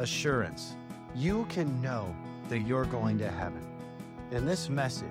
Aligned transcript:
assurance. 0.00 0.76
You 1.14 1.44
can 1.50 1.80
know 1.80 2.14
that 2.48 2.60
you're 2.60 2.86
going 2.86 3.18
to 3.18 3.30
heaven. 3.30 3.64
In 4.32 4.46
this 4.46 4.68
message, 4.68 5.06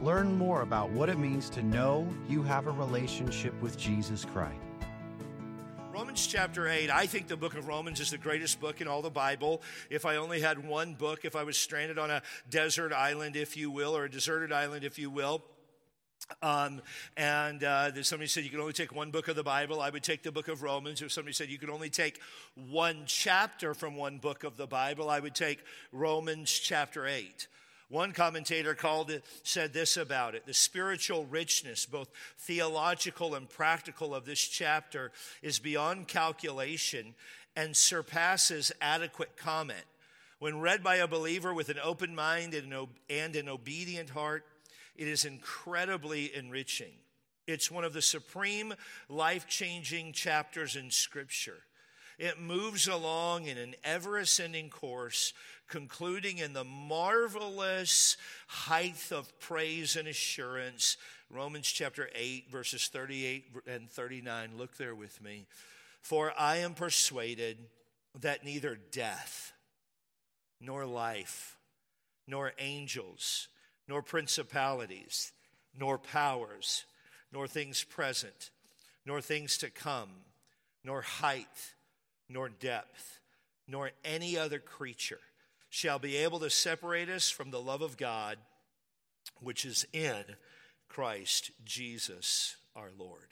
learn 0.00 0.36
more 0.36 0.62
about 0.62 0.90
what 0.90 1.08
it 1.08 1.18
means 1.18 1.50
to 1.50 1.62
know 1.62 2.08
you 2.28 2.42
have 2.42 2.66
a 2.66 2.70
relationship 2.70 3.54
with 3.60 3.78
Jesus 3.78 4.24
Christ. 4.24 4.58
Romans 5.92 6.26
chapter 6.26 6.66
8, 6.66 6.90
I 6.90 7.06
think 7.06 7.28
the 7.28 7.36
book 7.36 7.54
of 7.54 7.68
Romans 7.68 8.00
is 8.00 8.10
the 8.10 8.18
greatest 8.18 8.60
book 8.60 8.80
in 8.80 8.88
all 8.88 9.02
the 9.02 9.10
Bible. 9.10 9.62
If 9.90 10.06
I 10.06 10.16
only 10.16 10.40
had 10.40 10.66
one 10.66 10.94
book, 10.94 11.24
if 11.24 11.36
I 11.36 11.44
was 11.44 11.56
stranded 11.56 11.98
on 11.98 12.10
a 12.10 12.22
desert 12.50 12.92
island, 12.92 13.36
if 13.36 13.56
you 13.56 13.70
will, 13.70 13.96
or 13.96 14.04
a 14.04 14.10
deserted 14.10 14.50
island, 14.50 14.84
if 14.84 14.98
you 14.98 15.10
will, 15.10 15.44
um, 16.42 16.80
and 17.16 17.62
uh, 17.64 18.02
somebody 18.02 18.28
said 18.28 18.44
you 18.44 18.50
can 18.50 18.60
only 18.60 18.72
take 18.72 18.94
one 18.94 19.10
book 19.10 19.28
of 19.28 19.36
the 19.36 19.42
Bible. 19.42 19.80
I 19.80 19.90
would 19.90 20.02
take 20.02 20.22
the 20.22 20.32
book 20.32 20.48
of 20.48 20.62
Romans. 20.62 21.02
If 21.02 21.12
somebody 21.12 21.34
said 21.34 21.48
you 21.48 21.58
could 21.58 21.70
only 21.70 21.90
take 21.90 22.20
one 22.70 23.02
chapter 23.06 23.74
from 23.74 23.96
one 23.96 24.18
book 24.18 24.44
of 24.44 24.56
the 24.56 24.66
Bible, 24.66 25.10
I 25.10 25.20
would 25.20 25.34
take 25.34 25.60
Romans 25.92 26.50
chapter 26.50 27.06
8. 27.06 27.46
One 27.88 28.12
commentator 28.12 28.74
called 28.74 29.10
it, 29.10 29.24
said 29.42 29.72
this 29.72 29.96
about 29.96 30.34
it 30.34 30.46
the 30.46 30.54
spiritual 30.54 31.26
richness, 31.26 31.86
both 31.86 32.08
theological 32.38 33.34
and 33.34 33.48
practical, 33.48 34.14
of 34.14 34.24
this 34.24 34.40
chapter 34.40 35.12
is 35.42 35.58
beyond 35.58 36.08
calculation 36.08 37.14
and 37.54 37.76
surpasses 37.76 38.72
adequate 38.80 39.36
comment. 39.36 39.84
When 40.38 40.60
read 40.60 40.82
by 40.82 40.96
a 40.96 41.06
believer 41.06 41.54
with 41.54 41.68
an 41.68 41.78
open 41.82 42.14
mind 42.14 42.54
and 42.54 43.36
an 43.36 43.48
obedient 43.48 44.10
heart, 44.10 44.44
it 44.96 45.08
is 45.08 45.24
incredibly 45.24 46.34
enriching. 46.34 46.92
It's 47.46 47.70
one 47.70 47.84
of 47.84 47.92
the 47.92 48.02
supreme 48.02 48.74
life 49.08 49.46
changing 49.46 50.12
chapters 50.12 50.76
in 50.76 50.90
Scripture. 50.90 51.62
It 52.18 52.40
moves 52.40 52.86
along 52.86 53.46
in 53.46 53.58
an 53.58 53.74
ever 53.82 54.18
ascending 54.18 54.70
course, 54.70 55.32
concluding 55.68 56.38
in 56.38 56.52
the 56.52 56.64
marvelous 56.64 58.16
height 58.46 59.10
of 59.10 59.38
praise 59.40 59.96
and 59.96 60.06
assurance. 60.06 60.96
Romans 61.28 61.66
chapter 61.66 62.08
8, 62.14 62.50
verses 62.50 62.86
38 62.86 63.46
and 63.66 63.90
39. 63.90 64.50
Look 64.56 64.76
there 64.76 64.94
with 64.94 65.20
me. 65.20 65.46
For 66.02 66.32
I 66.38 66.58
am 66.58 66.74
persuaded 66.74 67.58
that 68.20 68.44
neither 68.44 68.78
death, 68.92 69.52
nor 70.60 70.86
life, 70.86 71.58
nor 72.28 72.52
angels, 72.58 73.48
nor 73.88 74.02
principalities, 74.02 75.32
nor 75.78 75.98
powers, 75.98 76.84
nor 77.32 77.46
things 77.46 77.84
present, 77.84 78.50
nor 79.04 79.20
things 79.20 79.58
to 79.58 79.70
come, 79.70 80.10
nor 80.82 81.02
height, 81.02 81.74
nor 82.28 82.48
depth, 82.48 83.20
nor 83.66 83.90
any 84.04 84.36
other 84.38 84.58
creature 84.58 85.20
shall 85.68 85.98
be 85.98 86.16
able 86.16 86.38
to 86.40 86.50
separate 86.50 87.08
us 87.08 87.30
from 87.30 87.50
the 87.50 87.60
love 87.60 87.82
of 87.82 87.96
God 87.96 88.38
which 89.40 89.64
is 89.64 89.86
in 89.92 90.24
Christ 90.88 91.50
Jesus 91.64 92.56
our 92.76 92.90
Lord. 92.96 93.28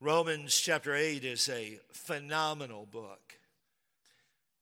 Romans 0.00 0.56
chapter 0.56 0.94
8 0.94 1.24
is 1.24 1.48
a 1.48 1.80
phenomenal 1.90 2.86
book. 2.86 3.37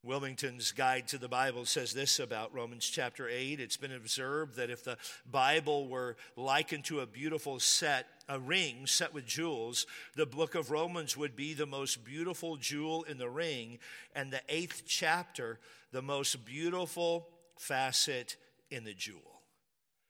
Wilmington's 0.03 0.71
Guide 0.71 1.07
to 1.09 1.17
the 1.17 1.27
Bible 1.27 1.65
says 1.65 1.93
this 1.93 2.19
about 2.19 2.53
Romans 2.53 2.87
chapter 2.87 3.27
8. 3.27 3.59
It's 3.59 3.77
been 3.77 3.93
observed 3.93 4.55
that 4.55 4.69
if 4.69 4.83
the 4.83 4.97
Bible 5.29 5.87
were 5.87 6.15
likened 6.35 6.85
to 6.85 6.99
a 6.99 7.07
beautiful 7.07 7.59
set, 7.59 8.05
a 8.29 8.39
ring 8.39 8.85
set 8.85 9.13
with 9.13 9.25
jewels, 9.25 9.87
the 10.15 10.25
book 10.25 10.55
of 10.55 10.71
Romans 10.71 11.17
would 11.17 11.35
be 11.35 11.53
the 11.53 11.65
most 11.65 12.05
beautiful 12.05 12.57
jewel 12.57 13.03
in 13.03 13.17
the 13.17 13.29
ring, 13.29 13.79
and 14.15 14.31
the 14.31 14.41
eighth 14.47 14.83
chapter, 14.85 15.59
the 15.91 16.01
most 16.01 16.45
beautiful 16.45 17.27
facet 17.57 18.35
in 18.69 18.83
the 18.83 18.93
jewel. 18.93 19.41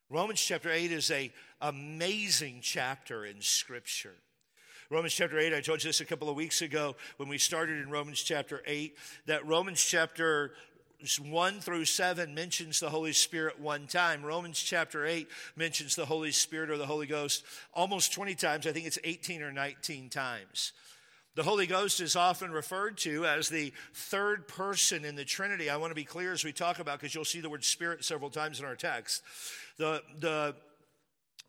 Romans 0.10 0.42
chapter 0.42 0.70
8 0.70 0.92
is 0.92 1.12
a 1.12 1.32
amazing 1.62 2.60
chapter 2.62 3.26
in 3.26 3.42
Scripture. 3.42 4.16
Romans 4.89 5.14
chapter 5.14 5.37
8, 5.37 5.53
I 5.53 5.59
told 5.59 5.83
you 5.83 5.89
this 5.89 5.99
a 5.99 6.05
couple 6.05 6.30
of 6.30 6.37
weeks 6.37 6.61
ago 6.61 6.95
when 7.17 7.27
we 7.27 7.37
started 7.37 7.81
in 7.81 7.89
Romans 7.89 8.21
chapter 8.21 8.64
8, 8.65 8.95
that 9.25 9.45
Romans 9.45 9.83
chapter 9.83 10.53
1 11.21 11.59
through 11.59 11.83
7 11.83 12.33
mentions 12.33 12.80
the 12.80 12.89
Holy 12.89 13.11
Spirit 13.11 13.59
one 13.59 13.87
time. 13.87 14.23
Romans 14.23 14.58
chapter 14.58 15.05
8 15.05 15.27
mentions 15.58 15.98
the 15.98 16.05
Holy 16.05 16.31
Spirit 16.31 16.70
or 16.70 16.77
the 16.77 16.86
Holy 16.86 17.05
Ghost 17.05 17.43
almost 17.73 18.14
20 18.14 18.33
times. 18.36 18.65
I 18.65 18.71
think 18.71 18.87
it's 18.87 18.98
18 19.03 19.43
or 19.43 19.52
19 19.52 20.08
times. 20.08 20.71
The 21.36 21.43
Holy 21.43 21.67
Ghost 21.67 21.99
is 21.99 22.15
often 22.15 22.52
referred 22.52 22.98
to 22.99 23.25
as 23.25 23.49
the 23.49 23.73
third 23.93 24.48
person 24.48 25.04
in 25.04 25.15
the 25.15 25.25
Trinity. 25.25 25.69
I 25.69 25.75
want 25.75 25.92
to 25.92 25.95
be 25.95 26.05
clear 26.05 26.31
as 26.31 26.45
we 26.45 26.54
talk 26.54 26.80
about, 26.80 26.98
because 26.98 27.14
you'll 27.14 27.25
see 27.25 27.42
the 27.42 27.49
word 27.49 27.65
Spirit 27.65 28.05
several 28.05 28.30
times 28.30 28.61
in 28.61 28.65
our 28.65 28.77
text. 28.77 29.21
The, 29.75 30.02
the 30.17 30.55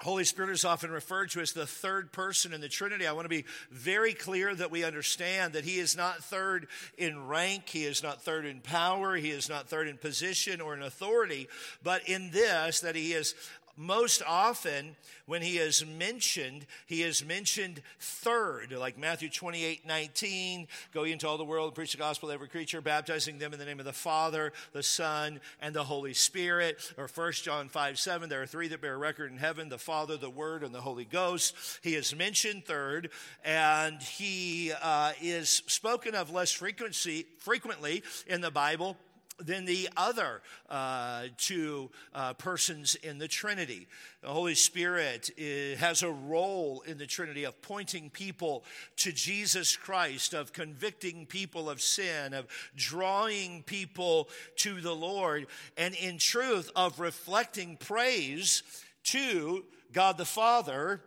Holy 0.01 0.23
Spirit 0.23 0.51
is 0.51 0.65
often 0.65 0.93
referred 0.93 1.31
to 1.31 1.41
as 1.41 1.53
the 1.53 1.67
third 1.67 2.13
person 2.13 2.53
in 2.53 2.61
the 2.61 2.69
Trinity. 2.69 3.05
I 3.05 3.13
want 3.13 3.25
to 3.25 3.29
be 3.29 3.45
very 3.73 4.15
clear 4.15 4.55
that 4.55 4.71
we 4.71 4.85
understand 4.85 5.55
that 5.55 5.65
He 5.65 5.81
is 5.81 5.97
not 5.97 6.23
third 6.23 6.69
in 6.97 7.27
rank, 7.27 7.69
He 7.69 7.85
is 7.85 8.01
not 8.01 8.23
third 8.23 8.47
in 8.47 8.61
power, 8.61 9.17
He 9.17 9.31
is 9.31 9.49
not 9.49 9.69
third 9.69 9.89
in 9.89 9.97
position 9.97 10.61
or 10.61 10.73
in 10.75 10.83
authority, 10.83 11.49
but 11.83 12.09
in 12.09 12.31
this, 12.31 12.79
that 12.81 12.95
He 12.95 13.13
is 13.13 13.35
most 13.79 14.23
often 14.27 14.97
when 15.27 15.41
he 15.41 15.59
is 15.59 15.87
mentioned, 15.87 16.67
he 16.87 17.03
is 17.03 17.25
mentioned 17.25 17.81
third, 18.01 18.73
like 18.73 18.99
Matthew 18.99 19.31
28 19.31 19.87
19, 19.87 20.67
go 20.93 21.05
into 21.05 21.29
all 21.29 21.39
the 21.39 21.45
world, 21.45 21.75
preach 21.75 21.93
the 21.93 21.99
gospel 21.99 22.29
to 22.29 22.35
every 22.35 22.49
creature, 22.49 22.81
baptizing 22.81 23.39
them 23.39 23.53
in 23.53 23.59
the 23.59 23.65
name 23.65 23.79
of 23.79 23.87
the 23.87 23.93
Father, 23.93 24.53
the 24.73 24.83
Son, 24.83 25.41
and 25.63 25.75
the 25.75 25.85
Holy 25.85 26.13
Spirit. 26.13 26.93
Or 26.97 27.07
1 27.07 27.33
John 27.33 27.69
5 27.69 27.99
7, 27.99 28.29
there 28.29 28.43
are 28.43 28.47
three 28.47 28.69
that 28.69 28.81
bear 28.81 28.99
record 28.99 29.31
in 29.31 29.39
heaven 29.39 29.69
the 29.69 29.79
Father, 29.79 30.17
the 30.17 30.29
Word, 30.29 30.65
and 30.65 30.75
the 30.75 30.81
Holy 30.81 31.05
Ghost. 31.05 31.55
He 31.83 31.95
is 31.95 32.15
mentioned 32.15 32.65
third, 32.65 33.11
and 33.45 34.03
he 34.03 34.73
uh, 34.83 35.13
is 35.23 35.63
spoken 35.67 36.15
of 36.15 36.31
less 36.31 36.51
frequency, 36.51 37.27
frequently 37.39 38.03
in 38.27 38.41
the 38.41 38.51
Bible 38.51 38.97
than 39.39 39.65
the 39.65 39.89
other 39.97 40.43
uh, 40.69 41.25
two 41.37 41.91
uh, 42.15 42.35
persons 42.35 42.95
in 42.97 43.19
the 43.19 43.29
Trinity. 43.29 43.87
The 44.21 44.29
Holy 44.29 44.55
Spirit 44.55 45.31
is, 45.37 45.79
has 45.79 46.03
a 46.03 46.11
role 46.11 46.83
in 46.87 46.99
the 46.99 47.07
Trinity 47.07 47.45
of 47.45 47.61
pointing 47.63 48.11
people 48.11 48.65
to 48.97 49.13
Jesus 49.13 49.77
Christ, 49.77 50.35
of 50.35 50.53
convicting 50.53 51.27
people 51.27 51.71
of 51.71 51.81
sin, 51.81 52.35
of 52.35 52.47
drawing 52.77 53.63
people 53.63 54.29
to 54.57 54.81
the 54.81 54.95
Lord, 54.95 55.47
and 55.77 55.95
in 55.95 56.19
truth, 56.19 56.71
of 56.75 57.01
reflecting 57.01 57.77
praise 57.77 58.63
to 59.05 59.65
God 59.93 60.19
the 60.19 60.25
Father 60.25 61.01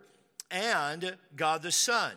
and 0.50 1.16
God 1.36 1.62
the 1.62 1.72
Son. 1.72 2.12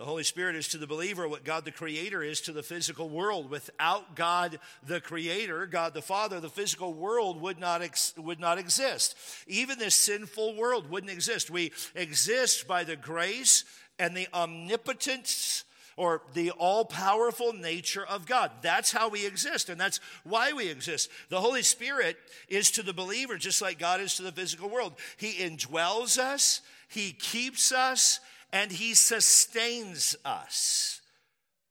The 0.00 0.06
Holy 0.06 0.24
Spirit 0.24 0.56
is 0.56 0.68
to 0.68 0.78
the 0.78 0.86
believer 0.86 1.28
what 1.28 1.44
God 1.44 1.66
the 1.66 1.70
Creator 1.70 2.22
is 2.22 2.40
to 2.42 2.52
the 2.52 2.62
physical 2.62 3.10
world. 3.10 3.50
Without 3.50 4.16
God 4.16 4.58
the 4.82 4.98
Creator, 4.98 5.66
God 5.66 5.92
the 5.92 6.00
Father, 6.00 6.40
the 6.40 6.48
physical 6.48 6.94
world 6.94 7.38
would 7.42 7.60
not, 7.60 7.82
ex- 7.82 8.14
would 8.16 8.40
not 8.40 8.56
exist. 8.56 9.14
Even 9.46 9.78
this 9.78 9.94
sinful 9.94 10.56
world 10.56 10.88
wouldn't 10.88 11.12
exist. 11.12 11.50
We 11.50 11.72
exist 11.94 12.66
by 12.66 12.82
the 12.82 12.96
grace 12.96 13.64
and 13.98 14.16
the 14.16 14.26
omnipotence 14.32 15.64
or 15.98 16.22
the 16.32 16.52
all 16.52 16.86
powerful 16.86 17.52
nature 17.52 18.06
of 18.06 18.24
God. 18.24 18.52
That's 18.62 18.92
how 18.92 19.10
we 19.10 19.26
exist, 19.26 19.68
and 19.68 19.78
that's 19.78 20.00
why 20.24 20.54
we 20.54 20.70
exist. 20.70 21.10
The 21.28 21.42
Holy 21.42 21.62
Spirit 21.62 22.16
is 22.48 22.70
to 22.70 22.82
the 22.82 22.94
believer 22.94 23.36
just 23.36 23.60
like 23.60 23.78
God 23.78 24.00
is 24.00 24.14
to 24.14 24.22
the 24.22 24.32
physical 24.32 24.70
world. 24.70 24.94
He 25.18 25.34
indwells 25.34 26.16
us, 26.16 26.62
He 26.88 27.12
keeps 27.12 27.70
us, 27.70 28.18
and 28.52 28.70
He 28.72 28.94
sustains 28.94 30.16
us. 30.24 31.00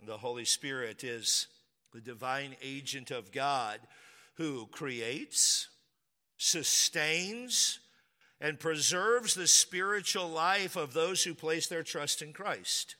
The 0.06 0.17
Holy 0.17 0.45
Spirit 0.45 1.03
is 1.03 1.47
the 1.94 2.01
divine 2.01 2.56
agent 2.62 3.12
of 3.12 3.31
God 3.31 3.79
who 4.35 4.67
creates, 4.67 5.67
sustains, 6.37 7.79
and 8.40 8.59
preserves 8.59 9.34
the 9.34 9.47
spiritual 9.47 10.29
life 10.29 10.76
of 10.76 10.93
those 10.93 11.23
who 11.23 11.34
place 11.34 11.67
their 11.67 11.84
trust 11.84 12.22
in 12.22 12.31
Christ. 12.31 12.96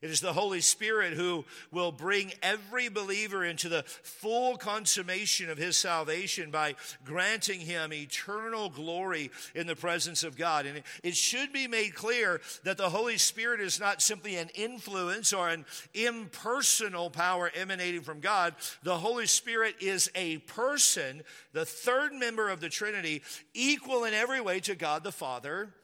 It 0.00 0.10
is 0.10 0.20
the 0.20 0.32
Holy 0.32 0.60
Spirit 0.60 1.14
who 1.14 1.44
will 1.72 1.90
bring 1.90 2.32
every 2.40 2.88
believer 2.88 3.44
into 3.44 3.68
the 3.68 3.82
full 3.82 4.56
consummation 4.56 5.50
of 5.50 5.58
his 5.58 5.76
salvation 5.76 6.52
by 6.52 6.76
granting 7.04 7.60
him 7.60 7.92
eternal 7.92 8.68
glory 8.68 9.32
in 9.56 9.66
the 9.66 9.74
presence 9.74 10.22
of 10.22 10.36
God. 10.36 10.66
And 10.66 10.82
it 11.02 11.16
should 11.16 11.52
be 11.52 11.66
made 11.66 11.96
clear 11.96 12.40
that 12.62 12.76
the 12.76 12.90
Holy 12.90 13.18
Spirit 13.18 13.60
is 13.60 13.80
not 13.80 14.00
simply 14.00 14.36
an 14.36 14.50
influence 14.54 15.32
or 15.32 15.48
an 15.48 15.64
impersonal 15.94 17.10
power 17.10 17.50
emanating 17.52 18.02
from 18.02 18.20
God. 18.20 18.54
The 18.84 18.98
Holy 18.98 19.26
Spirit 19.26 19.76
is 19.80 20.08
a 20.14 20.38
person, 20.38 21.22
the 21.52 21.66
third 21.66 22.12
member 22.12 22.48
of 22.50 22.60
the 22.60 22.68
Trinity, 22.68 23.22
equal 23.52 24.04
in 24.04 24.14
every 24.14 24.40
way 24.40 24.60
to 24.60 24.76
God 24.76 25.02
the 25.02 25.10
Father 25.10 25.74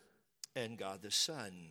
and 0.54 0.78
God 0.78 1.02
the 1.02 1.10
Son. 1.10 1.70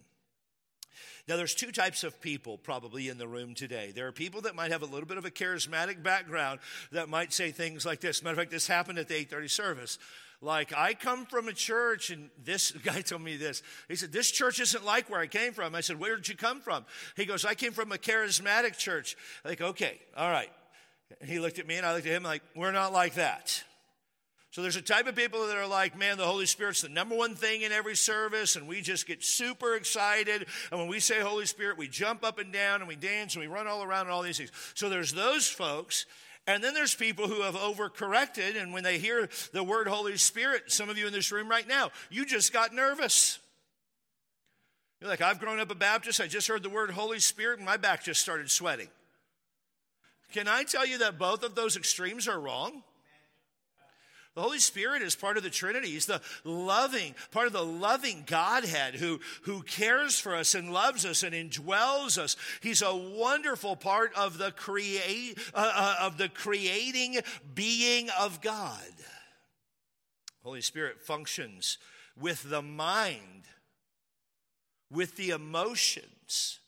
Now, 1.28 1.38
there's 1.38 1.56
two 1.56 1.72
types 1.72 2.04
of 2.04 2.20
people 2.20 2.58
probably 2.58 3.08
in 3.08 3.18
the 3.18 3.28
room 3.28 3.56
today. 3.56 3.94
There 3.96 4.08
are 4.08 4.12
people 4.12 4.42
that 4.42 4.56
might 4.56 4.72
have 4.72 4.82
a 4.82 4.86
little 4.86 5.08
bit 5.08 5.18
of 5.18 5.24
a 5.24 5.32
charismatic 5.32 6.04
background 6.04 6.60
that 6.92 7.08
might 7.08 7.32
say 7.32 7.52
things 7.52 7.86
like 7.86 8.02
this. 8.02 8.22
Matter 8.22 8.34
of 8.34 8.40
fact, 8.40 8.52
this 8.52 8.68
happened 8.68 9.00
at 9.00 9.08
the 9.08 9.16
830 9.16 9.48
service. 9.48 10.00
Like, 10.42 10.74
I 10.76 10.94
come 10.94 11.26
from 11.26 11.48
a 11.48 11.54
church, 11.54 12.10
and 12.10 12.30
this 12.44 12.72
guy 12.84 13.00
told 13.00 13.22
me 13.22 13.38
this. 13.38 13.64
He 13.88 13.96
said, 13.96 14.12
This 14.12 14.30
church 14.30 14.60
isn't 14.60 14.84
like 14.84 15.10
where 15.10 15.22
I 15.22 15.28
came 15.28 15.54
from. 15.54 15.74
I 15.74 15.82
said, 15.82 15.98
Where 15.98 16.18
did 16.18 16.28
you 16.28 16.36
come 16.36 16.60
from? 16.60 16.86
He 17.16 17.24
goes, 17.24 17.46
I 17.46 17.54
came 17.54 17.72
from 17.72 17.94
a 17.94 17.98
charismatic 17.98 18.78
church. 18.78 19.16
I'm 19.46 19.52
like, 19.52 19.62
okay, 19.62 20.02
all 20.18 20.30
right. 20.30 20.52
And 21.22 21.30
he 21.30 21.40
looked 21.40 21.60
at 21.60 21.68
me, 21.68 21.78
and 21.78 21.86
I 21.86 21.94
looked 21.94 22.06
at 22.06 22.12
him, 22.12 22.24
like, 22.24 22.44
We're 22.54 22.74
not 22.74 22.92
like 22.92 23.16
that. 23.16 23.64
So 24.54 24.62
there's 24.62 24.76
a 24.76 24.84
type 24.84 25.08
of 25.08 25.16
people 25.16 25.48
that 25.48 25.58
are 25.58 25.66
like, 25.66 25.98
man, 25.98 26.16
the 26.20 26.28
Holy 26.28 26.46
Spirit's 26.46 26.82
the 26.82 26.88
number 26.88 27.16
one 27.16 27.34
thing 27.34 27.64
in 27.64 27.72
every 27.72 27.96
service, 27.96 28.56
and 28.56 28.68
we 28.68 28.82
just 28.82 29.08
get 29.08 29.24
super 29.24 29.74
excited. 29.74 30.46
And 30.70 30.80
when 30.80 30.88
we 30.88 31.00
say 31.00 31.22
Holy 31.22 31.48
Spirit, 31.48 31.76
we 31.76 31.88
jump 31.88 32.24
up 32.24 32.38
and 32.38 32.54
down 32.54 32.80
and 32.80 32.88
we 32.88 32.96
dance 32.96 33.34
and 33.34 33.42
we 33.42 33.48
run 33.48 33.66
all 33.66 33.82
around 33.82 34.02
and 34.02 34.12
all 34.12 34.22
these 34.22 34.38
things. 34.38 34.52
So 34.76 34.90
there's 34.90 35.12
those 35.12 35.48
folks. 35.48 36.06
And 36.46 36.64
then 36.64 36.76
there's 36.76 36.94
people 36.94 37.28
who 37.28 37.42
have 37.42 37.56
overcorrected, 37.56 38.62
and 38.62 38.74
when 38.74 38.84
they 38.84 39.00
hear 39.00 39.28
the 39.54 39.64
word 39.64 39.88
Holy 39.88 40.18
Spirit, 40.18 40.72
some 40.72 40.88
of 40.88 41.00
you 41.00 41.08
in 41.08 41.14
this 41.14 41.32
room 41.32 41.50
right 41.50 41.68
now, 41.68 41.90
you 42.12 42.24
just 42.24 42.54
got 42.54 42.76
nervous. 42.76 43.40
You're 45.02 45.10
like, 45.10 45.22
I've 45.22 45.40
grown 45.40 45.60
up 45.62 45.72
a 45.72 45.76
Baptist, 45.76 46.22
I 46.22 46.28
just 46.28 46.48
heard 46.48 46.62
the 46.62 46.70
word 46.70 46.92
Holy 46.92 47.20
Spirit, 47.20 47.58
and 47.58 47.66
my 47.66 47.78
back 47.78 48.04
just 48.04 48.22
started 48.22 48.52
sweating. 48.52 48.90
Can 50.32 50.48
I 50.48 50.64
tell 50.64 50.86
you 50.86 51.00
that 51.00 51.18
both 51.18 51.42
of 51.42 51.56
those 51.56 51.76
extremes 51.76 52.28
are 52.28 52.40
wrong? 52.40 52.84
The 54.36 54.42
Holy 54.42 54.60
Spirit 54.60 55.04
is 55.04 55.16
part 55.16 55.38
of 55.38 55.44
the 55.44 55.52
Trinity. 55.52 55.92
He's 55.92 56.08
the 56.08 56.22
loving, 56.44 57.14
part 57.30 57.46
of 57.46 57.54
the 57.54 57.64
loving 57.64 58.24
Godhead 58.26 58.96
who, 58.96 59.20
who 59.44 59.62
cares 59.62 60.18
for 60.18 60.36
us 60.36 60.56
and 60.56 60.74
loves 60.74 61.06
us 61.06 61.22
and 61.22 61.36
indwells 61.36 62.18
us. 62.18 62.36
He's 62.62 62.82
a 62.82 62.96
wonderful 62.96 63.76
part 63.76 64.12
of 64.16 64.40
the 64.40 64.52
create, 64.52 65.38
uh, 65.54 65.72
uh, 65.76 65.96
of 66.02 66.18
the 66.18 66.30
creating 66.30 67.20
being 67.54 68.10
of 68.20 68.42
God. 68.42 68.82
Holy 70.44 70.62
Spirit 70.62 71.00
functions 71.00 71.78
with 72.20 72.50
the 72.50 72.64
mind, 72.64 73.44
with 74.90 75.16
the 75.16 75.30
emotions, 75.30 76.60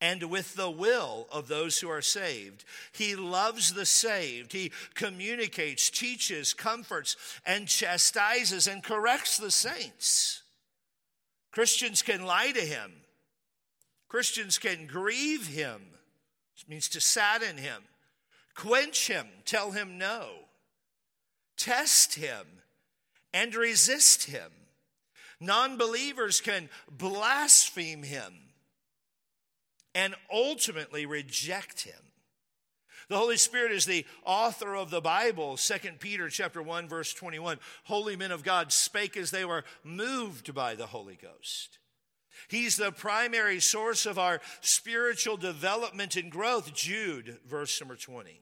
and 0.00 0.30
with 0.30 0.54
the 0.54 0.70
will 0.70 1.26
of 1.30 1.48
those 1.48 1.78
who 1.78 1.90
are 1.90 2.00
saved. 2.00 2.64
He 2.92 3.14
loves 3.14 3.74
the 3.74 3.84
saved. 3.84 4.52
He 4.52 4.72
communicates, 4.94 5.90
teaches, 5.90 6.54
comforts, 6.54 7.16
and 7.44 7.68
chastises 7.68 8.66
and 8.66 8.82
corrects 8.82 9.36
the 9.36 9.50
saints. 9.50 10.42
Christians 11.50 12.02
can 12.02 12.24
lie 12.24 12.52
to 12.52 12.60
him. 12.60 12.92
Christians 14.08 14.58
can 14.58 14.86
grieve 14.86 15.46
him, 15.46 15.80
which 16.54 16.66
means 16.68 16.88
to 16.88 17.00
sadden 17.00 17.58
him, 17.58 17.82
quench 18.56 19.06
him, 19.06 19.26
tell 19.44 19.70
him 19.70 19.98
no, 19.98 20.30
test 21.56 22.14
him, 22.14 22.46
and 23.32 23.54
resist 23.54 24.24
him. 24.24 24.50
Non 25.38 25.78
believers 25.78 26.40
can 26.40 26.68
blaspheme 26.90 28.02
him 28.02 28.49
and 29.94 30.14
ultimately 30.32 31.06
reject 31.06 31.82
him. 31.82 31.94
The 33.08 33.18
Holy 33.18 33.36
Spirit 33.36 33.72
is 33.72 33.86
the 33.86 34.06
author 34.24 34.76
of 34.76 34.90
the 34.90 35.00
Bible. 35.00 35.56
2 35.56 35.74
Peter 35.98 36.28
chapter 36.28 36.62
1 36.62 36.88
verse 36.88 37.12
21. 37.12 37.58
Holy 37.84 38.14
men 38.14 38.30
of 38.30 38.44
God 38.44 38.72
spake 38.72 39.16
as 39.16 39.32
they 39.32 39.44
were 39.44 39.64
moved 39.82 40.54
by 40.54 40.76
the 40.76 40.86
Holy 40.86 41.18
Ghost. 41.20 41.78
He's 42.48 42.76
the 42.76 42.92
primary 42.92 43.58
source 43.58 44.06
of 44.06 44.16
our 44.16 44.40
spiritual 44.60 45.36
development 45.36 46.14
and 46.14 46.30
growth. 46.30 46.72
Jude 46.72 47.38
verse 47.44 47.80
number 47.80 47.96
20. 47.96 48.40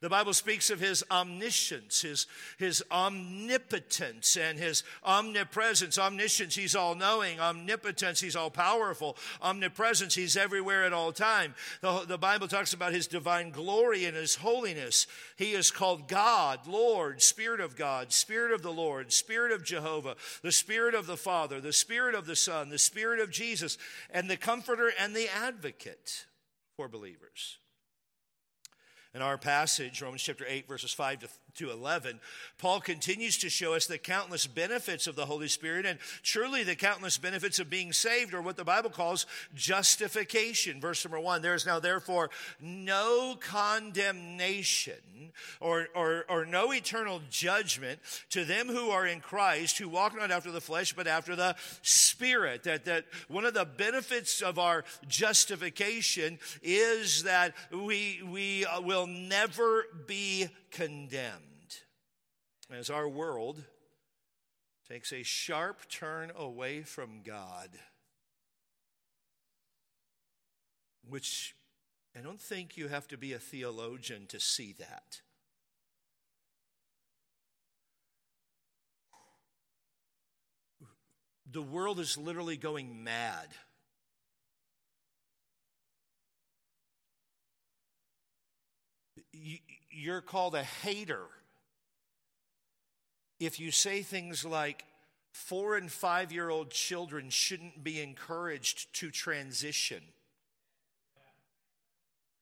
The 0.00 0.08
Bible 0.08 0.32
speaks 0.32 0.70
of 0.70 0.80
his 0.80 1.04
omniscience, 1.10 2.00
his, 2.00 2.26
his 2.56 2.82
omnipotence, 2.90 4.34
and 4.34 4.58
his 4.58 4.82
omnipresence. 5.04 5.98
Omniscience, 5.98 6.54
he's 6.54 6.74
all 6.74 6.94
knowing. 6.94 7.38
Omnipotence, 7.38 8.18
he's 8.18 8.34
all 8.34 8.48
powerful. 8.48 9.18
Omnipresence, 9.42 10.14
he's 10.14 10.38
everywhere 10.38 10.84
at 10.84 10.94
all 10.94 11.12
time. 11.12 11.54
The, 11.82 12.06
the 12.06 12.16
Bible 12.16 12.48
talks 12.48 12.72
about 12.72 12.94
his 12.94 13.06
divine 13.06 13.50
glory 13.50 14.06
and 14.06 14.16
his 14.16 14.36
holiness. 14.36 15.06
He 15.36 15.52
is 15.52 15.70
called 15.70 16.08
God, 16.08 16.66
Lord, 16.66 17.20
Spirit 17.20 17.60
of 17.60 17.76
God, 17.76 18.10
Spirit 18.10 18.52
of 18.52 18.62
the 18.62 18.72
Lord, 18.72 19.12
Spirit 19.12 19.52
of 19.52 19.64
Jehovah, 19.64 20.16
the 20.40 20.52
Spirit 20.52 20.94
of 20.94 21.06
the 21.06 21.18
Father, 21.18 21.60
the 21.60 21.74
Spirit 21.74 22.14
of 22.14 22.24
the 22.24 22.36
Son, 22.36 22.70
the 22.70 22.78
Spirit 22.78 23.20
of 23.20 23.30
Jesus, 23.30 23.76
and 24.10 24.30
the 24.30 24.38
Comforter 24.38 24.90
and 24.98 25.14
the 25.14 25.28
Advocate 25.28 26.24
for 26.74 26.88
believers. 26.88 27.58
In 29.12 29.22
our 29.22 29.36
passage, 29.36 30.00
Romans 30.02 30.22
chapter 30.22 30.44
8, 30.46 30.68
verses 30.68 30.92
5 30.92 31.20
to 31.20 31.28
to 31.56 31.70
11, 31.70 32.20
Paul 32.58 32.80
continues 32.80 33.38
to 33.38 33.48
show 33.48 33.74
us 33.74 33.86
the 33.86 33.98
countless 33.98 34.46
benefits 34.46 35.06
of 35.06 35.16
the 35.16 35.26
Holy 35.26 35.48
Spirit 35.48 35.86
and 35.86 35.98
truly 36.22 36.62
the 36.62 36.74
countless 36.74 37.18
benefits 37.18 37.58
of 37.58 37.70
being 37.70 37.92
saved, 37.92 38.34
or 38.34 38.42
what 38.42 38.56
the 38.56 38.64
Bible 38.64 38.90
calls 38.90 39.26
justification. 39.54 40.80
Verse 40.80 41.04
number 41.04 41.20
one 41.20 41.42
there 41.42 41.54
is 41.54 41.66
now, 41.66 41.80
therefore, 41.80 42.30
no 42.60 43.36
condemnation 43.40 44.94
or, 45.60 45.88
or, 45.94 46.24
or 46.28 46.44
no 46.44 46.72
eternal 46.72 47.20
judgment 47.30 48.00
to 48.30 48.44
them 48.44 48.68
who 48.68 48.90
are 48.90 49.06
in 49.06 49.20
Christ, 49.20 49.78
who 49.78 49.88
walk 49.88 50.16
not 50.16 50.30
after 50.30 50.50
the 50.50 50.60
flesh, 50.60 50.92
but 50.92 51.06
after 51.06 51.36
the 51.36 51.56
Spirit. 51.82 52.64
That, 52.64 52.84
that 52.84 53.04
one 53.28 53.44
of 53.44 53.54
the 53.54 53.64
benefits 53.64 54.40
of 54.40 54.58
our 54.58 54.84
justification 55.08 56.38
is 56.62 57.24
that 57.24 57.54
we, 57.72 58.22
we 58.28 58.66
will 58.82 59.06
never 59.06 59.86
be 60.06 60.48
condemned 60.70 61.80
as 62.70 62.90
our 62.90 63.08
world 63.08 63.64
takes 64.88 65.12
a 65.12 65.22
sharp 65.22 65.88
turn 65.88 66.32
away 66.36 66.82
from 66.82 67.22
God, 67.22 67.70
which 71.08 71.54
I 72.16 72.20
don't 72.20 72.40
think 72.40 72.76
you 72.76 72.88
have 72.88 73.06
to 73.08 73.16
be 73.16 73.32
a 73.32 73.38
theologian 73.38 74.26
to 74.28 74.40
see 74.40 74.74
that. 74.78 75.20
The 81.52 81.62
world 81.62 81.98
is 81.98 82.16
literally 82.16 82.56
going 82.56 83.02
mad. 83.02 83.48
You're 90.00 90.22
called 90.22 90.54
a 90.54 90.62
hater 90.62 91.26
if 93.38 93.60
you 93.60 93.70
say 93.70 94.02
things 94.02 94.44
like, 94.44 94.84
four 95.32 95.76
and 95.76 95.90
five 95.90 96.32
year 96.32 96.50
old 96.50 96.70
children 96.70 97.30
shouldn't 97.30 97.84
be 97.84 98.00
encouraged 98.00 98.92
to 98.94 99.10
transition. 99.10 100.02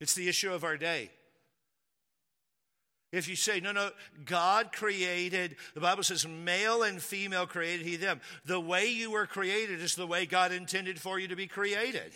It's 0.00 0.14
the 0.14 0.28
issue 0.28 0.52
of 0.52 0.64
our 0.64 0.76
day. 0.76 1.10
If 3.10 3.26
you 3.26 3.36
say, 3.36 3.58
no, 3.58 3.72
no, 3.72 3.90
God 4.26 4.70
created, 4.70 5.56
the 5.74 5.80
Bible 5.80 6.02
says, 6.02 6.26
male 6.28 6.82
and 6.82 7.02
female 7.02 7.46
created 7.46 7.86
he 7.86 7.96
them. 7.96 8.20
The 8.44 8.60
way 8.60 8.88
you 8.90 9.10
were 9.10 9.26
created 9.26 9.80
is 9.80 9.94
the 9.94 10.06
way 10.06 10.26
God 10.26 10.52
intended 10.52 11.00
for 11.00 11.18
you 11.18 11.26
to 11.28 11.36
be 11.36 11.46
created. 11.46 12.12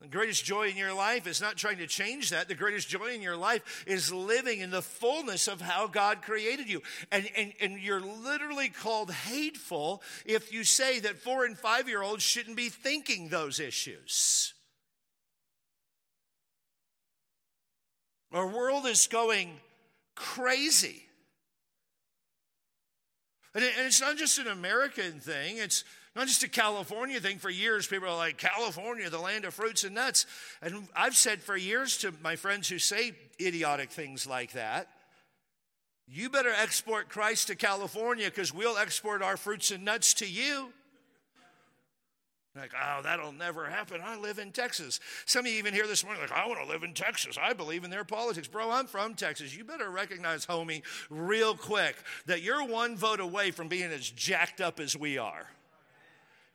The 0.00 0.08
greatest 0.08 0.44
joy 0.44 0.68
in 0.68 0.76
your 0.76 0.92
life 0.92 1.26
is 1.26 1.40
not 1.40 1.56
trying 1.56 1.78
to 1.78 1.86
change 1.86 2.28
that. 2.30 2.48
The 2.48 2.54
greatest 2.54 2.86
joy 2.88 3.14
in 3.14 3.22
your 3.22 3.36
life 3.36 3.84
is 3.86 4.12
living 4.12 4.60
in 4.60 4.70
the 4.70 4.82
fullness 4.82 5.48
of 5.48 5.62
how 5.62 5.86
God 5.86 6.20
created 6.20 6.68
you. 6.68 6.82
And, 7.10 7.28
and, 7.34 7.52
and 7.62 7.80
you're 7.80 8.00
literally 8.00 8.68
called 8.68 9.10
hateful 9.10 10.02
if 10.26 10.52
you 10.52 10.64
say 10.64 11.00
that 11.00 11.18
four 11.18 11.46
and 11.46 11.56
five 11.56 11.88
year 11.88 12.02
olds 12.02 12.22
shouldn't 12.22 12.56
be 12.56 12.68
thinking 12.68 13.28
those 13.28 13.58
issues. 13.58 14.52
Our 18.32 18.46
world 18.46 18.84
is 18.84 19.06
going 19.06 19.60
crazy. 20.14 21.02
And, 23.54 23.64
it's 23.64 24.02
not 24.02 24.18
just 24.18 24.38
an 24.38 24.48
American 24.48 25.20
thing, 25.20 25.56
it's 25.56 25.84
not 26.16 26.26
just 26.26 26.42
a 26.42 26.48
California 26.48 27.20
thing. 27.20 27.38
For 27.38 27.50
years, 27.50 27.86
people 27.86 28.08
are 28.08 28.16
like, 28.16 28.38
California, 28.38 29.08
the 29.10 29.20
land 29.20 29.44
of 29.44 29.52
fruits 29.52 29.84
and 29.84 29.94
nuts. 29.94 30.24
And 30.62 30.88
I've 30.96 31.14
said 31.14 31.42
for 31.42 31.56
years 31.56 31.98
to 31.98 32.12
my 32.22 32.36
friends 32.36 32.68
who 32.68 32.78
say 32.78 33.12
idiotic 33.38 33.90
things 33.90 34.26
like 34.26 34.52
that, 34.52 34.88
you 36.08 36.30
better 36.30 36.52
export 36.52 37.10
Christ 37.10 37.48
to 37.48 37.54
California 37.54 38.26
because 38.26 38.54
we'll 38.54 38.78
export 38.78 39.22
our 39.22 39.36
fruits 39.36 39.70
and 39.70 39.84
nuts 39.84 40.14
to 40.14 40.26
you. 40.26 40.72
Like, 42.56 42.72
oh, 42.74 43.02
that'll 43.02 43.32
never 43.32 43.66
happen. 43.66 44.00
I 44.02 44.16
live 44.16 44.38
in 44.38 44.50
Texas. 44.50 44.98
Some 45.26 45.44
of 45.44 45.52
you 45.52 45.58
even 45.58 45.74
here 45.74 45.86
this 45.86 46.02
morning, 46.02 46.22
like, 46.22 46.32
I 46.32 46.46
want 46.46 46.58
to 46.60 46.66
live 46.66 46.84
in 46.84 46.94
Texas. 46.94 47.36
I 47.38 47.52
believe 47.52 47.84
in 47.84 47.90
their 47.90 48.04
politics. 48.04 48.48
Bro, 48.48 48.70
I'm 48.70 48.86
from 48.86 49.12
Texas. 49.12 49.54
You 49.54 49.64
better 49.64 49.90
recognize, 49.90 50.46
homie, 50.46 50.82
real 51.10 51.54
quick, 51.54 51.96
that 52.24 52.40
you're 52.40 52.64
one 52.64 52.96
vote 52.96 53.20
away 53.20 53.50
from 53.50 53.68
being 53.68 53.90
as 53.90 54.08
jacked 54.08 54.62
up 54.62 54.80
as 54.80 54.96
we 54.96 55.18
are. 55.18 55.46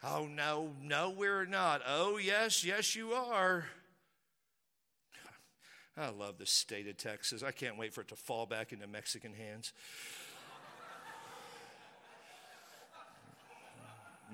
Oh, 0.04 0.26
no, 0.26 0.72
no, 0.82 1.12
we're 1.12 1.46
not. 1.46 1.82
Oh, 1.88 2.18
yes, 2.18 2.64
yes, 2.64 2.96
you 2.96 3.14
are. 3.14 3.66
I 5.98 6.10
love 6.10 6.38
the 6.38 6.46
state 6.46 6.88
of 6.88 6.98
Texas. 6.98 7.44
I 7.44 7.52
can't 7.52 7.78
wait 7.78 7.94
for 7.94 8.02
it 8.02 8.08
to 8.08 8.16
fall 8.16 8.46
back 8.46 8.72
into 8.72 8.88
Mexican 8.88 9.34
hands. 9.34 9.74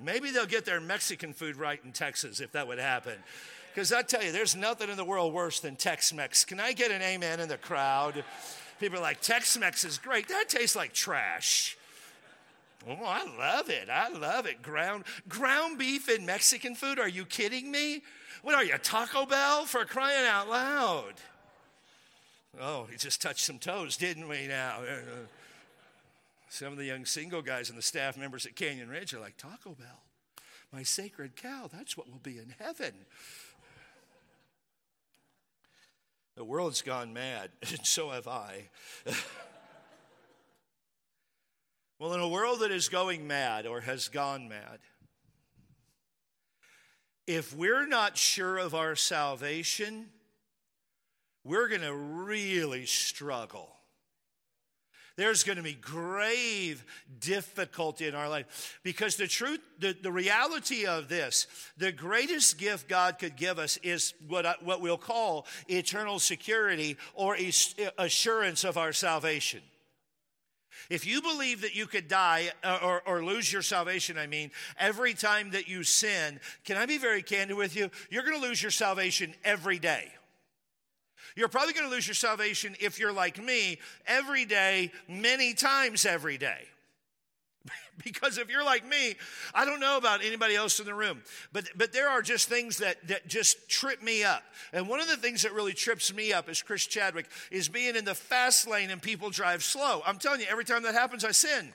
Maybe 0.02 0.30
they'll 0.30 0.46
get 0.46 0.64
their 0.64 0.80
Mexican 0.80 1.32
food 1.32 1.56
right 1.56 1.80
in 1.84 1.92
Texas 1.92 2.40
if 2.40 2.52
that 2.52 2.68
would 2.68 2.78
happen. 2.78 3.18
Because 3.74 3.92
I 3.92 4.02
tell 4.02 4.22
you, 4.22 4.32
there's 4.32 4.56
nothing 4.56 4.90
in 4.90 4.96
the 4.96 5.04
world 5.04 5.32
worse 5.32 5.60
than 5.60 5.76
Tex 5.76 6.12
Mex. 6.12 6.44
Can 6.44 6.60
I 6.60 6.72
get 6.72 6.90
an 6.90 7.02
amen 7.02 7.40
in 7.40 7.48
the 7.48 7.56
crowd? 7.58 8.24
People 8.80 8.98
are 8.98 9.02
like, 9.02 9.20
Tex 9.20 9.56
Mex 9.58 9.84
is 9.84 9.98
great. 9.98 10.28
That 10.28 10.48
tastes 10.48 10.76
like 10.76 10.92
trash. 10.92 11.77
Oh, 12.86 13.04
I 13.04 13.24
love 13.38 13.70
it. 13.70 13.88
I 13.90 14.08
love 14.08 14.46
it. 14.46 14.62
Ground, 14.62 15.04
ground 15.28 15.78
beef 15.78 16.08
and 16.08 16.24
Mexican 16.24 16.74
food? 16.74 16.98
Are 16.98 17.08
you 17.08 17.24
kidding 17.24 17.70
me? 17.70 18.02
What 18.42 18.54
are 18.54 18.64
you, 18.64 18.78
Taco 18.78 19.26
Bell 19.26 19.64
for 19.64 19.84
crying 19.84 20.26
out 20.26 20.48
loud? 20.48 21.14
Oh, 22.60 22.86
he 22.90 22.96
just 22.96 23.20
touched 23.20 23.44
some 23.44 23.58
toes, 23.58 23.96
didn't 23.96 24.28
we 24.28 24.46
now? 24.46 24.78
Uh, 24.80 24.92
uh, 24.92 25.26
some 26.48 26.72
of 26.72 26.78
the 26.78 26.84
young 26.84 27.04
single 27.04 27.42
guys 27.42 27.68
and 27.68 27.76
the 27.76 27.82
staff 27.82 28.16
members 28.16 28.46
at 28.46 28.56
Canyon 28.56 28.88
Ridge 28.88 29.12
are 29.12 29.20
like, 29.20 29.36
Taco 29.36 29.74
Bell, 29.74 30.02
my 30.72 30.82
sacred 30.82 31.36
cow, 31.36 31.68
that's 31.72 31.96
what 31.96 32.08
will 32.08 32.20
be 32.22 32.38
in 32.38 32.54
heaven. 32.58 32.92
The 36.36 36.44
world's 36.44 36.82
gone 36.82 37.12
mad, 37.12 37.50
and 37.68 37.84
so 37.84 38.10
have 38.10 38.28
I. 38.28 38.68
well, 41.98 42.14
in 42.14 42.20
a 42.20 42.28
world 42.28 42.60
that 42.60 42.70
is 42.70 42.88
going 42.88 43.26
mad 43.26 43.66
or 43.66 43.80
has 43.80 44.08
gone 44.08 44.48
mad, 44.48 44.78
if 47.26 47.54
we're 47.54 47.86
not 47.86 48.16
sure 48.16 48.56
of 48.58 48.74
our 48.74 48.96
salvation, 48.96 50.06
we're 51.44 51.68
going 51.68 51.82
to 51.82 51.94
really 51.94 52.86
struggle 52.86 53.78
there's 55.18 55.42
going 55.42 55.56
to 55.56 55.64
be 55.64 55.74
grave 55.74 56.84
difficulty 57.18 58.06
in 58.06 58.14
our 58.14 58.28
life. 58.28 58.78
Because 58.84 59.16
the 59.16 59.26
truth, 59.26 59.58
the, 59.80 59.94
the 60.00 60.12
reality 60.12 60.86
of 60.86 61.08
this, 61.08 61.48
the 61.76 61.90
greatest 61.90 62.56
gift 62.56 62.88
God 62.88 63.18
could 63.18 63.34
give 63.34 63.58
us 63.58 63.78
is 63.78 64.14
what, 64.28 64.46
I, 64.46 64.54
what 64.62 64.80
we'll 64.80 64.96
call 64.96 65.46
eternal 65.66 66.20
security 66.20 66.96
or 67.14 67.36
assurance 67.98 68.62
of 68.62 68.78
our 68.78 68.92
salvation. 68.92 69.60
If 70.90 71.06
you 71.06 71.20
believe 71.22 71.60
that 71.62 71.74
you 71.74 71.86
could 71.86 72.08
die 72.08 72.50
uh, 72.62 72.78
or, 72.82 73.02
or, 73.06 73.24
lose 73.24 73.52
your 73.52 73.62
salvation, 73.62 74.18
I 74.18 74.26
mean, 74.26 74.50
every 74.78 75.14
time 75.14 75.50
that 75.50 75.68
you 75.68 75.82
sin, 75.82 76.40
can 76.64 76.76
I 76.76 76.86
be 76.86 76.98
very 76.98 77.22
candid 77.22 77.56
with 77.56 77.76
you? 77.76 77.90
You're 78.10 78.22
going 78.22 78.40
to 78.40 78.46
lose 78.46 78.62
your 78.62 78.70
salvation 78.70 79.34
every 79.44 79.78
day. 79.78 80.12
You're 81.36 81.48
probably 81.48 81.74
going 81.74 81.86
to 81.86 81.94
lose 81.94 82.06
your 82.06 82.14
salvation 82.14 82.74
if 82.80 82.98
you're 82.98 83.12
like 83.12 83.42
me 83.42 83.78
every 84.06 84.44
day, 84.44 84.90
many 85.08 85.54
times 85.54 86.04
every 86.04 86.38
day. 86.38 86.64
because 88.04 88.38
if 88.38 88.50
you're 88.50 88.64
like 88.64 88.86
me, 88.86 89.16
I 89.54 89.64
don't 89.64 89.80
know 89.80 89.96
about 89.96 90.24
anybody 90.24 90.54
else 90.54 90.80
in 90.80 90.86
the 90.86 90.94
room, 90.94 91.22
but, 91.52 91.68
but 91.76 91.92
there 91.92 92.08
are 92.08 92.22
just 92.22 92.48
things 92.48 92.78
that, 92.78 93.06
that 93.08 93.28
just 93.28 93.68
trip 93.68 94.02
me 94.02 94.24
up. 94.24 94.42
And 94.72 94.88
one 94.88 95.00
of 95.00 95.08
the 95.08 95.16
things 95.16 95.42
that 95.42 95.52
really 95.52 95.72
trips 95.72 96.12
me 96.12 96.32
up 96.32 96.48
as 96.48 96.62
Chris 96.62 96.86
Chadwick 96.86 97.26
is 97.50 97.68
being 97.68 97.96
in 97.96 98.04
the 98.04 98.14
fast 98.14 98.68
lane 98.68 98.90
and 98.90 99.00
people 99.00 99.30
drive 99.30 99.62
slow. 99.62 100.02
I'm 100.06 100.18
telling 100.18 100.40
you, 100.40 100.46
every 100.50 100.64
time 100.64 100.82
that 100.82 100.94
happens, 100.94 101.24
I 101.24 101.32
sin. 101.32 101.72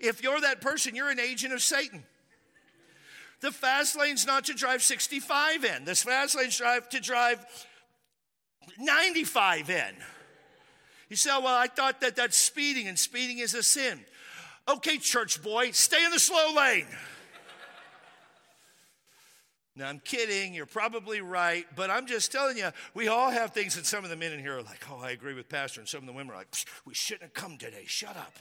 If 0.00 0.22
you're 0.22 0.40
that 0.40 0.60
person, 0.60 0.94
you're 0.94 1.10
an 1.10 1.20
agent 1.20 1.52
of 1.52 1.62
Satan. 1.62 2.02
The 3.40 3.52
fast 3.52 3.98
lane's 3.98 4.26
not 4.26 4.44
to 4.44 4.54
drive 4.54 4.82
65 4.82 5.64
in. 5.64 5.84
This 5.84 6.02
fast 6.02 6.36
lane's 6.36 6.56
drive 6.56 6.88
to 6.90 7.00
drive 7.00 7.44
95 8.78 9.70
in. 9.70 9.94
You 11.08 11.16
say, 11.16 11.30
oh, 11.32 11.40
well, 11.40 11.54
I 11.54 11.68
thought 11.68 12.00
that 12.00 12.16
that's 12.16 12.36
speeding, 12.36 12.88
and 12.88 12.98
speeding 12.98 13.38
is 13.38 13.54
a 13.54 13.62
sin. 13.62 14.00
Okay, 14.68 14.98
church 14.98 15.42
boy, 15.42 15.70
stay 15.70 16.04
in 16.04 16.10
the 16.10 16.18
slow 16.18 16.52
lane. 16.54 16.86
Now, 19.76 19.88
I'm 19.88 20.00
kidding. 20.00 20.54
You're 20.54 20.64
probably 20.64 21.20
right. 21.20 21.66
But 21.76 21.90
I'm 21.90 22.06
just 22.06 22.32
telling 22.32 22.56
you, 22.56 22.70
we 22.94 23.08
all 23.08 23.30
have 23.30 23.52
things 23.52 23.76
that 23.76 23.84
some 23.84 24.04
of 24.04 24.10
the 24.10 24.16
men 24.16 24.32
in 24.32 24.40
here 24.40 24.56
are 24.56 24.62
like, 24.62 24.82
oh, 24.90 25.00
I 25.00 25.10
agree 25.10 25.34
with 25.34 25.50
Pastor. 25.50 25.80
And 25.80 25.88
some 25.88 26.00
of 26.00 26.06
the 26.06 26.14
women 26.14 26.32
are 26.32 26.38
like, 26.38 26.48
we 26.86 26.94
shouldn't 26.94 27.24
have 27.24 27.34
come 27.34 27.58
today. 27.58 27.84
Shut 27.86 28.16
up. 28.16 28.32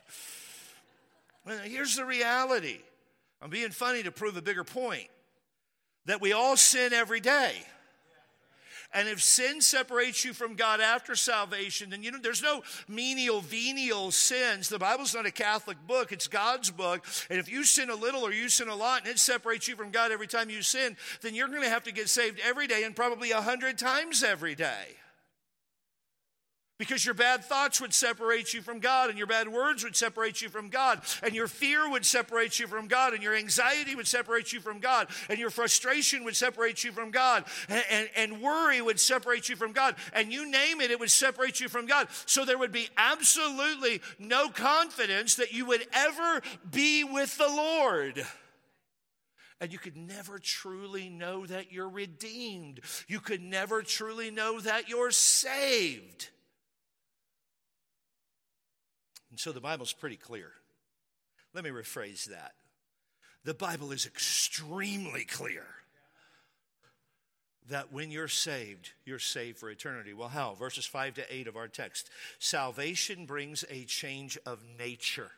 Well, 1.46 1.60
here's 1.60 1.98
the 1.98 2.06
reality 2.06 2.80
I'm 3.42 3.50
being 3.50 3.72
funny 3.72 4.02
to 4.04 4.12
prove 4.12 4.38
a 4.38 4.42
bigger 4.42 4.64
point 4.64 5.10
that 6.06 6.22
we 6.22 6.32
all 6.32 6.56
sin 6.56 6.94
every 6.94 7.20
day. 7.20 7.54
And 8.96 9.10
if 9.10 9.22
sin 9.22 9.60
separates 9.60 10.24
you 10.24 10.34
from 10.34 10.56
God 10.56 10.80
after 10.80 11.16
salvation, 11.16 11.90
then 11.90 12.02
you 12.02 12.12
know 12.12 12.18
there's 12.18 12.42
no 12.42 12.64
menial, 12.88 13.42
venial 13.42 14.10
sins. 14.10 14.70
The 14.70 14.80
Bible's 14.80 15.14
not 15.14 15.26
a 15.26 15.32
Catholic 15.32 15.78
book, 15.86 16.14
it's 16.14 16.28
God's 16.28 16.72
book. 16.72 17.06
And 17.30 17.38
if 17.38 17.52
you 17.52 17.66
sin 17.66 17.90
a 17.90 17.96
little 17.96 18.22
or 18.22 18.32
you 18.32 18.48
sin 18.48 18.70
a 18.70 18.76
lot 18.76 19.02
and 19.02 19.12
it 19.12 19.20
separates 19.20 19.68
you 19.68 19.76
from 19.76 19.92
God 19.92 20.14
every 20.14 20.28
time 20.28 20.50
you 20.50 20.62
sin, 20.62 20.96
then 21.22 21.36
you're 21.36 21.50
going 21.50 21.62
to 21.62 21.70
have 21.70 21.84
to 21.84 21.92
get 21.92 22.10
saved 22.10 22.40
every 22.44 22.68
day 22.68 22.84
and 22.86 22.96
probably 22.96 23.32
a 23.32 23.42
hundred 23.42 23.78
times 23.78 24.24
every 24.24 24.56
day. 24.56 24.96
Because 26.78 27.06
your 27.06 27.14
bad 27.14 27.46
thoughts 27.46 27.80
would 27.80 27.94
separate 27.94 28.54
you 28.54 28.62
from 28.62 28.80
God, 28.80 29.10
and 29.10 29.18
your 29.18 29.28
bad 29.28 29.48
words 29.48 29.84
would 29.86 29.96
separate 29.96 30.42
you 30.42 30.50
from 30.50 30.68
God, 30.68 31.02
and 31.24 31.34
your 31.34 31.48
fear 31.48 31.90
would 31.90 32.06
separate 32.06 32.60
you 32.60 32.68
from 32.68 32.88
God, 32.88 33.14
and 33.14 33.24
your 33.24 33.34
anxiety 33.34 33.96
would 33.96 34.08
separate 34.08 34.52
you 34.52 34.60
from 34.60 34.80
God, 34.80 35.08
and 35.30 35.40
your 35.40 35.50
frustration 35.50 36.26
would 36.26 36.36
separate 36.36 36.84
you 36.84 36.92
from 36.92 37.12
God, 37.12 37.46
and, 37.70 37.84
and, 37.90 38.10
and, 38.18 38.42
worry 38.42 38.82
would 38.82 39.00
separate 39.00 39.48
you 39.48 39.56
from 39.56 39.72
God, 39.72 39.96
and 40.12 40.34
you 40.34 40.52
name 40.52 40.82
it, 40.82 40.92
it 40.92 41.00
would 41.00 41.10
separate 41.10 41.62
you 41.62 41.70
from 41.70 41.86
God. 41.86 42.10
So 42.26 42.44
there 42.44 42.58
would 42.58 42.74
be 42.74 42.90
absolutely 42.98 44.02
no 44.20 44.50
confidence 44.50 45.36
that 45.36 45.54
you 45.54 45.66
would 45.68 45.88
ever 45.94 46.42
be 46.70 47.06
with 47.06 47.38
the 47.38 47.48
Lord. 47.48 48.26
And 49.62 49.72
you 49.72 49.80
could 49.80 49.96
never 49.96 50.38
truly 50.40 51.08
know 51.08 51.46
that 51.46 51.72
you're 51.72 51.90
redeemed. 51.90 52.82
You 53.08 53.22
could 53.22 53.42
never 53.42 53.82
truly 53.82 54.30
know 54.30 54.60
that 54.60 54.90
you're 54.90 55.12
saved. 55.12 56.32
And 59.36 59.40
so 59.42 59.52
the 59.52 59.60
Bible's 59.60 59.92
pretty 59.92 60.16
clear. 60.16 60.54
Let 61.54 61.66
me 61.66 61.70
rephrase 61.70 62.24
that. 62.28 62.54
The 63.44 63.54
Bible 63.54 63.92
is 63.92 64.06
extremely 64.06 65.26
clear 65.26 65.66
that 67.68 67.92
when 67.92 68.12
you're 68.12 68.30
saved, 68.30 68.94
you're 69.04 69.20
saved 69.20 69.58
for 69.58 69.70
eternity. 69.70 70.14
Well, 70.14 70.30
how? 70.30 70.54
Verses 70.54 70.86
5 70.86 71.16
to 71.16 71.36
8 71.36 71.50
of 71.50 71.58
our 71.58 71.68
text. 71.68 72.10
Salvation 72.40 73.26
brings 73.26 73.66
a 73.70 73.84
change 73.84 74.38
of 74.46 74.64
nature 74.80 75.32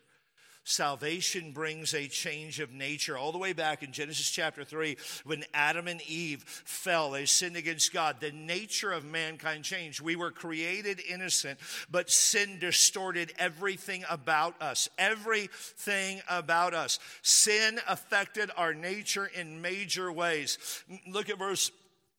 salvation 0.68 1.54
brings 1.54 1.94
a 1.94 2.08
change 2.08 2.60
of 2.60 2.72
nature. 2.72 3.18
All 3.18 3.32
the 3.32 3.38
way 3.38 3.54
back 3.54 3.84
in 3.84 3.92
Genesis 3.94 4.30
chapter 4.30 4.64
3, 4.64 4.98
when 5.24 5.46
Adam 5.54 5.88
and 5.88 6.02
Eve 6.02 6.44
fell, 6.44 7.12
they 7.12 7.26
sinned 7.26 7.56
against 7.56 7.94
God, 7.94 8.18
the 8.20 8.32
nature 8.32 8.92
of 8.92 9.06
mankind 9.06 9.64
changed. 9.64 10.02
We 10.02 10.16
were 10.16 10.32
created 10.32 11.00
innocent, 11.08 11.60
but 11.90 12.12
sin 12.12 12.60
distorted 12.60 13.34
everything 13.40 14.04
about 14.10 14.62
us. 14.62 14.90
Everything 14.98 16.22
about 16.30 16.74
us. 16.74 17.00
Sin 17.22 17.80
affected 17.88 18.52
our 18.58 18.74
nature 18.74 19.30
in 19.34 19.62
major 19.62 20.12
ways. 20.12 20.84
Look 21.08 21.30
at 21.30 21.40
verse 21.40 21.72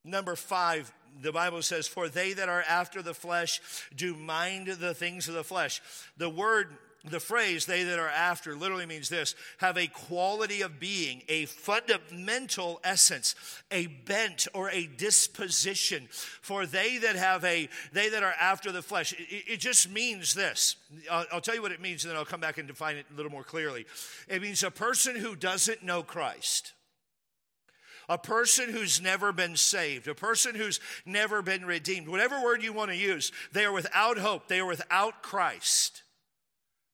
number 0.05 0.37
5 0.37 0.93
the 1.21 1.33
Bible 1.33 1.63
says, 1.63 1.89
For 1.89 2.09
they 2.09 2.35
that 2.35 2.49
are 2.49 2.63
after 2.69 3.03
the 3.03 3.15
flesh 3.15 3.61
do 3.97 4.15
mind 4.15 4.69
the 4.69 4.95
things 4.95 5.27
of 5.27 5.35
the 5.35 5.43
flesh. 5.43 5.83
The 6.17 6.31
word 6.31 6.77
the 7.05 7.21
phrase 7.21 7.65
they 7.65 7.85
that 7.85 7.99
are 7.99 8.09
after 8.09 8.57
literally 8.57 8.87
means 8.87 9.09
this 9.09 9.35
have 9.59 9.79
a 9.79 9.87
quality 9.87 10.63
of 10.63 10.81
being, 10.81 11.23
a 11.29 11.45
fundamental 11.47 12.81
essence, 12.83 13.35
a 13.71 13.87
bent 13.87 14.49
or 14.53 14.71
a 14.71 14.87
disposition. 14.87 16.09
For 16.11 16.67
they 16.67 16.99
that 16.99 17.17
have 17.17 17.45
a, 17.45 17.69
they 17.93 18.09
that 18.11 18.23
are 18.23 18.35
after 18.41 18.73
the 18.73 18.83
flesh, 18.83 19.13
it, 19.13 19.45
it 19.47 19.61
just 19.61 19.91
means 19.91 20.35
this. 20.35 20.77
I'll, 21.11 21.27
I'll 21.33 21.41
tell 21.41 21.55
you 21.55 21.63
what 21.63 21.73
it 21.73 21.81
means 21.81 22.05
and 22.05 22.11
then 22.11 22.19
I'll 22.19 22.25
come 22.25 22.41
back 22.41 22.59
and 22.59 22.67
define 22.67 22.97
it 22.97 23.07
a 23.13 23.17
little 23.17 23.33
more 23.33 23.45
clearly. 23.45 23.87
It 24.27 24.43
means 24.43 24.63
a 24.63 24.71
person 24.71 25.17
who 25.17 25.37
doesn't 25.37 25.83
know 25.83 26.03
Christ 26.03 26.73
a 28.11 28.17
person 28.17 28.71
who's 28.71 29.03
never 29.03 29.33
been 29.33 29.55
saved, 29.55 30.09
a 30.09 30.15
person 30.15 30.55
who's 30.55 30.81
never 31.05 31.43
been 31.43 31.67
redeemed, 31.67 32.09
whatever 32.09 32.43
word 32.43 32.63
you 32.63 32.73
want 32.73 32.91
to 32.91 32.97
use, 32.97 33.31
they 33.53 33.67
are 33.67 33.73
without 33.73 34.17
hope, 34.17 34.49
they 34.49 34.61
are 34.61 34.67
without 34.67 35.23
Christ. 35.23 36.05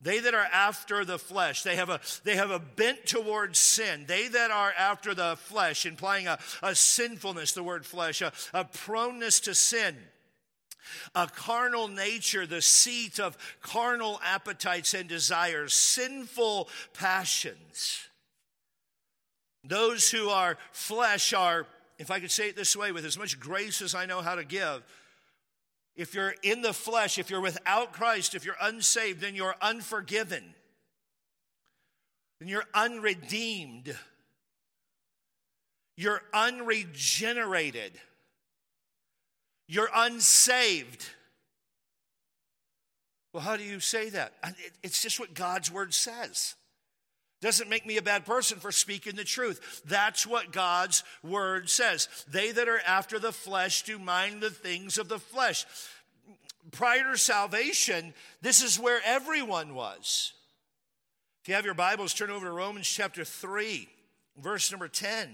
They 0.05 0.21
that 0.21 0.35
are 0.35 0.47
after 0.53 1.05
the 1.05 1.19
flesh, 1.19 1.63
they 1.63 1.77
have 1.77 1.89
a, 1.89 1.99
they 2.23 2.37
have 2.37 2.51
a 2.51 2.59
bent 2.59 3.07
towards 3.07 3.59
sin. 3.59 4.05
They 4.07 4.29
that 4.29 4.51
are 4.51 4.73
after 4.79 5.15
the 5.15 5.37
flesh, 5.37 5.87
implying 5.87 6.29
a, 6.29 6.39
a 6.63 6.75
sinfulness, 6.75 7.53
the 7.53 7.63
word 7.63 7.85
flesh, 7.85 8.21
a, 8.21 8.33
a 8.53 8.65
proneness 8.65 9.41
to 9.41 9.55
sin 9.55 9.97
a 11.15 11.27
carnal 11.27 11.89
nature, 11.89 12.47
the 12.47 12.63
seat 12.63 13.19
of 13.19 13.39
carnal 13.63 14.21
appetites 14.23 14.95
and 14.95 15.09
desires, 15.09 15.73
sinful 15.75 16.69
passions. 16.93 18.01
Those 19.65 20.11
who 20.11 20.29
are 20.29 20.59
flesh 20.73 21.33
are, 21.33 21.67
if 21.99 22.11
I 22.11 22.21
could 22.21 22.31
say 22.31 22.51
it 22.51 22.57
this 22.57 22.77
way, 22.77 22.93
with 22.93 23.05
as 23.05 23.19
much 23.19 23.41
grace 23.41 23.81
as 23.81 23.95
I 23.95 24.07
know 24.07 24.21
how 24.21 24.35
to 24.35 24.45
give, 24.45 24.83
if 25.97 26.15
you're 26.15 26.35
in 26.43 26.63
the 26.63 26.73
flesh, 26.73 27.19
if 27.19 27.31
you're 27.31 27.41
without 27.41 27.93
Christ, 27.93 28.35
if 28.35 28.45
you're 28.45 28.57
unsaved, 28.61 29.21
then 29.21 29.35
you're 29.35 29.55
unforgiven. 29.61 30.55
Then 32.41 32.49
you're 32.49 32.67
unredeemed. 32.75 33.97
You're 35.97 36.23
unregenerated. 36.33 37.93
You're 39.69 39.91
unsaved. 39.95 41.09
Well, 43.33 43.43
how 43.43 43.57
do 43.57 43.63
you 43.63 43.81
say 43.81 44.11
that? 44.11 44.33
It's 44.83 45.01
just 45.01 45.21
what 45.21 45.35
God's 45.35 45.71
word 45.71 45.95
says. 45.95 46.55
Doesn't 47.45 47.69
make 47.69 47.85
me 47.85 47.99
a 47.99 48.03
bad 48.03 48.25
person 48.25 48.59
for 48.59 48.73
speaking 48.73 49.17
the 49.17 49.23
truth. 49.23 49.83
That's 49.85 50.27
what 50.27 50.51
God's 50.51 51.05
word 51.23 51.69
says. 51.69 52.09
They 52.27 52.53
that 52.53 52.71
are 52.71 52.81
after 52.87 53.19
the 53.19 53.33
flesh 53.33 53.83
do 53.83 53.99
mind 53.99 54.41
the 54.41 54.49
things 54.49 54.97
of 54.97 55.11
the 55.11 55.19
flesh. 55.19 55.67
Prior 56.73 57.13
to 57.13 57.19
salvation, 57.19 58.15
this 58.41 58.63
is 58.63 58.81
where 58.81 59.03
everyone 59.05 59.75
was. 59.75 60.33
If 61.43 61.49
you 61.49 61.55
have 61.55 61.67
your 61.67 61.75
Bibles, 61.75 62.15
turn 62.15 62.31
over 62.31 62.47
to 62.47 62.51
Romans 62.51 62.89
chapter 62.89 63.27
3, 63.27 63.91
verse 64.39 64.71
number 64.71 64.89
10. 64.89 65.29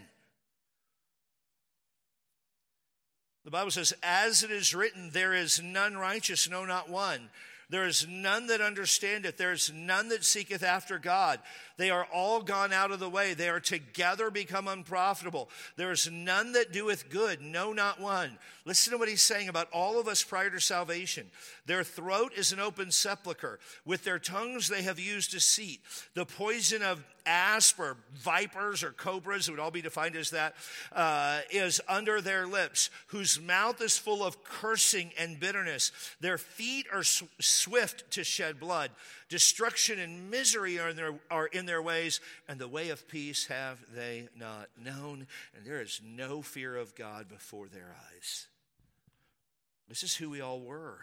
The 3.45 3.53
Bible 3.53 3.71
says, 3.71 3.95
As 4.03 4.43
it 4.43 4.51
is 4.51 4.75
written, 4.75 5.11
there 5.13 5.33
is 5.33 5.63
none 5.63 5.97
righteous, 5.97 6.51
no, 6.51 6.65
not 6.65 6.91
one. 6.91 7.31
There 7.71 7.87
is 7.87 8.07
none 8.09 8.49
that 8.49 8.61
understandeth. 8.61 9.37
There 9.37 9.53
is 9.53 9.73
none 9.73 10.09
that 10.09 10.25
seeketh 10.25 10.65
after 10.65 10.99
God. 10.99 11.39
They 11.77 11.91
are 11.91 12.07
all 12.13 12.43
gone 12.43 12.73
out 12.73 12.91
of 12.91 12.99
the 12.99 13.09
way. 13.09 13.33
They 13.33 13.49
are 13.49 13.61
together 13.61 14.29
become 14.29 14.67
unprofitable. 14.67 15.49
There 15.77 15.93
is 15.93 16.11
none 16.11 16.53
that 16.53 16.73
doeth 16.73 17.09
good, 17.09 17.41
no, 17.41 17.73
not 17.73 18.01
one. 18.01 18.39
Listen 18.65 18.93
to 18.93 18.99
what 18.99 19.09
he's 19.09 19.23
saying 19.23 19.49
about 19.49 19.69
all 19.73 20.01
of 20.01 20.09
us 20.09 20.23
prior 20.23 20.51
to 20.51 20.61
salvation. 20.61 21.31
Their 21.67 21.85
throat 21.85 22.33
is 22.37 22.53
an 22.53 22.59
open 22.59 22.91
sepulchre. 22.91 23.61
With 23.85 24.03
their 24.03 24.19
tongues 24.19 24.69
they 24.69 24.83
have 24.83 24.99
used 24.99 25.31
deceit. 25.31 25.81
The 26.15 26.27
poison 26.27 26.83
of 26.83 27.05
asp 27.27 27.79
or 27.79 27.97
vipers 28.15 28.83
or 28.83 28.93
cobras, 28.93 29.49
it 29.49 29.51
would 29.51 29.61
all 29.61 29.71
be 29.71 29.83
defined 29.83 30.17
as 30.17 30.31
that, 30.31 30.55
uh, 30.93 31.41
is 31.51 31.81
under 31.89 32.21
their 32.21 32.47
lips, 32.47 32.91
whose 33.09 33.41
mouth 33.41 33.81
is 33.81 33.99
full 33.99 34.25
of 34.25 34.43
cursing 34.45 35.13
and 35.19 35.39
bitterness. 35.41 35.93
Their 36.21 36.39
feet 36.39 36.87
are 36.93 37.05
sw- 37.05 37.25
swift 37.41 38.11
to 38.13 38.25
shed 38.25 38.61
blood. 38.61 38.91
Destruction 39.29 39.99
and 39.99 40.31
misery 40.31 40.79
are 40.79 40.91
in, 40.91 40.97
their, 40.97 41.15
are 41.31 41.47
in 41.47 41.67
their 41.67 41.83
ways, 41.83 42.21
and 42.49 42.59
the 42.59 42.69
way 42.69 42.91
of 42.91 43.07
peace 43.09 43.47
have 43.47 43.79
they 43.95 44.29
not 44.37 44.69
known. 44.83 45.27
And 45.57 45.65
there 45.65 45.81
is 45.81 46.01
no 46.05 46.43
fear 46.43 46.77
of 46.77 46.95
God 46.95 47.29
before 47.29 47.69
their 47.69 47.95
eyes. 48.13 48.47
This 49.89 50.03
is 50.03 50.15
who 50.17 50.31
we 50.31 50.41
all 50.41 50.61
were. 50.61 50.99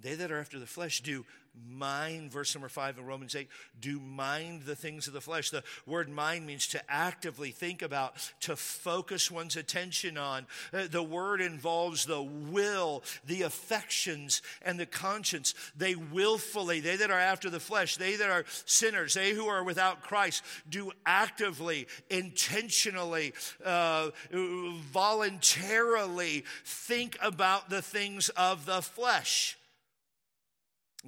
They 0.00 0.14
that 0.14 0.30
are 0.30 0.38
after 0.38 0.58
the 0.58 0.66
flesh 0.66 1.00
do 1.00 1.24
mind, 1.68 2.30
verse 2.30 2.54
number 2.54 2.68
five 2.68 2.98
in 2.98 3.04
Romans 3.04 3.34
8, 3.34 3.48
do 3.80 3.98
mind 3.98 4.62
the 4.62 4.76
things 4.76 5.06
of 5.06 5.12
the 5.12 5.20
flesh. 5.20 5.50
The 5.50 5.64
word 5.86 6.08
mind 6.08 6.46
means 6.46 6.66
to 6.68 6.82
actively 6.88 7.50
think 7.50 7.82
about, 7.82 8.14
to 8.40 8.56
focus 8.56 9.30
one's 9.30 9.56
attention 9.56 10.16
on. 10.16 10.46
Uh, 10.72 10.86
the 10.90 11.02
word 11.02 11.40
involves 11.40 12.06
the 12.06 12.22
will, 12.22 13.02
the 13.26 13.42
affections, 13.42 14.42
and 14.62 14.78
the 14.78 14.86
conscience. 14.86 15.54
They 15.76 15.94
willfully, 15.94 16.80
they 16.80 16.96
that 16.96 17.10
are 17.10 17.18
after 17.18 17.50
the 17.50 17.60
flesh, 17.60 17.96
they 17.96 18.16
that 18.16 18.30
are 18.30 18.44
sinners, 18.64 19.14
they 19.14 19.32
who 19.32 19.46
are 19.46 19.64
without 19.64 20.02
Christ, 20.02 20.42
do 20.68 20.92
actively, 21.04 21.86
intentionally, 22.08 23.32
uh, 23.64 24.10
voluntarily 24.32 26.44
think 26.64 27.18
about 27.20 27.70
the 27.70 27.82
things 27.82 28.28
of 28.30 28.66
the 28.66 28.82
flesh. 28.82 29.56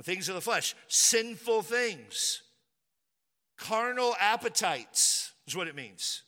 Things 0.01 0.29
of 0.29 0.35
the 0.35 0.41
flesh, 0.41 0.75
sinful 0.89 1.63
things, 1.63 2.43
carnal 3.59 4.17
appetites 4.19 5.33
is 5.47 5.55
what 5.55 5.69
it 5.69 5.77
means. 5.77 6.23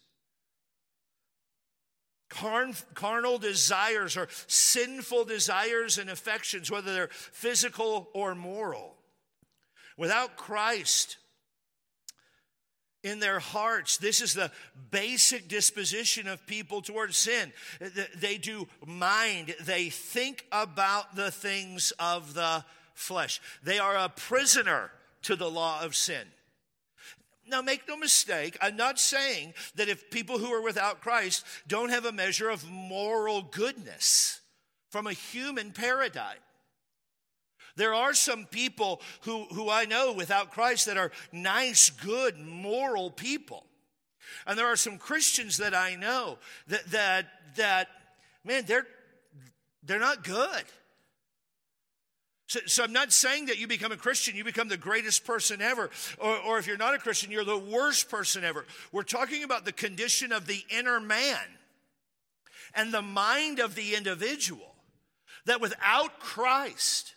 Carn, 2.28 2.74
carnal 2.94 3.38
desires 3.38 4.16
or 4.16 4.28
sinful 4.48 5.24
desires 5.24 5.98
and 5.98 6.10
affections, 6.10 6.70
whether 6.70 6.92
they're 6.92 7.08
physical 7.10 8.10
or 8.12 8.34
moral. 8.34 8.96
Without 9.96 10.36
Christ 10.36 11.16
in 13.02 13.20
their 13.20 13.38
hearts, 13.38 13.98
this 13.98 14.20
is 14.20 14.34
the 14.34 14.50
basic 14.90 15.48
disposition 15.48 16.26
of 16.26 16.46
people 16.46 16.82
towards 16.82 17.16
sin. 17.16 17.52
They 18.16 18.36
do 18.36 18.66
mind, 18.84 19.54
they 19.60 19.88
think 19.88 20.44
about 20.50 21.14
the 21.14 21.30
things 21.30 21.92
of 21.98 22.34
the 22.34 22.64
flesh. 22.94 23.40
They 23.62 23.78
are 23.78 23.96
a 23.96 24.08
prisoner 24.08 24.90
to 25.22 25.36
the 25.36 25.50
law 25.50 25.82
of 25.82 25.94
sin. 25.94 26.26
Now, 27.46 27.60
make 27.60 27.86
no 27.86 27.96
mistake, 27.96 28.56
I'm 28.62 28.76
not 28.76 28.98
saying 28.98 29.52
that 29.74 29.88
if 29.88 30.10
people 30.10 30.38
who 30.38 30.50
are 30.52 30.62
without 30.62 31.02
Christ 31.02 31.44
don't 31.68 31.90
have 31.90 32.06
a 32.06 32.12
measure 32.12 32.48
of 32.48 32.70
moral 32.70 33.42
goodness 33.42 34.40
from 34.88 35.06
a 35.06 35.12
human 35.12 35.72
paradigm. 35.72 36.38
There 37.76 37.92
are 37.92 38.14
some 38.14 38.46
people 38.46 39.02
who, 39.22 39.44
who 39.46 39.68
I 39.68 39.84
know 39.84 40.12
without 40.12 40.52
Christ 40.52 40.86
that 40.86 40.96
are 40.96 41.10
nice, 41.32 41.90
good, 41.90 42.38
moral 42.38 43.10
people. 43.10 43.66
And 44.46 44.58
there 44.58 44.66
are 44.66 44.76
some 44.76 44.96
Christians 44.96 45.58
that 45.58 45.74
I 45.74 45.96
know 45.96 46.38
that, 46.68 46.90
that, 46.92 47.26
that 47.56 47.88
man, 48.44 48.64
they're, 48.66 48.86
they're 49.82 49.98
not 49.98 50.24
good. 50.24 50.62
So, 52.46 52.60
so, 52.66 52.84
I'm 52.84 52.92
not 52.92 53.10
saying 53.10 53.46
that 53.46 53.58
you 53.58 53.66
become 53.66 53.90
a 53.90 53.96
Christian, 53.96 54.36
you 54.36 54.44
become 54.44 54.68
the 54.68 54.76
greatest 54.76 55.24
person 55.24 55.62
ever. 55.62 55.90
Or, 56.18 56.36
or 56.40 56.58
if 56.58 56.66
you're 56.66 56.76
not 56.76 56.94
a 56.94 56.98
Christian, 56.98 57.30
you're 57.30 57.44
the 57.44 57.56
worst 57.56 58.10
person 58.10 58.44
ever. 58.44 58.66
We're 58.92 59.02
talking 59.02 59.44
about 59.44 59.64
the 59.64 59.72
condition 59.72 60.30
of 60.30 60.46
the 60.46 60.62
inner 60.68 61.00
man 61.00 61.38
and 62.74 62.92
the 62.92 63.02
mind 63.02 63.60
of 63.60 63.74
the 63.74 63.94
individual. 63.94 64.74
That 65.46 65.60
without 65.60 66.20
Christ, 66.20 67.14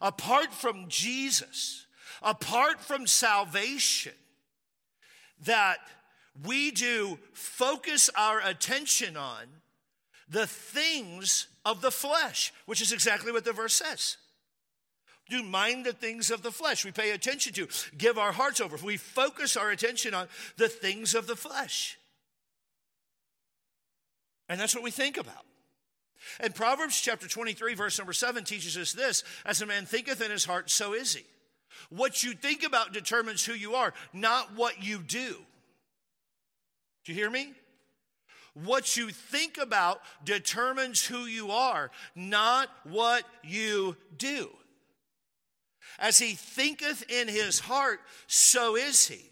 apart 0.00 0.52
from 0.52 0.86
Jesus, 0.88 1.86
apart 2.22 2.80
from 2.80 3.06
salvation, 3.06 4.12
that 5.44 5.78
we 6.44 6.70
do 6.70 7.18
focus 7.32 8.10
our 8.16 8.40
attention 8.40 9.16
on 9.16 9.46
the 10.28 10.46
things 10.46 11.46
of 11.64 11.80
the 11.80 11.90
flesh, 11.90 12.52
which 12.66 12.80
is 12.80 12.92
exactly 12.92 13.32
what 13.32 13.44
the 13.44 13.52
verse 13.52 13.74
says. 13.74 14.16
Do 15.28 15.42
mind 15.42 15.86
the 15.86 15.92
things 15.92 16.30
of 16.30 16.42
the 16.42 16.50
flesh. 16.50 16.84
We 16.84 16.92
pay 16.92 17.12
attention 17.12 17.54
to, 17.54 17.68
give 17.96 18.18
our 18.18 18.32
hearts 18.32 18.60
over. 18.60 18.76
We 18.76 18.98
focus 18.98 19.56
our 19.56 19.70
attention 19.70 20.12
on 20.12 20.28
the 20.56 20.68
things 20.68 21.14
of 21.14 21.26
the 21.26 21.36
flesh. 21.36 21.98
And 24.48 24.60
that's 24.60 24.74
what 24.74 24.84
we 24.84 24.90
think 24.90 25.16
about. 25.16 25.46
And 26.40 26.54
Proverbs 26.54 27.00
chapter 27.00 27.26
23, 27.26 27.74
verse 27.74 27.98
number 27.98 28.12
7 28.12 28.44
teaches 28.44 28.76
us 28.76 28.92
this 28.92 29.24
As 29.46 29.62
a 29.62 29.66
man 29.66 29.86
thinketh 29.86 30.20
in 30.20 30.30
his 30.30 30.44
heart, 30.44 30.70
so 30.70 30.92
is 30.92 31.14
he. 31.14 31.24
What 31.88 32.22
you 32.22 32.34
think 32.34 32.62
about 32.62 32.92
determines 32.92 33.44
who 33.44 33.54
you 33.54 33.74
are, 33.74 33.94
not 34.12 34.54
what 34.54 34.82
you 34.82 34.98
do. 34.98 35.36
Do 37.04 37.12
you 37.12 37.14
hear 37.14 37.30
me? 37.30 37.52
What 38.54 38.96
you 38.96 39.10
think 39.10 39.58
about 39.58 40.00
determines 40.24 41.04
who 41.04 41.26
you 41.26 41.50
are, 41.50 41.90
not 42.14 42.68
what 42.84 43.24
you 43.42 43.96
do. 44.16 44.50
As 45.98 46.18
he 46.18 46.34
thinketh 46.34 47.04
in 47.10 47.28
his 47.28 47.60
heart, 47.60 48.00
so 48.26 48.76
is 48.76 49.08
he. 49.08 49.30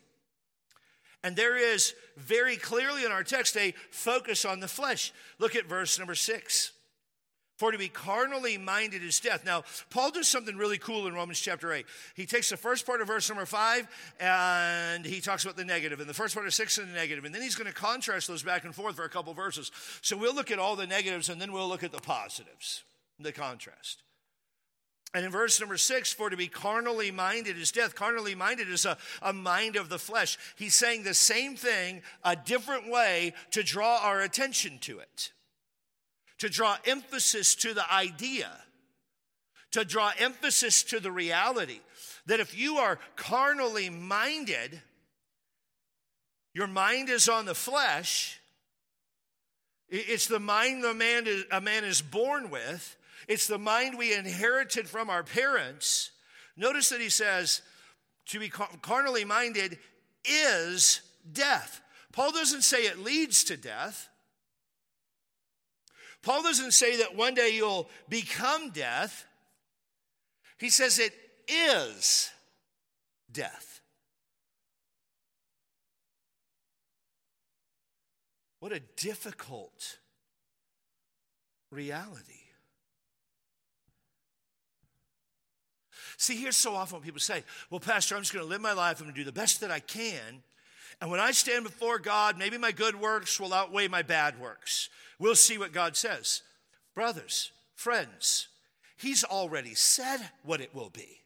And 1.22 1.36
there 1.36 1.56
is 1.56 1.94
very 2.16 2.56
clearly 2.56 3.04
in 3.04 3.12
our 3.12 3.22
text 3.22 3.56
a 3.56 3.74
focus 3.90 4.44
on 4.44 4.60
the 4.60 4.68
flesh. 4.68 5.12
Look 5.38 5.54
at 5.54 5.66
verse 5.66 5.98
number 5.98 6.16
six. 6.16 6.72
For 7.62 7.70
to 7.70 7.78
be 7.78 7.86
carnally 7.86 8.58
minded 8.58 9.04
is 9.04 9.20
death. 9.20 9.44
Now, 9.46 9.62
Paul 9.88 10.10
does 10.10 10.26
something 10.26 10.56
really 10.56 10.78
cool 10.78 11.06
in 11.06 11.14
Romans 11.14 11.38
chapter 11.38 11.72
8. 11.72 11.86
He 12.16 12.26
takes 12.26 12.50
the 12.50 12.56
first 12.56 12.84
part 12.84 13.00
of 13.00 13.06
verse 13.06 13.28
number 13.28 13.46
5 13.46 13.86
and 14.18 15.06
he 15.06 15.20
talks 15.20 15.44
about 15.44 15.56
the 15.56 15.64
negative, 15.64 16.00
and 16.00 16.10
the 16.10 16.12
first 16.12 16.34
part 16.34 16.44
of 16.44 16.52
6 16.52 16.78
and 16.78 16.92
the. 16.92 17.24
And 17.24 17.32
then 17.32 17.40
he's 17.40 17.54
going 17.54 17.68
to 17.68 17.72
contrast 17.72 18.26
those 18.26 18.42
back 18.42 18.64
and 18.64 18.74
forth 18.74 18.96
for 18.96 19.04
a 19.04 19.08
couple 19.08 19.32
verses. 19.32 19.70
So 20.00 20.16
we'll 20.16 20.34
look 20.34 20.50
at 20.50 20.58
all 20.58 20.74
the 20.74 20.88
negatives 20.88 21.28
and 21.28 21.40
then 21.40 21.52
we'll 21.52 21.68
look 21.68 21.84
at 21.84 21.92
the 21.92 22.00
positives, 22.00 22.82
the 23.20 23.30
contrast. 23.30 24.02
And 25.14 25.24
in 25.24 25.30
verse 25.30 25.60
number 25.60 25.76
six, 25.76 26.12
for 26.12 26.30
to 26.30 26.36
be 26.36 26.48
carnally 26.48 27.12
minded 27.12 27.56
is 27.56 27.70
death. 27.70 27.94
Carnally 27.94 28.34
minded 28.34 28.70
is 28.70 28.84
a, 28.84 28.98
a 29.22 29.32
mind 29.32 29.76
of 29.76 29.88
the 29.88 30.00
flesh. 30.00 30.36
He's 30.56 30.74
saying 30.74 31.04
the 31.04 31.14
same 31.14 31.54
thing 31.54 32.02
a 32.24 32.34
different 32.34 32.90
way 32.90 33.34
to 33.52 33.62
draw 33.62 34.00
our 34.02 34.20
attention 34.20 34.80
to 34.80 34.98
it 34.98 35.30
to 36.42 36.48
draw 36.48 36.76
emphasis 36.84 37.54
to 37.54 37.72
the 37.72 37.92
idea, 37.92 38.50
to 39.70 39.84
draw 39.84 40.10
emphasis 40.18 40.82
to 40.82 40.98
the 40.98 41.12
reality 41.12 41.78
that 42.26 42.40
if 42.40 42.58
you 42.58 42.78
are 42.78 42.98
carnally 43.14 43.88
minded, 43.88 44.82
Your 46.54 46.66
mind 46.66 47.08
is 47.08 47.28
on 47.28 47.46
the 47.46 47.54
flesh. 47.54 48.40
It's 49.88 50.26
the 50.26 50.40
mind 50.40 50.84
the 50.84 50.94
man 50.94 51.26
is, 51.26 51.44
a 51.50 51.60
man 51.60 51.84
is 51.84 52.02
born 52.02 52.50
with. 52.50 52.96
It's 53.28 53.46
the 53.46 53.58
mind 53.58 53.96
we 53.96 54.14
inherited 54.14 54.88
from 54.88 55.08
our 55.08 55.22
parents. 55.22 56.10
Notice 56.56 56.90
that 56.90 57.00
he 57.00 57.08
says, 57.08 57.62
to 58.26 58.38
be 58.38 58.48
carnally 58.48 59.24
minded 59.24 59.78
is 60.24 61.00
death. 61.32 61.80
Paul 62.12 62.32
doesn't 62.32 62.62
say 62.62 62.82
it 62.82 62.98
leads 62.98 63.44
to 63.44 63.56
death. 63.56 64.08
Paul 66.22 66.42
doesn't 66.42 66.72
say 66.72 66.98
that 66.98 67.16
one 67.16 67.34
day 67.34 67.50
you'll 67.54 67.88
become 68.08 68.70
death. 68.70 69.26
He 70.58 70.70
says 70.70 70.98
it 70.98 71.12
is 71.48 72.30
death. 73.32 73.80
What 78.60 78.72
a 78.72 78.80
difficult 78.96 79.98
reality. 81.72 82.34
See, 86.16 86.36
here's 86.36 86.56
so 86.56 86.76
often 86.76 86.98
what 86.98 87.04
people 87.04 87.18
say, 87.18 87.42
well, 87.68 87.80
Pastor, 87.80 88.14
I'm 88.14 88.22
just 88.22 88.32
going 88.32 88.44
to 88.44 88.48
live 88.48 88.60
my 88.60 88.74
life. 88.74 89.00
I'm 89.00 89.06
going 89.06 89.14
to 89.14 89.20
do 89.20 89.24
the 89.24 89.32
best 89.32 89.60
that 89.62 89.72
I 89.72 89.80
can. 89.80 90.44
And 91.00 91.10
when 91.10 91.18
I 91.18 91.32
stand 91.32 91.64
before 91.64 91.98
God, 91.98 92.38
maybe 92.38 92.56
my 92.58 92.70
good 92.70 92.94
works 92.94 93.40
will 93.40 93.52
outweigh 93.52 93.88
my 93.88 94.02
bad 94.02 94.38
works. 94.38 94.88
We'll 95.22 95.36
see 95.36 95.56
what 95.56 95.70
God 95.70 95.96
says. 95.96 96.42
Brothers, 96.96 97.52
friends, 97.76 98.48
He's 98.96 99.22
already 99.22 99.74
said 99.74 100.18
what 100.42 100.60
it 100.60 100.74
will 100.74 100.90
be. 100.90 101.20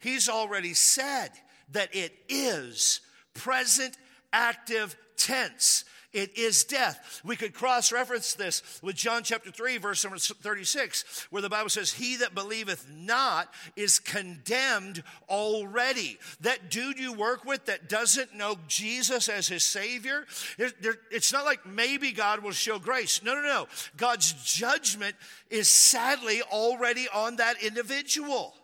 He's 0.00 0.28
already 0.28 0.74
said 0.74 1.30
that 1.72 1.94
it 1.94 2.12
is 2.28 3.00
present 3.32 3.96
active 4.34 4.96
tense. 5.16 5.86
It 6.12 6.36
is 6.36 6.64
death. 6.64 7.20
We 7.24 7.36
could 7.36 7.54
cross 7.54 7.92
reference 7.92 8.34
this 8.34 8.80
with 8.82 8.96
John 8.96 9.22
chapter 9.22 9.52
3, 9.52 9.78
verse 9.78 10.02
number 10.02 10.18
36, 10.18 11.28
where 11.30 11.40
the 11.40 11.48
Bible 11.48 11.70
says, 11.70 11.92
He 11.92 12.16
that 12.16 12.34
believeth 12.34 12.90
not 12.90 13.52
is 13.76 14.00
condemned 14.00 15.04
already. 15.28 16.18
That 16.40 16.68
dude 16.68 16.98
you 16.98 17.12
work 17.12 17.44
with 17.44 17.66
that 17.66 17.88
doesn't 17.88 18.34
know 18.34 18.56
Jesus 18.66 19.28
as 19.28 19.46
his 19.46 19.62
Savior, 19.62 20.26
it's 20.58 21.32
not 21.32 21.44
like 21.44 21.64
maybe 21.64 22.10
God 22.10 22.42
will 22.42 22.50
show 22.50 22.80
grace. 22.80 23.22
No, 23.22 23.34
no, 23.34 23.42
no. 23.42 23.68
God's 23.96 24.32
judgment 24.32 25.14
is 25.48 25.68
sadly 25.68 26.42
already 26.42 27.06
on 27.14 27.36
that 27.36 27.62
individual. 27.62 28.54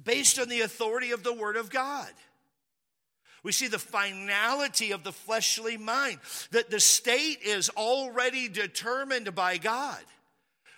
Based 0.00 0.38
on 0.38 0.48
the 0.48 0.60
authority 0.60 1.10
of 1.10 1.24
the 1.24 1.34
Word 1.34 1.56
of 1.56 1.68
God. 1.68 2.10
We 3.42 3.52
see 3.52 3.68
the 3.68 3.78
finality 3.78 4.92
of 4.92 5.02
the 5.02 5.12
fleshly 5.12 5.76
mind, 5.76 6.18
that 6.50 6.70
the 6.70 6.80
state 6.80 7.42
is 7.42 7.70
already 7.70 8.48
determined 8.48 9.34
by 9.34 9.56
God. 9.56 10.00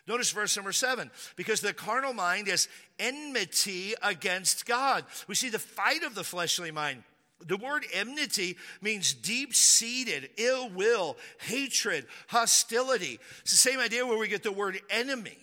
Notice 0.06 0.30
verse 0.30 0.56
number 0.56 0.72
seven, 0.72 1.10
because 1.36 1.60
the 1.60 1.72
carnal 1.72 2.12
mind 2.12 2.48
is 2.48 2.68
enmity 2.98 3.94
against 4.02 4.66
God. 4.66 5.04
We 5.28 5.34
see 5.34 5.48
the 5.48 5.58
fight 5.58 6.02
of 6.02 6.14
the 6.14 6.24
fleshly 6.24 6.70
mind. 6.70 7.04
The 7.46 7.56
word 7.56 7.84
enmity 7.92 8.56
means 8.80 9.14
deep 9.14 9.54
seated 9.54 10.30
ill 10.36 10.68
will, 10.70 11.16
hatred, 11.40 12.06
hostility. 12.28 13.18
It's 13.40 13.50
the 13.50 13.56
same 13.56 13.80
idea 13.80 14.06
where 14.06 14.18
we 14.18 14.28
get 14.28 14.42
the 14.42 14.52
word 14.52 14.80
enemy. 14.90 15.38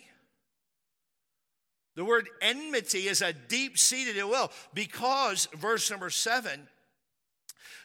The 1.96 2.06
word 2.06 2.30
enmity 2.42 3.08
is 3.08 3.22
a 3.22 3.34
deep 3.34 3.78
seated 3.78 4.16
ill 4.16 4.30
will 4.30 4.52
because, 4.74 5.48
verse 5.58 5.92
number 5.92 6.10
seven, 6.10 6.70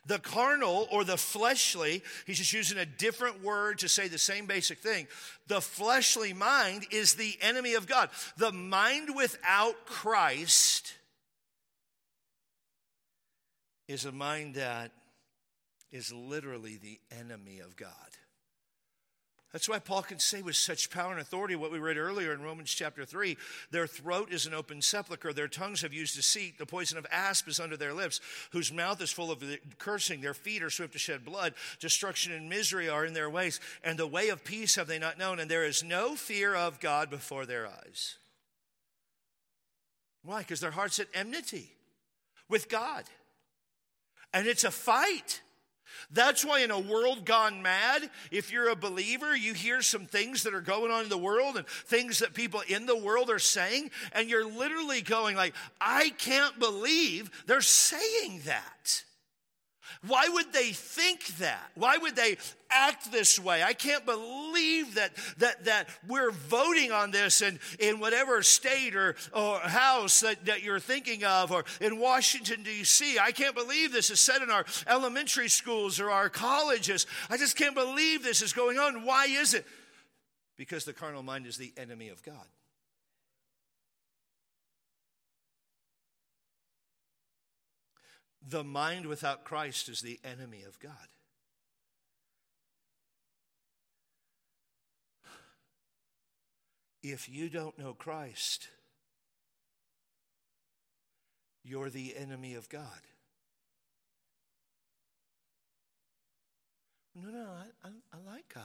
the 0.06 0.18
carnal 0.18 0.88
or 0.90 1.04
the 1.04 1.16
fleshly, 1.16 2.02
he's 2.26 2.38
just 2.38 2.52
using 2.52 2.78
a 2.78 2.86
different 2.86 3.42
word 3.42 3.78
to 3.78 3.88
say 3.88 4.08
the 4.08 4.18
same 4.18 4.46
basic 4.46 4.78
thing. 4.78 5.06
The 5.46 5.60
fleshly 5.60 6.32
mind 6.32 6.86
is 6.90 7.14
the 7.14 7.36
enemy 7.40 7.74
of 7.74 7.86
God. 7.86 8.10
The 8.36 8.52
mind 8.52 9.10
without 9.14 9.86
Christ 9.86 10.92
is 13.88 14.04
a 14.04 14.12
mind 14.12 14.54
that 14.54 14.92
is 15.92 16.12
literally 16.12 16.76
the 16.76 16.98
enemy 17.20 17.60
of 17.60 17.76
God. 17.76 17.90
That's 19.54 19.68
why 19.68 19.78
Paul 19.78 20.02
can 20.02 20.18
say 20.18 20.42
with 20.42 20.56
such 20.56 20.90
power 20.90 21.12
and 21.12 21.20
authority 21.20 21.54
what 21.54 21.70
we 21.70 21.78
read 21.78 21.96
earlier 21.96 22.32
in 22.32 22.42
Romans 22.42 22.74
chapter 22.74 23.04
3 23.04 23.36
their 23.70 23.86
throat 23.86 24.32
is 24.32 24.46
an 24.46 24.52
open 24.52 24.82
sepulchre, 24.82 25.32
their 25.32 25.46
tongues 25.46 25.82
have 25.82 25.94
used 25.94 26.16
deceit, 26.16 26.58
the 26.58 26.66
poison 26.66 26.98
of 26.98 27.06
asp 27.08 27.46
is 27.46 27.60
under 27.60 27.76
their 27.76 27.94
lips, 27.94 28.20
whose 28.50 28.72
mouth 28.72 29.00
is 29.00 29.12
full 29.12 29.30
of 29.30 29.44
cursing, 29.78 30.20
their 30.20 30.34
feet 30.34 30.60
are 30.64 30.70
swift 30.70 30.94
to 30.94 30.98
shed 30.98 31.24
blood, 31.24 31.54
destruction 31.78 32.32
and 32.32 32.48
misery 32.48 32.88
are 32.88 33.06
in 33.06 33.14
their 33.14 33.30
ways, 33.30 33.60
and 33.84 33.96
the 33.96 34.08
way 34.08 34.30
of 34.30 34.42
peace 34.42 34.74
have 34.74 34.88
they 34.88 34.98
not 34.98 35.20
known, 35.20 35.38
and 35.38 35.48
there 35.48 35.64
is 35.64 35.84
no 35.84 36.16
fear 36.16 36.52
of 36.52 36.80
God 36.80 37.08
before 37.08 37.46
their 37.46 37.68
eyes. 37.68 38.16
Why? 40.24 40.40
Because 40.40 40.58
their 40.58 40.72
heart's 40.72 40.98
at 40.98 41.06
enmity 41.14 41.70
with 42.48 42.68
God. 42.68 43.04
And 44.32 44.48
it's 44.48 44.64
a 44.64 44.72
fight. 44.72 45.42
That's 46.10 46.44
why, 46.44 46.60
in 46.60 46.70
a 46.70 46.78
world 46.78 47.24
gone 47.24 47.62
mad, 47.62 48.10
if 48.30 48.52
you're 48.52 48.68
a 48.68 48.76
believer, 48.76 49.34
you 49.36 49.54
hear 49.54 49.82
some 49.82 50.06
things 50.06 50.42
that 50.42 50.54
are 50.54 50.60
going 50.60 50.90
on 50.90 51.04
in 51.04 51.08
the 51.08 51.18
world 51.18 51.56
and 51.56 51.66
things 51.66 52.18
that 52.18 52.34
people 52.34 52.62
in 52.68 52.86
the 52.86 52.96
world 52.96 53.30
are 53.30 53.38
saying, 53.38 53.90
and 54.12 54.28
you're 54.28 54.46
literally 54.46 55.00
going 55.00 55.36
like, 55.36 55.54
I 55.80 56.10
can't 56.18 56.58
believe 56.58 57.30
they're 57.46 57.60
saying 57.60 58.42
that. 58.44 59.04
Why 60.06 60.28
would 60.28 60.52
they 60.52 60.70
think 60.72 61.26
that? 61.38 61.70
Why 61.74 61.96
would 61.96 62.16
they 62.16 62.36
act 62.70 63.10
this 63.10 63.38
way? 63.38 63.62
I 63.62 63.72
can't 63.72 64.04
believe 64.04 64.94
that 64.96 65.12
that 65.38 65.64
that 65.64 65.88
we're 66.06 66.30
voting 66.30 66.92
on 66.92 67.10
this 67.10 67.40
in, 67.40 67.58
in 67.78 68.00
whatever 68.00 68.42
state 68.42 68.94
or, 68.94 69.16
or 69.32 69.58
house 69.60 70.20
that, 70.20 70.44
that 70.46 70.62
you're 70.62 70.80
thinking 70.80 71.24
of 71.24 71.52
or 71.52 71.64
in 71.80 71.98
Washington, 71.98 72.62
D.C. 72.62 73.18
I 73.18 73.32
can't 73.32 73.54
believe 73.54 73.92
this 73.92 74.10
is 74.10 74.20
said 74.20 74.42
in 74.42 74.50
our 74.50 74.64
elementary 74.86 75.48
schools 75.48 76.00
or 76.00 76.10
our 76.10 76.28
colleges. 76.28 77.06
I 77.30 77.36
just 77.36 77.56
can't 77.56 77.74
believe 77.74 78.22
this 78.22 78.42
is 78.42 78.52
going 78.52 78.78
on. 78.78 79.04
Why 79.04 79.26
is 79.26 79.54
it? 79.54 79.66
Because 80.56 80.84
the 80.84 80.92
carnal 80.92 81.22
mind 81.22 81.46
is 81.46 81.56
the 81.56 81.72
enemy 81.76 82.10
of 82.10 82.22
God. 82.22 82.46
The 88.46 88.64
mind 88.64 89.06
without 89.06 89.44
Christ 89.44 89.88
is 89.88 90.00
the 90.00 90.20
enemy 90.22 90.62
of 90.66 90.78
God. 90.78 91.08
If 97.02 97.28
you 97.28 97.48
don't 97.48 97.78
know 97.78 97.94
Christ, 97.94 98.68
you're 101.62 101.90
the 101.90 102.14
enemy 102.16 102.54
of 102.54 102.68
God. 102.68 103.00
No, 107.14 107.30
no, 107.30 107.46
I, 107.46 107.88
I, 107.88 107.90
I 108.12 108.30
like 108.30 108.52
God. 108.52 108.64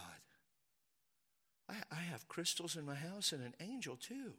I, 1.69 1.75
I 1.91 2.01
have 2.01 2.27
crystals 2.27 2.75
in 2.75 2.85
my 2.85 2.95
house 2.95 3.31
and 3.31 3.43
an 3.43 3.53
angel 3.59 3.95
too. 3.95 4.33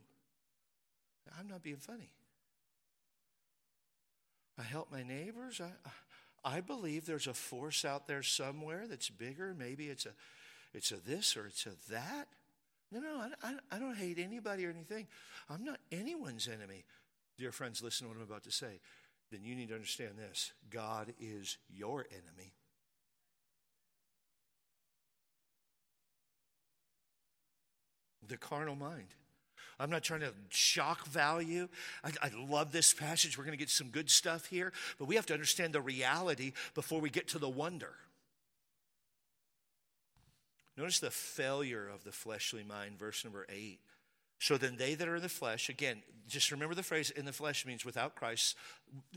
I'm 1.39 1.47
not 1.47 1.63
being 1.63 1.77
funny. 1.77 2.11
I 4.61 4.63
help 4.63 4.93
my 4.93 5.03
neighbors. 5.03 5.61
I, 5.63 5.71
I 6.45 6.61
believe 6.61 7.07
there's 7.07 7.27
a 7.27 7.33
force 7.35 7.85
out 7.85 8.07
there 8.07 8.23
somewhere 8.23 8.85
that's 8.87 9.09
bigger. 9.09 9.55
Maybe 9.59 9.89
it's 9.89 10.05
a, 10.05 10.11
it's 10.75 10.93
a 10.93 10.97
this 10.97 11.37
or 11.37 11.47
it's 11.47 11.65
a 11.65 11.71
that. 11.91 12.29
No, 12.93 13.01
no, 13.01 13.09
I, 13.43 13.49
I, 13.49 13.77
I 13.77 13.79
don't 13.79 13.97
hate 13.97 14.19
anybody 14.19 14.67
or 14.67 14.71
anything. 14.71 15.07
I'm 15.49 15.65
not 15.65 15.79
anyone's 15.91 16.47
enemy. 16.47 16.85
Dear 17.39 17.53
friends, 17.53 17.83
listen 17.83 18.07
to 18.07 18.13
what 18.13 18.19
I'm 18.19 18.29
about 18.29 18.45
to 18.45 18.53
say. 18.53 18.81
Then 19.31 19.45
you 19.45 19.55
need 19.55 19.69
to 19.69 19.75
understand 19.75 20.13
this 20.19 20.53
God 20.69 21.15
is 21.19 21.57
your 21.71 22.07
enemy. 22.11 22.53
The 28.29 28.37
carnal 28.37 28.77
mind. 28.77 29.15
I'm 29.81 29.91
not 29.91 30.03
trying 30.03 30.21
to 30.21 30.33
shock 30.51 31.07
value. 31.07 31.69
I, 32.05 32.11
I 32.23 32.31
love 32.49 32.71
this 32.71 32.93
passage. 32.93 33.39
We're 33.39 33.45
going 33.45 33.57
to 33.57 33.63
get 33.63 33.71
some 33.71 33.89
good 33.89 34.11
stuff 34.11 34.47
here, 34.47 34.73
but 34.99 35.07
we 35.07 35.17
have 35.17 35.27
to 35.27 35.33
understand 35.33 35.73
the 35.73 35.81
reality 35.81 36.53
before 36.75 37.01
we 37.01 37.09
get 37.09 37.29
to 37.29 37.39
the 37.39 37.49
wonder. 37.49 37.95
Notice 40.77 41.01
the 41.01 41.11
failure 41.11 41.89
of 41.93 42.05
the 42.05 42.13
fleshly 42.13 42.63
mind, 42.63 42.99
verse 42.99 43.25
number 43.25 43.47
eight. 43.49 43.81
So 44.39 44.57
then 44.57 44.77
they 44.77 44.95
that 44.95 45.07
are 45.07 45.17
in 45.17 45.23
the 45.23 45.29
flesh, 45.29 45.69
again, 45.69 46.03
just 46.27 46.51
remember 46.51 46.75
the 46.75 46.83
phrase 46.83 47.11
in 47.11 47.27
the 47.27 47.33
flesh 47.33 47.67
means 47.67 47.85
without 47.85 48.15
Christ. 48.15 48.57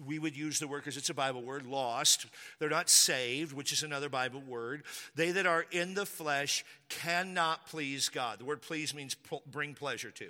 We 0.06 0.20
would 0.20 0.36
use 0.36 0.60
the 0.60 0.68
word 0.68 0.80
because 0.80 0.98
it's 0.98 1.10
a 1.10 1.14
Bible 1.14 1.42
word, 1.42 1.66
lost. 1.66 2.26
They're 2.60 2.70
not 2.70 2.90
saved, 2.90 3.54
which 3.54 3.72
is 3.72 3.84
another 3.84 4.10
Bible 4.10 4.42
word. 4.42 4.84
They 5.16 5.32
that 5.32 5.46
are 5.46 5.66
in 5.72 5.94
the 5.94 6.06
flesh 6.06 6.66
cannot 6.90 7.68
please 7.68 8.10
God. 8.10 8.40
The 8.40 8.46
word 8.46 8.62
please 8.62 8.94
means 8.94 9.16
bring 9.50 9.74
pleasure 9.76 10.12
to. 10.12 10.30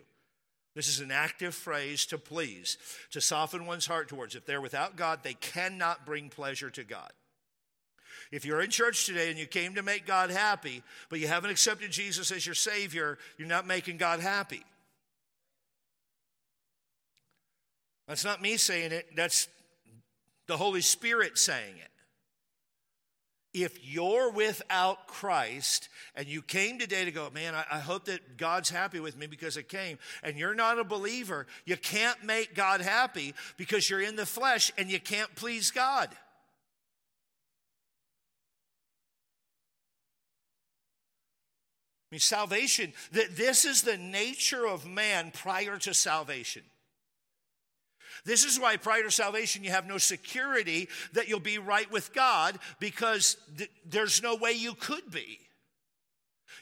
This 0.75 0.88
is 0.88 1.01
an 1.01 1.12
active 1.12 1.53
phrase 1.53 2.05
to 2.07 2.17
please, 2.17 2.77
to 3.12 3.21
soften 3.21 3.65
one's 3.65 3.86
heart 3.86 4.07
towards. 4.07 4.36
If 4.36 4.45
they're 4.45 4.62
without 4.62 4.95
God, 4.95 5.19
they 5.21 5.36
cannot 5.36 6.05
bring 6.05 6.29
pleasure 6.29 6.71
to 6.71 6.83
God. 6.83 7.12
If 8.31 8.45
you're 8.45 8.62
in 8.62 8.71
church 8.71 9.05
today 9.05 9.29
and 9.29 9.38
you 9.38 9.45
came 9.45 9.75
to 9.75 9.83
make 9.83 10.07
God 10.07 10.31
happy, 10.31 10.81
but 11.09 11.19
you 11.19 11.27
haven't 11.27 11.51
accepted 11.51 11.91
Jesus 11.91 12.31
as 12.31 12.45
your 12.45 12.55
Savior, 12.55 13.19
you're 13.38 13.47
not 13.47 13.67
making 13.67 13.97
God 13.97 14.19
happy. 14.19 14.63
That's 18.07 18.25
not 18.25 18.41
me 18.41 18.57
saying 18.57 18.91
it, 18.91 19.15
that's 19.15 19.47
the 20.47 20.57
Holy 20.57 20.81
Spirit 20.81 21.38
saying 21.38 21.75
it. 21.77 21.89
If 23.53 23.85
you're 23.85 24.31
without 24.31 25.07
Christ 25.07 25.89
and 26.15 26.27
you 26.27 26.41
came 26.41 26.79
today 26.79 27.05
to 27.05 27.11
go, 27.11 27.29
man, 27.29 27.53
I, 27.53 27.65
I, 27.73 27.79
hope 27.79 28.05
that 28.05 28.35
God's 28.35 28.71
happy 28.71 28.99
with 28.99 29.15
me 29.15 29.27
because 29.27 29.57
I 29.57 29.61
came, 29.61 29.99
and 30.23 30.37
you're 30.37 30.55
not 30.55 30.79
a 30.79 30.83
believer, 30.83 31.45
you 31.65 31.77
can't 31.77 32.23
make 32.23 32.55
God 32.55 32.81
happy 32.81 33.35
because 33.57 33.89
you're 33.89 34.01
in 34.01 34.15
the 34.15 34.25
flesh 34.25 34.71
and 34.77 34.89
you 34.89 34.99
can't 34.99 35.33
please 35.35 35.69
God. 35.69 36.09
I 36.11 36.15
mean, 42.15 42.19
salvation, 42.19 42.93
that 43.11 43.35
this 43.35 43.65
is 43.65 43.83
the 43.83 43.97
nature 43.97 44.67
of 44.67 44.87
man 44.87 45.31
prior 45.31 45.77
to 45.79 45.93
salvation. 45.93 46.63
This 48.25 48.45
is 48.45 48.59
why 48.59 48.77
prior 48.77 49.03
to 49.03 49.12
salvation 49.12 49.63
you 49.63 49.71
have 49.71 49.88
no 49.88 49.97
security 49.97 50.88
that 51.13 51.27
you'll 51.27 51.39
be 51.39 51.57
right 51.57 51.91
with 51.91 52.13
God 52.13 52.57
because 52.79 53.38
th- 53.57 53.71
there's 53.86 54.23
no 54.23 54.36
way 54.36 54.53
you 54.53 54.75
could 54.75 55.12
be. 55.12 55.39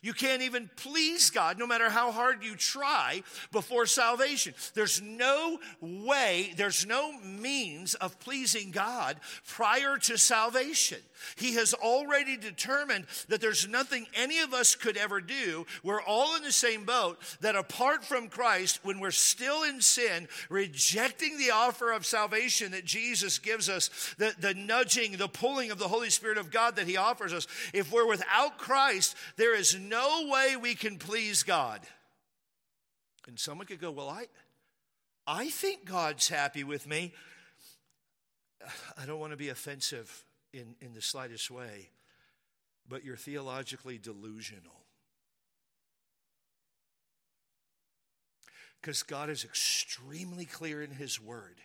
You 0.01 0.13
can't 0.13 0.41
even 0.41 0.69
please 0.75 1.29
God 1.29 1.59
no 1.59 1.67
matter 1.67 1.89
how 1.89 2.11
hard 2.11 2.43
you 2.43 2.55
try 2.55 3.23
before 3.51 3.85
salvation. 3.85 4.53
There's 4.73 5.01
no 5.01 5.59
way, 5.79 6.53
there's 6.57 6.85
no 6.85 7.13
means 7.19 7.93
of 7.95 8.19
pleasing 8.19 8.71
God 8.71 9.17
prior 9.47 9.97
to 9.97 10.17
salvation. 10.17 10.99
He 11.35 11.55
has 11.55 11.73
already 11.73 12.37
determined 12.37 13.05
that 13.27 13.41
there's 13.41 13.67
nothing 13.67 14.07
any 14.15 14.39
of 14.39 14.53
us 14.53 14.75
could 14.75 14.97
ever 14.97 15.21
do. 15.21 15.65
We're 15.83 16.01
all 16.01 16.35
in 16.35 16.43
the 16.43 16.51
same 16.51 16.83
boat, 16.83 17.19
that 17.41 17.55
apart 17.55 18.03
from 18.03 18.27
Christ, 18.27 18.79
when 18.83 18.99
we're 18.99 19.11
still 19.11 19.63
in 19.63 19.81
sin, 19.81 20.27
rejecting 20.49 21.37
the 21.37 21.51
offer 21.51 21.91
of 21.91 22.05
salvation 22.05 22.71
that 22.71 22.85
Jesus 22.85 23.39
gives 23.39 23.69
us, 23.69 24.15
the, 24.17 24.33
the 24.39 24.53
nudging, 24.53 25.17
the 25.17 25.27
pulling 25.27 25.71
of 25.71 25.79
the 25.79 25.87
Holy 25.87 26.09
Spirit 26.09 26.37
of 26.37 26.51
God 26.51 26.75
that 26.75 26.87
He 26.87 26.97
offers 26.97 27.33
us, 27.33 27.47
if 27.73 27.91
we're 27.91 28.07
without 28.07 28.57
Christ, 28.57 29.15
there 29.37 29.55
is 29.55 29.77
no 29.89 30.27
way 30.29 30.55
we 30.55 30.75
can 30.75 30.97
please 30.97 31.43
God. 31.43 31.81
And 33.27 33.39
someone 33.39 33.67
could 33.67 33.81
go, 33.81 33.91
Well, 33.91 34.09
I, 34.09 34.25
I 35.27 35.49
think 35.49 35.85
God's 35.85 36.27
happy 36.27 36.63
with 36.63 36.87
me. 36.87 37.13
I 38.97 39.05
don't 39.05 39.19
want 39.19 39.31
to 39.31 39.37
be 39.37 39.49
offensive 39.49 40.23
in, 40.53 40.75
in 40.81 40.93
the 40.93 41.01
slightest 41.01 41.49
way, 41.49 41.89
but 42.87 43.03
you're 43.03 43.17
theologically 43.17 43.97
delusional. 43.97 44.81
Because 48.81 49.03
God 49.03 49.29
is 49.29 49.43
extremely 49.43 50.45
clear 50.45 50.81
in 50.81 50.91
His 50.91 51.21
Word 51.21 51.57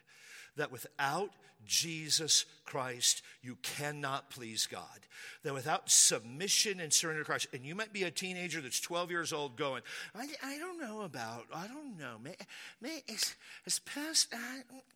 that 0.57 0.71
without 0.71 1.31
Jesus 1.67 2.47
Christ, 2.65 3.23
you 3.43 3.57
cannot 3.63 4.31
please 4.31 4.67
God. 4.67 5.07
That 5.43 5.55
without 5.55 5.91
submission 5.91 6.81
and 6.81 6.93
surrender 6.93 7.23
to 7.23 7.27
Christ, 7.27 7.49
and 7.53 7.65
you 7.65 7.75
might 7.75 7.93
be 7.93 8.05
a 8.05 8.11
teenager 8.11 8.61
that's 8.61 8.81
12 8.81 9.11
years 9.11 9.33
old 9.33 9.57
going, 9.57 9.83
I, 10.15 10.29
I 10.43 10.59
don't 10.59 10.81
know 10.81 11.03
about, 11.03 11.47
I 11.55 11.67
don't 11.67 11.99
know, 11.99 12.17
may, 12.23 12.37
may, 12.81 13.03
it's, 13.09 13.35
it's 13.65 13.79
past, 13.81 14.33
uh, 14.33 14.39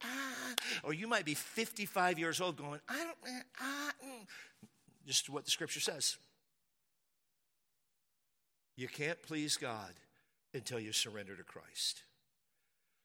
uh, 0.02 0.54
or 0.82 0.94
you 0.94 1.06
might 1.06 1.24
be 1.24 1.34
55 1.34 2.18
years 2.18 2.40
old 2.40 2.56
going, 2.56 2.80
I 2.88 2.98
don't, 2.98 3.18
uh, 3.60 3.90
just 5.06 5.28
what 5.30 5.44
the 5.44 5.50
scripture 5.50 5.80
says. 5.80 6.16
You 8.76 8.88
can't 8.88 9.20
please 9.22 9.56
God 9.56 9.92
until 10.54 10.80
you 10.80 10.92
surrender 10.92 11.36
to 11.36 11.42
Christ. 11.42 12.02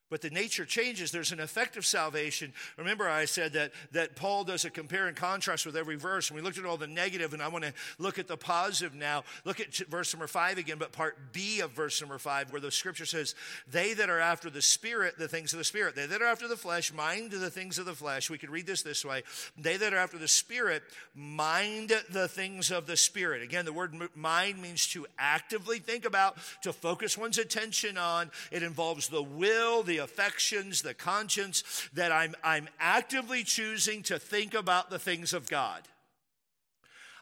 But 0.10 0.22
the 0.22 0.30
nature 0.30 0.66
changes. 0.66 1.12
There's 1.12 1.32
an 1.32 1.40
effect 1.40 1.78
of 1.78 1.86
salvation. 1.86 2.54
Remember, 2.78 3.10
I 3.10 3.26
said 3.26 3.54
that, 3.54 3.72
that 3.92 4.16
Paul 4.16 4.44
does 4.44 4.64
a 4.64 4.70
compare 4.70 5.08
and 5.08 5.18
contrast 5.18 5.66
with 5.66 5.76
every 5.76 5.96
verse, 5.96 6.30
and 6.30 6.38
we 6.38 6.44
looked 6.44 6.60
at 6.60 6.66
all 6.66 6.78
the 6.78 6.86
negative, 6.86 7.34
and 7.34 7.42
I 7.42 7.48
want 7.48 7.64
to 7.64 7.74
look 7.98 8.20
at 8.20 8.28
the 8.28 8.38
positive 8.38 8.94
now. 8.94 9.24
Look 9.46 9.60
at 9.60 9.76
verse 9.90 10.14
number 10.14 10.28
five 10.28 10.60
again, 10.60 10.78
but 10.78 10.92
part 10.92 11.34
B 11.34 11.60
of 11.62 11.72
verse 11.72 12.00
number 12.02 12.20
five, 12.20 12.52
where 12.52 12.62
the 12.62 12.72
scripture 12.72 13.06
says, 13.06 13.34
They 13.68 13.94
that 13.96 14.10
are 14.10 14.20
after 14.20 14.52
the 14.52 14.62
Spirit, 14.62 15.18
the 15.18 15.28
things 15.28 15.54
of 15.54 15.58
the 15.58 15.66
Spirit. 15.66 15.96
They 15.96 16.06
that 16.06 16.22
are 16.22 16.28
after 16.28 16.48
the 16.48 16.56
flesh, 16.56 16.94
mind 16.94 17.32
the 17.32 17.50
things 17.50 17.80
of 17.80 17.86
the 17.86 17.94
flesh. 17.94 18.30
We 18.30 18.38
could 18.38 18.52
read 18.52 18.68
this 18.68 18.84
this 18.84 19.04
way 19.04 19.24
They 19.58 19.78
that 19.78 19.94
are 19.94 19.98
after 19.98 20.20
the 20.20 20.28
Spirit, 20.28 20.84
mind 21.16 21.92
the 22.12 22.28
things 22.28 22.70
of 22.70 22.86
the 22.86 22.98
Spirit. 22.98 23.42
Again, 23.42 23.66
the 23.66 23.74
word 23.74 23.96
mind 24.16 24.62
means 24.62 24.88
to 24.90 25.08
actively 25.18 25.80
think 25.80 26.06
about, 26.06 26.38
to 26.62 26.72
focus 26.72 27.18
one's 27.18 27.40
attention 27.40 27.98
on. 27.98 28.30
It 28.52 28.62
involves 28.62 29.08
the 29.08 29.24
will, 29.24 29.82
the 29.82 29.95
the 29.96 30.04
affections, 30.04 30.82
the 30.82 30.94
conscience, 30.94 31.64
that 31.94 32.12
I'm, 32.12 32.36
I'm 32.44 32.68
actively 32.80 33.44
choosing 33.44 34.04
to 34.04 34.20
think 34.20 34.54
about 34.54 34.90
the 34.90 35.00
things 35.00 35.34
of 35.34 35.50
God. 35.50 35.82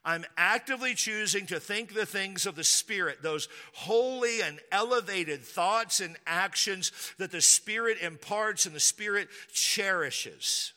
I'm 0.06 0.26
actively 0.36 0.96
choosing 0.96 1.46
to 1.48 1.60
think 1.60 1.94
the 1.94 2.06
things 2.06 2.46
of 2.46 2.56
the 2.56 2.64
Spirit, 2.64 3.22
those 3.22 3.48
holy 3.74 4.42
and 4.42 4.60
elevated 4.72 5.44
thoughts 5.44 6.02
and 6.02 6.18
actions 6.28 6.92
that 7.20 7.32
the 7.32 7.42
Spirit 7.42 8.00
imparts 8.02 8.66
and 8.66 8.76
the 8.76 8.82
Spirit 8.82 9.30
cherishes. 9.54 10.74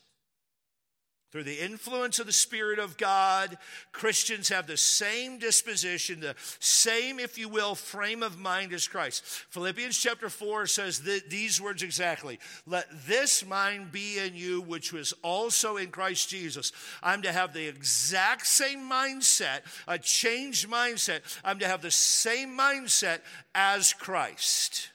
Through 1.36 1.44
the 1.44 1.62
influence 1.62 2.18
of 2.18 2.24
the 2.24 2.32
Spirit 2.32 2.78
of 2.78 2.96
God, 2.96 3.58
Christians 3.92 4.48
have 4.48 4.66
the 4.66 4.78
same 4.78 5.38
disposition, 5.38 6.20
the 6.20 6.34
same, 6.60 7.20
if 7.20 7.36
you 7.36 7.50
will, 7.50 7.74
frame 7.74 8.22
of 8.22 8.38
mind 8.38 8.72
as 8.72 8.88
Christ. 8.88 9.22
Philippians 9.50 9.98
chapter 9.98 10.30
4 10.30 10.66
says 10.66 11.00
th- 11.00 11.28
these 11.28 11.60
words 11.60 11.82
exactly 11.82 12.40
Let 12.66 12.86
this 13.06 13.44
mind 13.44 13.92
be 13.92 14.18
in 14.18 14.34
you, 14.34 14.62
which 14.62 14.94
was 14.94 15.12
also 15.20 15.76
in 15.76 15.90
Christ 15.90 16.30
Jesus. 16.30 16.72
I'm 17.02 17.20
to 17.20 17.32
have 17.32 17.52
the 17.52 17.68
exact 17.68 18.46
same 18.46 18.88
mindset, 18.90 19.60
a 19.86 19.98
changed 19.98 20.70
mindset. 20.70 21.20
I'm 21.44 21.58
to 21.58 21.66
have 21.68 21.82
the 21.82 21.90
same 21.90 22.56
mindset 22.56 23.18
as 23.54 23.92
Christ. 23.92 24.88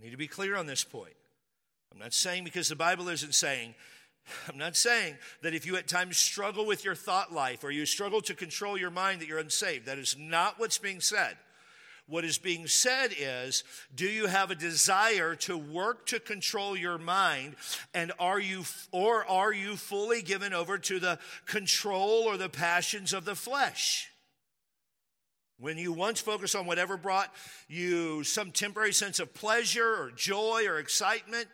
I 0.00 0.04
need 0.04 0.12
to 0.12 0.16
be 0.16 0.26
clear 0.26 0.56
on 0.56 0.64
this 0.64 0.82
point. 0.82 1.12
I'm 1.92 1.98
not 1.98 2.14
saying 2.14 2.44
because 2.44 2.68
the 2.68 2.76
Bible 2.76 3.08
isn't 3.08 3.34
saying, 3.34 3.74
I'm 4.48 4.58
not 4.58 4.76
saying 4.76 5.16
that 5.42 5.54
if 5.54 5.66
you 5.66 5.76
at 5.76 5.88
times 5.88 6.16
struggle 6.16 6.66
with 6.66 6.84
your 6.84 6.94
thought 6.94 7.32
life 7.32 7.64
or 7.64 7.70
you 7.70 7.86
struggle 7.86 8.20
to 8.22 8.34
control 8.34 8.78
your 8.78 8.90
mind 8.90 9.20
that 9.20 9.28
you're 9.28 9.38
unsaved. 9.38 9.86
That 9.86 9.98
is 9.98 10.16
not 10.18 10.58
what's 10.58 10.78
being 10.78 11.00
said. 11.00 11.36
What 12.06 12.24
is 12.24 12.38
being 12.38 12.66
said 12.66 13.14
is, 13.16 13.62
do 13.94 14.04
you 14.04 14.26
have 14.26 14.50
a 14.50 14.56
desire 14.56 15.36
to 15.36 15.56
work 15.56 16.06
to 16.06 16.18
control 16.18 16.76
your 16.76 16.98
mind 16.98 17.54
and 17.94 18.10
are 18.18 18.40
you 18.40 18.64
or 18.90 19.24
are 19.30 19.52
you 19.52 19.76
fully 19.76 20.20
given 20.20 20.52
over 20.52 20.76
to 20.76 20.98
the 20.98 21.20
control 21.46 22.24
or 22.24 22.36
the 22.36 22.48
passions 22.48 23.12
of 23.12 23.24
the 23.24 23.36
flesh? 23.36 24.10
When 25.60 25.78
you 25.78 25.92
once 25.92 26.20
focused 26.20 26.56
on 26.56 26.66
whatever 26.66 26.96
brought 26.96 27.32
you 27.68 28.24
some 28.24 28.50
temporary 28.50 28.92
sense 28.92 29.20
of 29.20 29.32
pleasure 29.32 29.94
or 29.94 30.10
joy 30.10 30.64
or 30.66 30.78
excitement, 30.78 31.46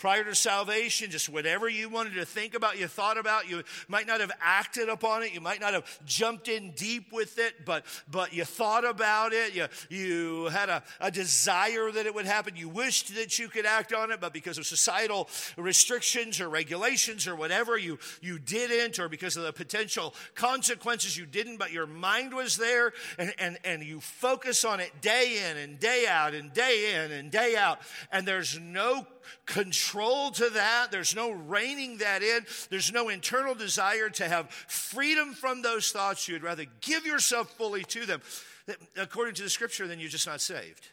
prior 0.00 0.24
to 0.24 0.34
salvation, 0.34 1.10
just 1.10 1.28
whatever 1.28 1.68
you 1.68 1.90
wanted 1.90 2.14
to 2.14 2.24
think 2.24 2.54
about, 2.54 2.80
you 2.80 2.88
thought 2.88 3.18
about, 3.18 3.48
you 3.48 3.62
might 3.86 4.06
not 4.06 4.18
have 4.18 4.32
acted 4.40 4.88
upon 4.88 5.22
it, 5.22 5.34
you 5.34 5.42
might 5.42 5.60
not 5.60 5.74
have 5.74 5.84
jumped 6.06 6.48
in 6.48 6.70
deep 6.72 7.12
with 7.12 7.38
it, 7.38 7.66
but, 7.66 7.84
but 8.10 8.32
you 8.32 8.42
thought 8.42 8.86
about 8.86 9.34
it, 9.34 9.54
you, 9.54 9.66
you 9.90 10.46
had 10.46 10.70
a, 10.70 10.82
a 11.00 11.10
desire 11.10 11.92
that 11.92 12.06
it 12.06 12.14
would 12.14 12.24
happen, 12.24 12.56
you 12.56 12.66
wished 12.66 13.14
that 13.14 13.38
you 13.38 13.46
could 13.48 13.66
act 13.66 13.92
on 13.92 14.10
it, 14.10 14.22
but 14.22 14.32
because 14.32 14.56
of 14.56 14.66
societal 14.66 15.28
restrictions 15.58 16.40
or 16.40 16.48
regulations 16.48 17.26
or 17.26 17.36
whatever, 17.36 17.76
you, 17.76 17.98
you 18.22 18.38
didn't, 18.38 18.98
or 18.98 19.10
because 19.10 19.36
of 19.36 19.42
the 19.42 19.52
potential 19.52 20.14
consequences, 20.34 21.14
you 21.14 21.26
didn't, 21.26 21.58
but 21.58 21.72
your 21.72 21.86
mind 21.86 22.32
was 22.32 22.56
there, 22.56 22.94
and, 23.18 23.34
and, 23.38 23.58
and 23.64 23.82
you 23.82 24.00
focus 24.00 24.64
on 24.64 24.80
it 24.80 25.02
day 25.02 25.50
in 25.50 25.58
and 25.58 25.78
day 25.78 26.06
out 26.08 26.32
and 26.32 26.54
day 26.54 26.94
in 26.94 27.12
and 27.12 27.30
day 27.30 27.54
out, 27.54 27.80
and 28.10 28.26
there's 28.26 28.58
no 28.58 29.06
control 29.44 29.89
to 29.90 30.50
that. 30.50 30.88
There's 30.90 31.14
no 31.14 31.30
reining 31.30 31.98
that 31.98 32.22
in. 32.22 32.46
There's 32.70 32.92
no 32.92 33.08
internal 33.08 33.54
desire 33.54 34.08
to 34.10 34.28
have 34.28 34.50
freedom 34.50 35.34
from 35.34 35.62
those 35.62 35.90
thoughts. 35.90 36.28
You'd 36.28 36.42
rather 36.42 36.66
give 36.80 37.06
yourself 37.06 37.50
fully 37.56 37.84
to 37.84 38.06
them. 38.06 38.22
According 38.96 39.34
to 39.34 39.42
the 39.42 39.50
scripture, 39.50 39.86
then 39.86 39.98
you're 39.98 40.08
just 40.08 40.26
not 40.26 40.40
saved. 40.40 40.88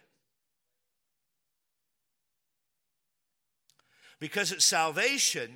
Because 4.19 4.51
at 4.51 4.61
salvation, 4.61 5.51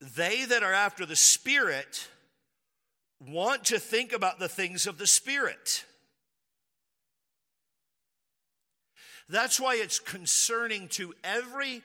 they 0.00 0.44
that 0.46 0.62
are 0.62 0.72
after 0.72 1.04
the 1.04 1.16
Spirit 1.16 2.08
want 3.20 3.64
to 3.64 3.78
think 3.78 4.12
about 4.12 4.38
the 4.38 4.48
things 4.48 4.86
of 4.86 4.96
the 4.96 5.06
Spirit. 5.06 5.84
That's 9.28 9.60
why 9.60 9.74
it's 9.74 9.98
concerning 9.98 10.88
to 10.88 11.12
every 11.22 11.82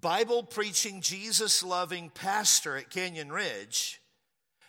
Bible 0.00 0.42
preaching, 0.42 1.00
Jesus 1.00 1.62
loving 1.62 2.10
pastor 2.10 2.76
at 2.76 2.90
Canyon 2.90 3.32
Ridge 3.32 4.00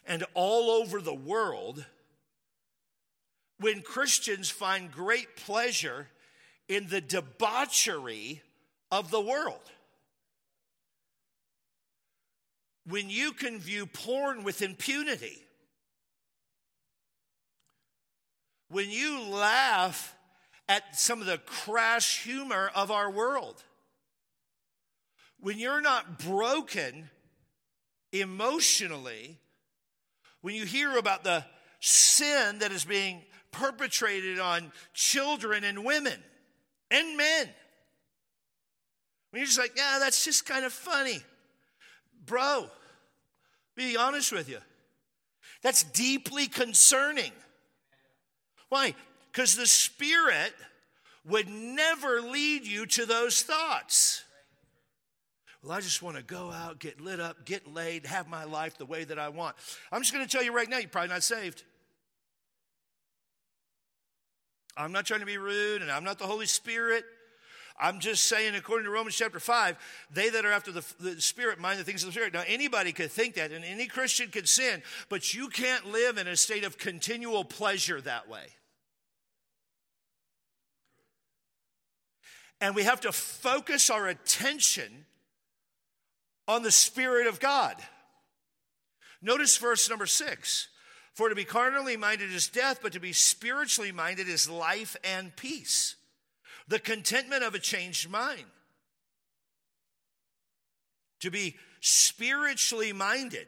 and 0.05 0.23
all 0.33 0.71
over 0.71 1.01
the 1.01 1.13
world 1.13 1.85
when 3.59 3.81
Christians 3.81 4.49
find 4.49 4.91
great 4.91 5.35
pleasure 5.35 6.07
in 6.67 6.87
the 6.87 7.01
debauchery 7.01 8.41
of 8.91 9.11
the 9.11 9.21
world. 9.21 9.61
When 12.87 13.09
you 13.09 13.33
can 13.33 13.59
view 13.59 13.85
porn 13.85 14.43
with 14.43 14.61
impunity, 14.61 15.43
when 18.69 18.89
you 18.89 19.21
laugh 19.21 20.15
at 20.67 20.99
some 20.99 21.21
of 21.21 21.27
the 21.27 21.37
crass 21.39 22.15
humor 22.15 22.71
of 22.73 22.89
our 22.89 23.11
world, 23.11 23.63
when 25.41 25.57
you're 25.57 25.81
not 25.81 26.19
broken 26.19 27.09
emotionally, 28.11 29.37
when 30.41 30.55
you 30.55 30.65
hear 30.65 30.97
about 30.97 31.23
the 31.23 31.45
sin 31.79 32.59
that 32.59 32.71
is 32.71 32.85
being 32.85 33.21
perpetrated 33.51 34.39
on 34.39 34.71
children 34.93 35.63
and 35.63 35.83
women 35.83 36.21
and 36.91 37.17
men, 37.17 37.49
when 39.29 39.39
you're 39.39 39.45
just 39.45 39.59
like, 39.59 39.73
yeah, 39.75 39.97
that's 39.99 40.25
just 40.25 40.45
kind 40.45 40.65
of 40.65 40.73
funny. 40.73 41.21
Bro, 42.25 42.67
be 43.75 43.95
honest 43.95 44.31
with 44.31 44.49
you. 44.49 44.59
That's 45.61 45.83
deeply 45.83 46.47
concerning. 46.47 47.31
Why? 48.69 48.95
Because 49.31 49.55
the 49.55 49.67
Spirit 49.67 50.53
would 51.25 51.47
never 51.47 52.21
lead 52.21 52.65
you 52.65 52.85
to 52.85 53.05
those 53.05 53.41
thoughts. 53.41 54.23
Well, 55.61 55.73
I 55.73 55.81
just 55.81 56.01
want 56.01 56.15
to 56.15 56.23
go 56.23 56.51
out, 56.51 56.79
get 56.79 57.01
lit 57.01 57.19
up, 57.19 57.45
get 57.45 57.71
laid, 57.73 58.05
have 58.05 58.29
my 58.29 58.45
life 58.45 58.77
the 58.77 58.85
way 58.85 59.03
that 59.03 59.19
I 59.19 59.27
want. 59.27 59.57
I'm 59.91 60.01
just 60.01 60.13
going 60.13 60.25
to 60.25 60.31
tell 60.31 60.43
you 60.43 60.53
right 60.55 60.69
now, 60.69 60.77
you're 60.77 60.87
probably 60.87 61.09
not 61.09 61.23
saved. 61.23 61.63
I'm 64.77 64.93
not 64.93 65.05
trying 65.05 65.19
to 65.19 65.25
be 65.25 65.37
rude, 65.37 65.81
and 65.81 65.91
I'm 65.91 66.05
not 66.05 66.17
the 66.17 66.25
Holy 66.25 66.45
Spirit. 66.45 67.03
I'm 67.77 67.99
just 67.99 68.25
saying, 68.25 68.55
according 68.55 68.85
to 68.85 68.91
Romans 68.91 69.15
chapter 69.15 69.39
5, 69.39 69.77
they 70.11 70.29
that 70.29 70.45
are 70.45 70.51
after 70.51 70.71
the, 70.71 70.85
the, 70.99 71.21
Spirit 71.21 71.59
mind 71.59 71.79
the 71.79 71.83
things 71.83 72.03
of 72.03 72.07
the 72.07 72.13
Spirit. 72.13 72.33
Now, 72.33 72.43
anybody 72.47 72.93
could 72.93 73.11
think 73.11 73.35
that, 73.35 73.51
and 73.51 73.65
any 73.65 73.87
Christian 73.87 74.29
could 74.29 74.47
sin, 74.47 74.81
but 75.09 75.33
you 75.33 75.49
can't 75.49 75.85
live 75.91 76.17
in 76.17 76.27
a 76.27 76.37
state 76.37 76.63
of 76.63 76.77
continual 76.77 77.43
pleasure 77.43 77.99
that 78.01 78.29
way. 78.29 78.47
And 82.61 82.75
we 82.75 82.83
have 82.83 83.01
to 83.01 83.11
focus 83.11 83.89
our 83.89 84.07
attention 84.07 85.05
on 86.49 86.63
the 86.63 86.71
Spirit 86.71 87.27
of 87.27 87.39
God. 87.39 87.75
Notice 89.21 89.55
verse 89.57 89.87
number 89.87 90.07
six. 90.07 90.67
For 91.13 91.29
to 91.29 91.35
be 91.35 91.45
carnally 91.45 91.95
minded 91.95 92.33
is 92.33 92.47
death, 92.47 92.79
but 92.81 92.93
to 92.93 92.99
be 92.99 93.13
spiritually 93.13 93.91
minded 93.91 94.27
is 94.27 94.49
life 94.49 94.97
and 95.03 95.35
peace. 95.35 95.95
The 96.67 96.79
contentment 96.79 97.43
of 97.43 97.53
a 97.53 97.59
changed 97.59 98.09
mind. 98.09 98.45
To 101.19 101.29
be 101.29 101.55
spiritually 101.81 102.93
minded. 102.93 103.47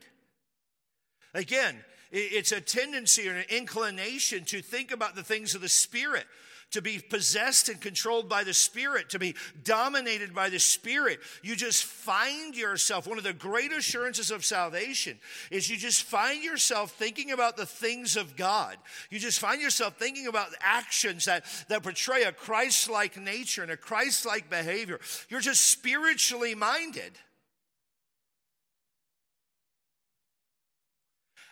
Again, 1.33 1.83
it's 2.11 2.51
a 2.51 2.61
tendency 2.61 3.27
or 3.27 3.33
an 3.33 3.45
inclination 3.49 4.43
to 4.45 4.61
think 4.61 4.91
about 4.91 5.15
the 5.15 5.23
things 5.23 5.55
of 5.55 5.61
the 5.61 5.69
Spirit 5.69 6.25
to 6.71 6.81
be 6.81 6.99
possessed 6.99 7.69
and 7.69 7.79
controlled 7.79 8.29
by 8.29 8.43
the 8.43 8.53
Spirit, 8.53 9.10
to 9.10 9.19
be 9.19 9.36
dominated 9.63 10.34
by 10.34 10.49
the 10.49 10.60
Spirit. 10.60 11.19
You 11.43 11.55
just 11.55 11.84
find 11.84 12.55
yourself, 12.55 13.07
one 13.07 13.17
of 13.17 13.23
the 13.23 13.34
great 13.34 13.71
assurances 13.71 14.31
of 14.31 14.45
salvation 14.45 15.19
is 15.51 15.69
you 15.69 15.77
just 15.77 16.03
find 16.03 16.43
yourself 16.43 16.91
thinking 16.91 17.31
about 17.31 17.57
the 17.57 17.65
things 17.65 18.15
of 18.15 18.36
God. 18.36 18.77
You 19.10 19.19
just 19.19 19.39
find 19.39 19.62
yourself 19.62 19.97
thinking 19.97 20.27
about 20.27 20.47
actions 20.62 21.25
that, 21.25 21.45
that 21.67 21.84
portray 21.84 22.23
a 22.23 22.31
Christ 22.31 22.89
like 22.89 23.17
nature 23.17 23.63
and 23.63 23.71
a 23.71 23.77
Christ 23.77 24.25
like 24.25 24.49
behavior. 24.49 24.99
You're 25.29 25.41
just 25.41 25.65
spiritually 25.65 26.55
minded. 26.55 27.12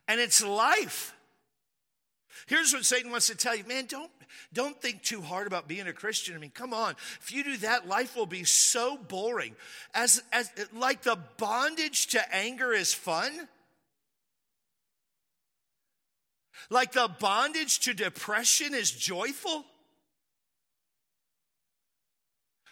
And 0.07 0.19
it's 0.19 0.43
life. 0.43 1.13
Here's 2.49 2.73
what 2.73 2.83
Satan 2.83 3.11
wants 3.11 3.27
to 3.27 3.37
tell 3.37 3.55
you 3.55 3.63
man, 3.65 3.85
don't 3.85 4.09
don't 4.53 4.81
think 4.81 5.03
too 5.03 5.21
hard 5.21 5.45
about 5.45 5.67
being 5.67 5.87
a 5.87 5.93
Christian. 5.93 6.35
I 6.35 6.39
mean, 6.39 6.49
come 6.49 6.73
on. 6.73 6.95
If 7.21 7.31
you 7.31 7.43
do 7.43 7.57
that, 7.57 7.87
life 7.87 8.15
will 8.15 8.25
be 8.25 8.43
so 8.43 8.97
boring. 8.97 9.55
As, 9.93 10.23
as 10.33 10.51
like 10.73 11.03
the 11.03 11.17
bondage 11.37 12.07
to 12.07 12.35
anger 12.35 12.73
is 12.73 12.91
fun. 12.91 13.47
Like 16.71 16.91
the 16.91 17.09
bondage 17.19 17.79
to 17.81 17.93
depression 17.93 18.73
is 18.73 18.89
joyful. 18.89 19.65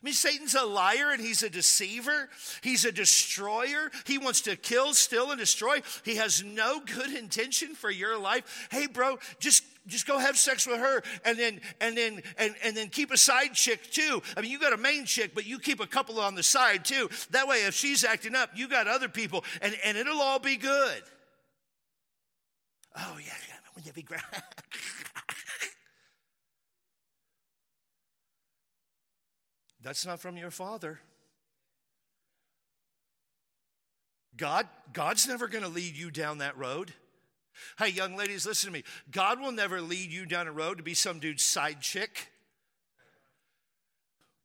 I 0.02 0.06
mean, 0.06 0.14
Satan's 0.14 0.54
a 0.54 0.64
liar 0.64 1.12
and 1.12 1.20
he's 1.20 1.42
a 1.42 1.50
deceiver. 1.50 2.30
He's 2.62 2.86
a 2.86 2.92
destroyer. 2.92 3.90
He 4.06 4.20
wants 4.20 4.42
to 4.42 4.56
kill, 4.56 4.94
steal, 4.94 5.32
and 5.32 5.40
destroy. 5.40 5.82
He 6.06 6.18
has 6.18 6.44
no 6.44 6.80
good 6.82 7.14
intention 7.14 7.74
for 7.74 7.90
your 7.90 8.18
life. 8.18 8.68
Hey, 8.72 8.86
bro, 8.86 9.18
just 9.40 9.64
just 9.88 10.06
go 10.06 10.20
have 10.20 10.38
sex 10.38 10.68
with 10.68 10.80
her 10.80 11.02
and 11.24 11.40
then 11.40 11.62
and 11.80 11.98
then 11.98 12.22
and, 12.38 12.54
and 12.64 12.76
then 12.76 12.90
keep 12.90 13.10
a 13.10 13.16
side 13.16 13.54
chick 13.54 13.90
too 13.90 14.22
i 14.36 14.42
mean 14.42 14.52
you 14.52 14.60
got 14.60 14.74
a 14.74 14.78
main 14.78 15.06
chick 15.06 15.32
but 15.34 15.46
you 15.46 15.58
keep 15.60 15.80
a 15.80 15.88
couple 15.88 16.20
on 16.20 16.36
the 16.36 16.44
side 16.44 16.84
too 16.84 17.10
that 17.30 17.48
way 17.48 17.60
if 17.60 17.74
she's 17.74 18.04
acting 18.04 18.36
up 18.36 18.50
you 18.54 18.68
got 18.68 18.88
other 18.88 19.08
people 19.08 19.46
and 19.62 19.74
and 19.86 19.98
it'll 19.98 20.20
all 20.20 20.40
be 20.40 20.58
good 20.58 21.04
oh 22.98 23.18
yeah 23.26 23.32
wouldn't 23.78 23.86
that 23.86 23.96
be 23.96 24.02
great 24.02 24.20
that's 29.88 30.06
not 30.06 30.20
from 30.20 30.36
your 30.36 30.52
father 30.52 31.00
god 34.36 34.68
god's 34.92 35.26
never 35.26 35.48
going 35.48 35.64
to 35.64 35.70
lead 35.70 35.96
you 35.96 36.12
down 36.12 36.40
that 36.40 36.58
road 36.58 36.92
Hey, 37.80 37.90
young 37.90 38.16
ladies, 38.16 38.46
listen 38.46 38.68
to 38.68 38.72
me. 38.72 38.84
God 39.10 39.40
will 39.40 39.52
never 39.52 39.82
lead 39.82 40.12
you 40.12 40.28
down 40.28 40.46
a 40.46 40.52
road 40.52 40.78
to 40.78 40.84
be 40.84 40.94
some 40.94 41.18
dude's 41.18 41.42
side 41.42 41.82
chick. 41.82 42.30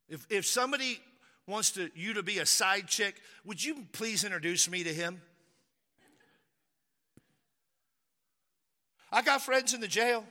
If, 0.09 0.25
if 0.31 0.47
somebody 0.47 0.99
wants 1.45 1.69
to, 1.73 1.91
you 1.93 2.15
to 2.15 2.23
be 2.23 2.39
a 2.39 2.45
side 2.47 2.87
chick, 2.87 3.21
would 3.45 3.63
you 3.63 3.85
please 3.91 4.23
introduce 4.23 4.67
me 4.67 4.83
to 4.83 4.91
him? 4.91 5.21
I 9.11 9.21
got 9.21 9.43
friends 9.43 9.75
in 9.75 9.79
the 9.79 9.87
jail, 9.87 10.25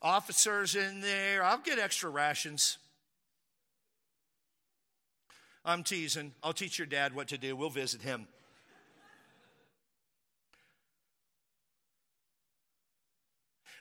officers 0.00 0.76
in 0.76 1.00
there. 1.00 1.42
I'll 1.42 1.58
get 1.58 1.80
extra 1.80 2.10
rations. 2.10 2.78
I'm 5.64 5.84
teasing. 5.84 6.32
I'll 6.42 6.52
teach 6.52 6.78
your 6.78 6.86
dad 6.86 7.14
what 7.14 7.28
to 7.28 7.38
do. 7.38 7.54
We'll 7.54 7.70
visit 7.70 8.02
him. 8.02 8.26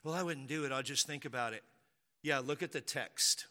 Well, 0.04 0.16
I 0.16 0.24
wouldn't 0.24 0.48
do 0.48 0.66
it. 0.66 0.72
I'll 0.72 0.82
just 0.84 1.06
think 1.06 1.26
about 1.26 1.54
it. 1.54 1.64
Yeah, 2.24 2.40
look 2.40 2.64
at 2.64 2.72
the 2.72 2.82
text. 2.82 3.46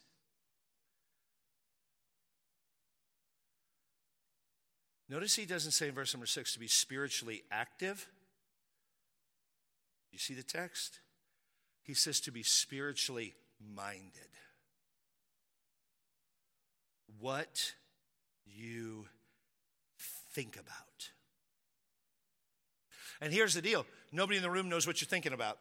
Notice 5.09 5.35
he 5.35 5.45
doesn't 5.45 5.73
say 5.73 5.88
in 5.88 5.95
verse 5.95 6.14
number 6.14 6.27
six 6.27 6.53
to 6.53 6.61
be 6.61 6.69
spiritually 6.69 7.43
active. 7.51 8.09
You 10.12 10.19
see 10.19 10.35
the 10.35 10.45
text? 10.45 11.01
He 11.83 11.95
says 11.95 12.21
to 12.21 12.31
be 12.33 12.45
spiritually 12.45 13.35
minded. 13.75 14.29
What 17.18 17.74
you 18.55 19.07
think 20.32 20.57
about. 20.57 21.11
And 23.20 23.32
here's 23.32 23.55
the 23.55 23.62
deal 23.62 23.86
nobody 24.12 24.36
in 24.36 24.42
the 24.42 24.51
room 24.51 24.68
knows 24.68 24.86
what 24.86 25.01
you're 25.01 25.09
thinking 25.09 25.32
about. 25.32 25.59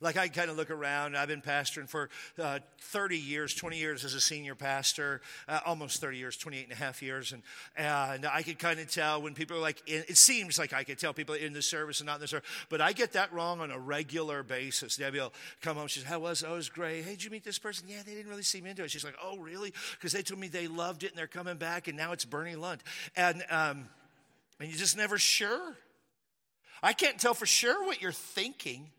Like 0.00 0.16
I 0.16 0.28
kind 0.28 0.50
of 0.50 0.56
look 0.56 0.70
around, 0.70 1.16
I've 1.16 1.28
been 1.28 1.42
pastoring 1.42 1.88
for 1.88 2.10
uh, 2.38 2.58
30 2.80 3.18
years, 3.18 3.54
20 3.54 3.78
years 3.78 4.04
as 4.04 4.14
a 4.14 4.20
senior 4.20 4.54
pastor, 4.54 5.20
uh, 5.48 5.60
almost 5.64 6.00
30 6.00 6.18
years, 6.18 6.36
28 6.36 6.64
and 6.64 6.72
a 6.72 6.76
half 6.76 7.02
years. 7.02 7.32
And, 7.32 7.42
and 7.76 8.26
I 8.26 8.42
could 8.42 8.58
kind 8.58 8.78
of 8.78 8.90
tell 8.90 9.22
when 9.22 9.34
people 9.34 9.56
are 9.56 9.60
like, 9.60 9.82
it 9.86 10.16
seems 10.16 10.58
like 10.58 10.72
I 10.72 10.84
could 10.84 10.98
tell 10.98 11.14
people 11.14 11.34
in 11.34 11.52
the 11.52 11.62
service 11.62 12.00
and 12.00 12.06
not 12.06 12.16
in 12.16 12.20
the 12.22 12.28
service, 12.28 12.48
but 12.68 12.80
I 12.80 12.92
get 12.92 13.12
that 13.12 13.32
wrong 13.32 13.60
on 13.60 13.70
a 13.70 13.78
regular 13.78 14.42
basis. 14.42 14.96
Debbie 14.96 15.18
will 15.18 15.32
come 15.62 15.76
home, 15.76 15.88
she 15.88 16.00
says, 16.00 16.08
How 16.08 16.18
was 16.18 16.42
it? 16.42 16.48
Oh, 16.48 16.54
it 16.54 16.56
was 16.56 16.68
great. 16.68 17.04
Hey, 17.04 17.12
did 17.12 17.24
you 17.24 17.30
meet 17.30 17.44
this 17.44 17.58
person? 17.58 17.86
Yeah, 17.88 18.02
they 18.04 18.14
didn't 18.14 18.30
really 18.30 18.42
seem 18.42 18.66
into 18.66 18.84
it. 18.84 18.90
She's 18.90 19.04
like, 19.04 19.16
Oh, 19.22 19.38
really? 19.38 19.72
Because 19.92 20.12
they 20.12 20.22
told 20.22 20.40
me 20.40 20.48
they 20.48 20.66
loved 20.66 21.04
it 21.04 21.10
and 21.10 21.18
they're 21.18 21.26
coming 21.26 21.56
back, 21.56 21.88
and 21.88 21.96
now 21.96 22.12
it's 22.12 22.24
Bernie 22.24 22.56
Lund. 22.56 22.82
And, 23.16 23.42
um, 23.50 23.88
and 24.60 24.68
you're 24.68 24.78
just 24.78 24.96
never 24.96 25.18
sure. 25.18 25.76
I 26.82 26.92
can't 26.92 27.18
tell 27.18 27.34
for 27.34 27.46
sure 27.46 27.84
what 27.84 28.02
you're 28.02 28.12
thinking 28.12 28.90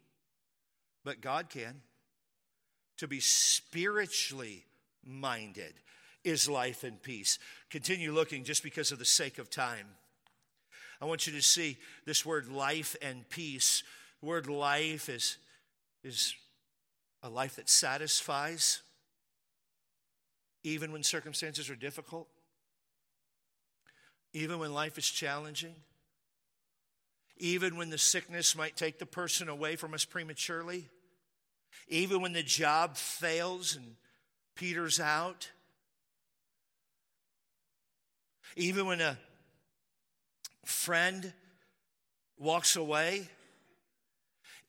but 1.08 1.22
God 1.22 1.48
can. 1.50 1.82
to 2.98 3.08
be 3.08 3.22
spiritually 3.22 4.66
minded 5.06 5.74
is 6.26 6.50
life 6.50 6.84
and 6.84 7.02
peace. 7.02 7.40
Continue 7.70 8.12
looking 8.12 8.44
just 8.44 8.62
because 8.62 8.92
of 8.92 9.00
the 9.00 9.06
sake 9.06 9.38
of 9.38 9.50
time. 9.50 9.86
I 11.00 11.06
want 11.06 11.26
you 11.26 11.32
to 11.34 11.42
see 11.42 11.78
this 12.06 12.26
word 12.26 12.50
life 12.50 12.98
and 13.02 13.30
peace. 13.30 13.84
The 14.20 14.26
word 14.26 14.48
life 14.48 15.08
is, 15.08 15.38
is 16.04 16.36
a 17.24 17.30
life 17.30 17.56
that 17.56 17.70
satisfies 17.70 18.82
even 20.64 20.92
when 20.92 21.04
circumstances 21.04 21.70
are 21.70 21.76
difficult, 21.76 22.28
even 24.34 24.60
when 24.60 24.74
life 24.74 24.98
is 24.98 25.08
challenging, 25.08 25.76
even 27.40 27.78
when 27.78 27.90
the 27.90 27.98
sickness 27.98 28.56
might 28.56 28.76
take 28.76 29.00
the 29.00 29.06
person 29.06 29.50
away 29.50 29.76
from 29.76 29.94
us 29.94 30.06
prematurely, 30.06 30.90
even 31.88 32.22
when 32.22 32.34
the 32.34 32.44
job 32.44 32.98
fails 32.98 33.76
and 33.76 33.96
peters 34.56 35.00
out, 35.00 35.50
even 38.56 38.88
when 38.88 39.02
a 39.02 39.18
friend 40.66 41.34
walks 42.38 42.76
away. 42.76 43.28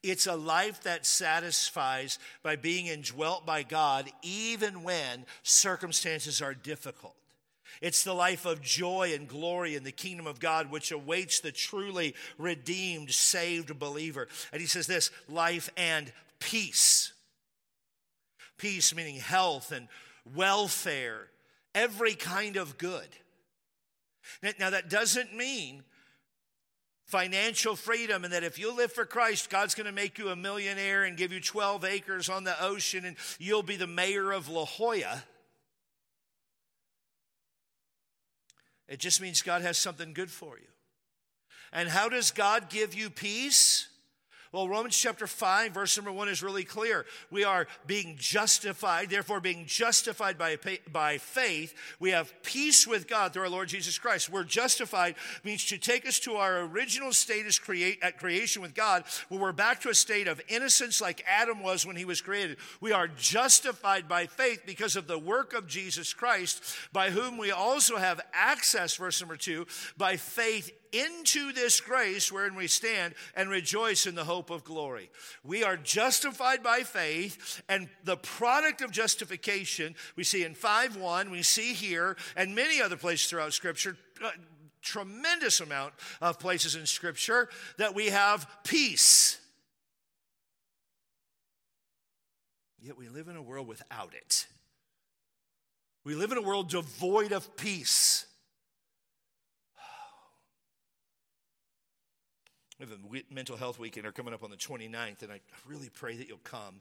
It's 0.02 0.28
a 0.28 0.36
life 0.36 0.82
that 0.84 1.04
satisfies 1.04 2.18
by 2.42 2.54
being 2.54 2.86
indwelt 2.86 3.44
by 3.44 3.64
God, 3.64 4.08
even 4.22 4.84
when 4.84 5.26
circumstances 5.42 6.40
are 6.40 6.54
difficult. 6.54 7.16
It's 7.80 8.04
the 8.04 8.14
life 8.14 8.46
of 8.46 8.62
joy 8.62 9.12
and 9.14 9.28
glory 9.28 9.74
in 9.74 9.84
the 9.84 9.92
kingdom 9.92 10.26
of 10.26 10.40
God, 10.40 10.70
which 10.70 10.90
awaits 10.90 11.40
the 11.40 11.52
truly 11.52 12.14
redeemed, 12.38 13.10
saved 13.10 13.76
believer. 13.78 14.28
And 14.52 14.60
he 14.60 14.66
says 14.66 14.86
this 14.86 15.10
life 15.28 15.70
and 15.76 16.12
peace. 16.40 17.12
Peace 18.56 18.94
meaning 18.94 19.16
health 19.16 19.72
and 19.72 19.88
welfare, 20.34 21.28
every 21.74 22.14
kind 22.14 22.56
of 22.56 22.78
good. 22.78 23.08
Now, 24.58 24.70
that 24.70 24.90
doesn't 24.90 25.34
mean 25.34 25.84
financial 27.04 27.74
freedom 27.74 28.24
and 28.24 28.32
that 28.34 28.44
if 28.44 28.58
you 28.58 28.76
live 28.76 28.92
for 28.92 29.06
Christ, 29.06 29.48
God's 29.48 29.74
going 29.74 29.86
to 29.86 29.92
make 29.92 30.18
you 30.18 30.28
a 30.28 30.36
millionaire 30.36 31.04
and 31.04 31.16
give 31.16 31.32
you 31.32 31.40
12 31.40 31.84
acres 31.84 32.28
on 32.28 32.44
the 32.44 32.62
ocean 32.62 33.06
and 33.06 33.16
you'll 33.38 33.62
be 33.62 33.76
the 33.76 33.86
mayor 33.86 34.30
of 34.30 34.48
La 34.48 34.66
Jolla. 34.66 35.24
It 38.86 39.00
just 39.00 39.20
means 39.20 39.40
God 39.40 39.62
has 39.62 39.78
something 39.78 40.12
good 40.12 40.30
for 40.30 40.58
you. 40.58 40.66
And 41.72 41.88
how 41.88 42.08
does 42.08 42.30
God 42.30 42.68
give 42.68 42.94
you 42.94 43.10
peace? 43.10 43.88
Well, 44.50 44.66
Romans 44.66 44.96
chapter 44.96 45.26
5, 45.26 45.72
verse 45.72 45.96
number 45.98 46.10
1 46.10 46.28
is 46.30 46.42
really 46.42 46.64
clear. 46.64 47.04
We 47.30 47.44
are 47.44 47.66
being 47.86 48.16
justified, 48.18 49.10
therefore, 49.10 49.40
being 49.40 49.66
justified 49.66 50.38
by, 50.38 50.56
by 50.90 51.18
faith. 51.18 51.74
We 52.00 52.10
have 52.10 52.32
peace 52.42 52.86
with 52.86 53.06
God 53.08 53.32
through 53.32 53.42
our 53.42 53.50
Lord 53.50 53.68
Jesus 53.68 53.98
Christ. 53.98 54.30
We're 54.30 54.44
justified 54.44 55.16
means 55.44 55.66
to 55.66 55.76
take 55.76 56.06
us 56.06 56.18
to 56.20 56.36
our 56.36 56.62
original 56.62 57.12
status 57.12 57.58
create, 57.58 57.98
at 58.02 58.18
creation 58.18 58.62
with 58.62 58.74
God, 58.74 59.04
where 59.28 59.40
we're 59.40 59.52
back 59.52 59.82
to 59.82 59.90
a 59.90 59.94
state 59.94 60.28
of 60.28 60.40
innocence 60.48 61.00
like 61.00 61.22
Adam 61.26 61.62
was 61.62 61.84
when 61.84 61.96
he 61.96 62.06
was 62.06 62.22
created. 62.22 62.56
We 62.80 62.92
are 62.92 63.08
justified 63.08 64.08
by 64.08 64.26
faith 64.26 64.62
because 64.64 64.96
of 64.96 65.06
the 65.06 65.18
work 65.18 65.52
of 65.52 65.66
Jesus 65.66 66.14
Christ, 66.14 66.62
by 66.90 67.10
whom 67.10 67.36
we 67.36 67.50
also 67.50 67.96
have 67.96 68.20
access, 68.32 68.96
verse 68.96 69.20
number 69.20 69.36
2, 69.36 69.66
by 69.98 70.16
faith 70.16 70.72
into 70.92 71.52
this 71.52 71.80
grace 71.80 72.30
wherein 72.30 72.54
we 72.54 72.66
stand 72.66 73.14
and 73.34 73.50
rejoice 73.50 74.06
in 74.06 74.14
the 74.14 74.24
hope 74.24 74.50
of 74.50 74.64
glory. 74.64 75.10
We 75.44 75.64
are 75.64 75.76
justified 75.76 76.62
by 76.62 76.80
faith, 76.80 77.62
and 77.68 77.88
the 78.04 78.16
product 78.16 78.82
of 78.82 78.90
justification 78.90 79.94
we 80.16 80.24
see 80.24 80.44
in 80.44 80.54
5 80.54 80.96
1, 80.96 81.30
we 81.30 81.42
see 81.42 81.72
here, 81.72 82.16
and 82.36 82.54
many 82.54 82.80
other 82.80 82.96
places 82.96 83.28
throughout 83.28 83.52
Scripture. 83.52 83.96
Uh, 84.24 84.30
tremendous 84.80 85.60
amount 85.60 85.92
of 86.20 86.38
places 86.38 86.74
in 86.74 86.86
Scripture 86.86 87.48
that 87.76 87.94
we 87.94 88.06
have 88.06 88.48
peace. 88.64 89.38
Yet 92.80 92.96
we 92.96 93.08
live 93.08 93.28
in 93.28 93.36
a 93.36 93.42
world 93.42 93.66
without 93.66 94.14
it. 94.14 94.46
We 96.04 96.14
live 96.14 96.32
in 96.32 96.38
a 96.38 96.42
world 96.42 96.70
devoid 96.70 97.32
of 97.32 97.56
peace. 97.56 98.24
We 102.78 102.86
have 102.86 102.92
a 102.92 103.34
mental 103.34 103.56
health 103.56 103.80
weekend 103.80 104.06
are 104.06 104.12
coming 104.12 104.32
up 104.32 104.44
on 104.44 104.50
the 104.50 104.56
29th, 104.56 105.22
and 105.22 105.32
I 105.32 105.40
really 105.66 105.88
pray 105.88 106.16
that 106.16 106.28
you'll 106.28 106.38
come. 106.38 106.80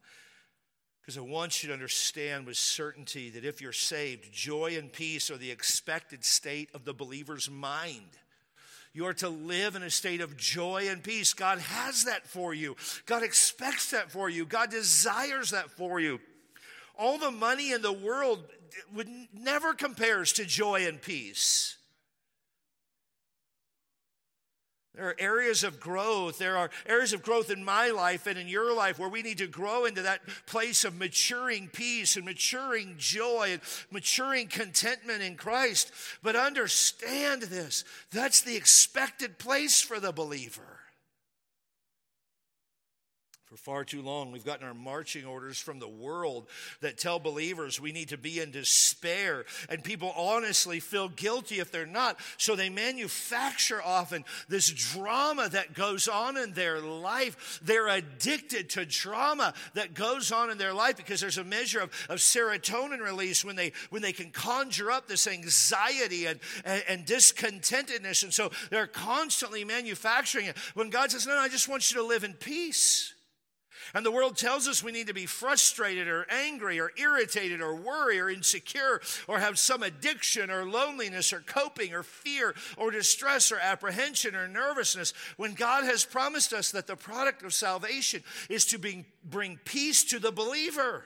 Because 1.01 1.17
I 1.17 1.21
want 1.21 1.63
you 1.63 1.67
to 1.67 1.73
understand 1.73 2.45
with 2.45 2.57
certainty 2.57 3.31
that 3.31 3.45
if 3.45 3.61
you're 3.61 3.71
saved, 3.71 4.31
joy 4.31 4.75
and 4.77 4.91
peace 4.91 5.31
are 5.31 5.37
the 5.37 5.49
expected 5.49 6.23
state 6.23 6.69
of 6.75 6.85
the 6.85 6.93
believer's 6.93 7.49
mind. 7.49 8.09
You 8.93 9.07
are 9.07 9.13
to 9.15 9.29
live 9.29 9.75
in 9.75 9.83
a 9.83 9.89
state 9.89 10.21
of 10.21 10.37
joy 10.37 10.87
and 10.89 11.01
peace. 11.01 11.33
God 11.33 11.59
has 11.59 12.03
that 12.03 12.27
for 12.27 12.53
you. 12.53 12.75
God 13.05 13.23
expects 13.23 13.91
that 13.91 14.11
for 14.11 14.29
you. 14.29 14.45
God 14.45 14.69
desires 14.69 15.51
that 15.51 15.71
for 15.71 15.99
you. 15.99 16.19
All 16.97 17.17
the 17.17 17.31
money 17.31 17.71
in 17.71 17.81
the 17.81 17.93
world 17.93 18.43
would 18.93 19.09
never 19.33 19.73
compares 19.73 20.33
to 20.33 20.45
joy 20.45 20.87
and 20.87 21.01
peace. 21.01 21.76
There 24.97 25.09
are 25.09 25.15
areas 25.19 25.63
of 25.63 25.79
growth. 25.79 26.39
There 26.39 26.57
are 26.57 26.71
areas 26.87 27.13
of 27.13 27.21
growth 27.21 27.51
in 27.51 27.63
my 27.63 27.91
life 27.91 28.25
and 28.25 28.37
in 28.37 28.47
your 28.47 28.73
life 28.73 28.97
where 28.97 29.07
we 29.07 29.21
need 29.21 29.37
to 29.37 29.47
grow 29.47 29.85
into 29.85 30.01
that 30.01 30.21
place 30.47 30.83
of 30.83 30.97
maturing 30.97 31.69
peace 31.71 32.15
and 32.15 32.25
maturing 32.25 32.95
joy 32.97 33.49
and 33.51 33.61
maturing 33.91 34.47
contentment 34.47 35.21
in 35.21 35.35
Christ. 35.35 35.91
But 36.23 36.35
understand 36.35 37.43
this 37.43 37.83
that's 38.11 38.41
the 38.41 38.55
expected 38.55 39.37
place 39.37 39.79
for 39.81 39.99
the 39.99 40.11
believer. 40.11 40.76
For 43.57 43.71
far 43.71 43.83
too 43.83 44.01
long, 44.01 44.31
we've 44.31 44.45
gotten 44.45 44.67
our 44.67 44.73
marching 44.73 45.25
orders 45.25 45.59
from 45.59 45.79
the 45.79 45.87
world 45.87 46.47
that 46.81 46.97
tell 46.97 47.19
believers 47.19 47.79
we 47.79 47.91
need 47.91 48.09
to 48.09 48.17
be 48.17 48.39
in 48.39 48.51
despair. 48.51 49.45
And 49.69 49.83
people 49.83 50.13
honestly 50.15 50.79
feel 50.79 51.09
guilty 51.09 51.59
if 51.59 51.71
they're 51.71 51.85
not. 51.85 52.19
So 52.37 52.55
they 52.55 52.69
manufacture 52.69 53.81
often 53.81 54.25
this 54.47 54.69
drama 54.69 55.49
that 55.49 55.73
goes 55.73 56.07
on 56.07 56.37
in 56.37 56.53
their 56.53 56.79
life. 56.79 57.59
They're 57.63 57.87
addicted 57.87 58.69
to 58.71 58.85
drama 58.85 59.53
that 59.73 59.93
goes 59.93 60.31
on 60.31 60.49
in 60.49 60.57
their 60.57 60.73
life 60.73 60.97
because 60.97 61.21
there's 61.21 61.37
a 61.37 61.43
measure 61.43 61.79
of, 61.79 61.91
of 62.09 62.19
serotonin 62.19 62.99
release 62.99 63.43
when 63.43 63.55
they, 63.55 63.71
when 63.89 64.01
they 64.01 64.13
can 64.13 64.29
conjure 64.29 64.91
up 64.91 65.07
this 65.07 65.27
anxiety 65.27 66.25
and, 66.25 66.39
and, 66.63 66.83
and 66.87 67.05
discontentedness. 67.05 68.23
And 68.23 68.33
so 68.33 68.51
they're 68.69 68.87
constantly 68.87 69.63
manufacturing 69.63 70.45
it. 70.45 70.57
When 70.73 70.89
God 70.89 71.11
says, 71.11 71.25
No, 71.25 71.35
no, 71.35 71.41
I 71.41 71.49
just 71.49 71.67
want 71.67 71.91
you 71.91 71.97
to 71.97 72.05
live 72.05 72.23
in 72.23 72.33
peace. 72.33 73.13
And 73.93 74.05
the 74.05 74.11
world 74.11 74.37
tells 74.37 74.67
us 74.67 74.83
we 74.83 74.91
need 74.91 75.07
to 75.07 75.13
be 75.13 75.25
frustrated 75.25 76.07
or 76.07 76.25
angry 76.29 76.79
or 76.79 76.91
irritated 76.97 77.61
or 77.61 77.75
worry 77.75 78.19
or 78.19 78.29
insecure 78.29 79.01
or 79.27 79.39
have 79.39 79.57
some 79.59 79.83
addiction 79.83 80.49
or 80.49 80.65
loneliness 80.65 81.33
or 81.33 81.39
coping 81.41 81.93
or 81.93 82.03
fear 82.03 82.55
or 82.77 82.91
distress 82.91 83.51
or 83.51 83.59
apprehension 83.59 84.35
or 84.35 84.47
nervousness 84.47 85.13
when 85.37 85.53
God 85.53 85.83
has 85.83 86.05
promised 86.05 86.53
us 86.53 86.71
that 86.71 86.87
the 86.87 86.95
product 86.95 87.43
of 87.43 87.53
salvation 87.53 88.23
is 88.49 88.65
to 88.65 89.03
bring 89.23 89.59
peace 89.65 90.03
to 90.05 90.19
the 90.19 90.31
believer. 90.31 91.05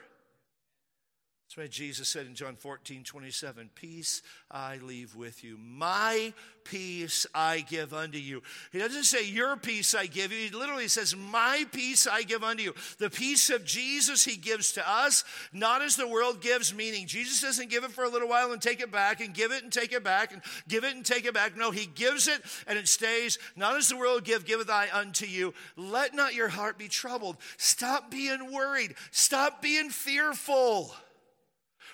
That's 1.51 1.57
why 1.57 1.67
Jesus 1.67 2.07
said 2.07 2.27
in 2.27 2.33
John 2.33 2.55
14, 2.55 3.03
27, 3.03 3.71
Peace 3.75 4.21
I 4.49 4.77
leave 4.77 5.17
with 5.17 5.43
you. 5.43 5.57
My 5.57 6.31
peace 6.63 7.27
I 7.35 7.59
give 7.59 7.93
unto 7.93 8.17
you. 8.17 8.41
He 8.71 8.79
doesn't 8.79 9.03
say, 9.03 9.25
Your 9.25 9.57
peace 9.57 9.93
I 9.93 10.05
give 10.05 10.31
you. 10.31 10.37
He 10.37 10.49
literally 10.49 10.87
says, 10.87 11.13
My 11.13 11.65
peace 11.73 12.07
I 12.07 12.23
give 12.23 12.41
unto 12.41 12.63
you. 12.63 12.73
The 12.99 13.09
peace 13.09 13.49
of 13.49 13.65
Jesus 13.65 14.23
he 14.23 14.37
gives 14.37 14.71
to 14.73 14.89
us, 14.89 15.25
not 15.51 15.81
as 15.81 15.97
the 15.97 16.07
world 16.07 16.39
gives, 16.39 16.73
meaning 16.73 17.05
Jesus 17.05 17.41
doesn't 17.41 17.69
give 17.69 17.83
it 17.83 17.91
for 17.91 18.05
a 18.05 18.09
little 18.09 18.29
while 18.29 18.53
and 18.53 18.61
take 18.61 18.79
it 18.79 18.89
back 18.89 19.19
and 19.19 19.33
give 19.33 19.51
it 19.51 19.61
and 19.61 19.73
take 19.73 19.91
it 19.91 20.05
back 20.05 20.31
and 20.31 20.41
give 20.69 20.85
it 20.85 20.95
and 20.95 21.05
take 21.05 21.25
it 21.25 21.33
back. 21.33 21.57
No, 21.57 21.69
he 21.69 21.85
gives 21.85 22.29
it 22.29 22.41
and 22.65 22.79
it 22.79 22.87
stays. 22.87 23.37
Not 23.57 23.75
as 23.75 23.89
the 23.89 23.97
world 23.97 24.23
give, 24.23 24.45
giveth 24.45 24.69
I 24.69 24.87
unto 24.93 25.25
you. 25.25 25.53
Let 25.75 26.15
not 26.15 26.33
your 26.33 26.47
heart 26.47 26.77
be 26.77 26.87
troubled. 26.87 27.35
Stop 27.57 28.09
being 28.09 28.53
worried. 28.53 28.95
Stop 29.11 29.61
being 29.61 29.89
fearful. 29.89 30.93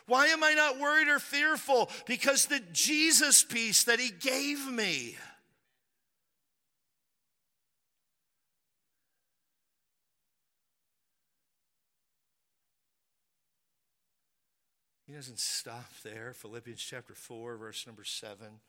Why 0.08 0.28
am 0.28 0.44
I 0.44 0.54
not 0.54 0.80
worried 0.80 1.10
or 1.10 1.20
fearful? 1.20 1.92
Because 2.06 2.46
the 2.46 2.62
Jesus 2.72 3.44
peace 3.44 3.84
that 3.84 4.00
He 4.00 4.10
gave 4.10 4.66
me. 4.66 5.18
He 15.06 15.14
doesn't 15.14 15.40
stop 15.40 15.92
there. 16.04 16.34
Philippians 16.34 16.82
chapter 16.82 17.14
4, 17.14 17.56
verse 17.56 17.86
number 17.88 18.04
7 18.04 18.60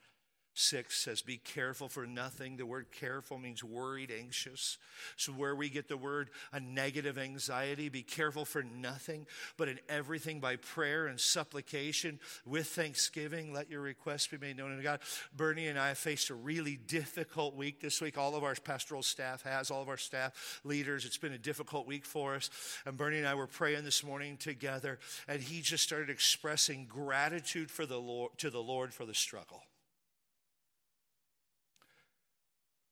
6 0.58 0.96
says, 0.96 1.22
Be 1.22 1.36
careful 1.36 1.88
for 1.88 2.06
nothing. 2.06 2.56
The 2.56 2.66
word 2.66 2.86
careful 2.90 3.38
means 3.38 3.62
worried, 3.62 4.10
anxious. 4.10 4.76
So, 5.16 5.32
where 5.32 5.54
we 5.54 5.68
get 5.68 5.88
the 5.88 5.96
word 5.96 6.30
a 6.52 6.58
negative 6.58 7.16
anxiety, 7.16 7.88
be 7.88 8.02
careful 8.02 8.44
for 8.44 8.62
nothing, 8.62 9.26
but 9.56 9.68
in 9.68 9.78
everything 9.88 10.40
by 10.40 10.56
prayer 10.56 11.06
and 11.06 11.20
supplication 11.20 12.18
with 12.44 12.66
thanksgiving, 12.66 13.52
let 13.52 13.70
your 13.70 13.80
requests 13.80 14.26
be 14.26 14.38
made 14.38 14.56
known 14.56 14.76
to 14.76 14.82
God. 14.82 15.00
Bernie 15.36 15.68
and 15.68 15.78
I 15.78 15.94
faced 15.94 16.30
a 16.30 16.34
really 16.34 16.76
difficult 16.76 17.54
week 17.54 17.80
this 17.80 18.00
week. 18.00 18.18
All 18.18 18.34
of 18.34 18.42
our 18.42 18.54
pastoral 18.56 19.02
staff 19.02 19.42
has, 19.42 19.70
all 19.70 19.82
of 19.82 19.88
our 19.88 19.96
staff 19.96 20.60
leaders. 20.64 21.04
It's 21.04 21.18
been 21.18 21.32
a 21.32 21.38
difficult 21.38 21.86
week 21.86 22.04
for 22.04 22.34
us. 22.34 22.50
And 22.84 22.96
Bernie 22.96 23.18
and 23.18 23.28
I 23.28 23.34
were 23.34 23.46
praying 23.46 23.84
this 23.84 24.02
morning 24.02 24.36
together, 24.36 24.98
and 25.28 25.40
he 25.40 25.60
just 25.60 25.84
started 25.84 26.10
expressing 26.10 26.86
gratitude 26.86 27.70
for 27.70 27.86
the 27.86 27.98
Lord, 27.98 28.32
to 28.38 28.50
the 28.50 28.62
Lord 28.62 28.92
for 28.92 29.06
the 29.06 29.14
struggle. 29.14 29.62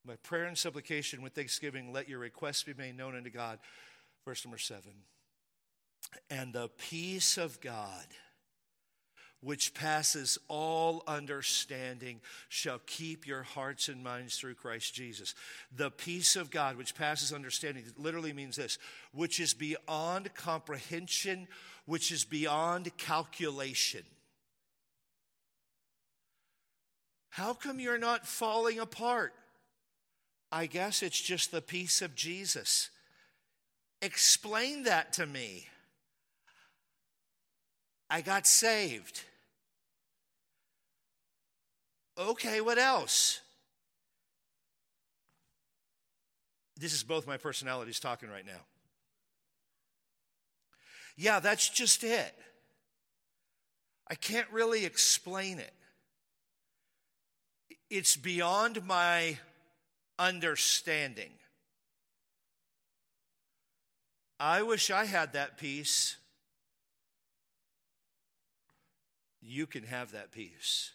By 0.06 0.16
prayer 0.16 0.44
and 0.44 0.56
supplication 0.56 1.20
with 1.20 1.32
thanksgiving, 1.32 1.92
let 1.92 2.08
your 2.08 2.20
requests 2.20 2.62
be 2.62 2.74
made 2.74 2.96
known 2.96 3.16
unto 3.16 3.30
God. 3.30 3.58
Verse 4.24 4.44
number 4.44 4.58
seven. 4.58 4.92
And 6.30 6.52
the 6.52 6.68
peace 6.78 7.36
of 7.36 7.60
God, 7.60 8.06
which 9.40 9.74
passes 9.74 10.38
all 10.46 11.02
understanding, 11.08 12.20
shall 12.48 12.80
keep 12.86 13.26
your 13.26 13.42
hearts 13.42 13.88
and 13.88 14.04
minds 14.04 14.36
through 14.38 14.54
Christ 14.54 14.94
Jesus. 14.94 15.34
The 15.74 15.90
peace 15.90 16.36
of 16.36 16.50
God, 16.50 16.76
which 16.76 16.94
passes 16.94 17.32
understanding, 17.32 17.84
literally 17.98 18.32
means 18.32 18.54
this, 18.56 18.78
which 19.12 19.40
is 19.40 19.54
beyond 19.54 20.32
comprehension, 20.34 21.48
which 21.84 22.12
is 22.12 22.24
beyond 22.24 22.96
calculation. 22.96 24.04
How 27.30 27.54
come 27.54 27.80
you're 27.80 27.98
not 27.98 28.26
falling 28.26 28.78
apart? 28.78 29.34
I 30.50 30.66
guess 30.66 31.02
it's 31.02 31.20
just 31.20 31.50
the 31.50 31.60
peace 31.60 32.02
of 32.02 32.14
Jesus. 32.14 32.90
Explain 34.00 34.84
that 34.84 35.12
to 35.14 35.26
me. 35.26 35.66
I 38.08 38.20
got 38.20 38.46
saved. 38.46 39.22
Okay, 42.18 42.60
what 42.60 42.78
else? 42.78 43.40
This 46.78 46.92
is 46.92 47.02
both 47.02 47.26
my 47.26 47.36
personalities 47.36 47.98
talking 47.98 48.28
right 48.28 48.46
now. 48.46 48.60
Yeah, 51.16 51.40
that's 51.40 51.68
just 51.68 52.04
it. 52.04 52.34
I 54.08 54.14
can't 54.14 54.48
really 54.52 54.84
explain 54.84 55.58
it. 55.58 55.72
It's 57.90 58.16
beyond 58.16 58.86
my 58.86 59.38
understanding. 60.18 61.30
I 64.38 64.62
wish 64.62 64.90
I 64.90 65.06
had 65.06 65.32
that 65.32 65.56
peace. 65.56 66.16
You 69.40 69.66
can 69.66 69.84
have 69.84 70.12
that 70.12 70.32
peace. 70.32 70.92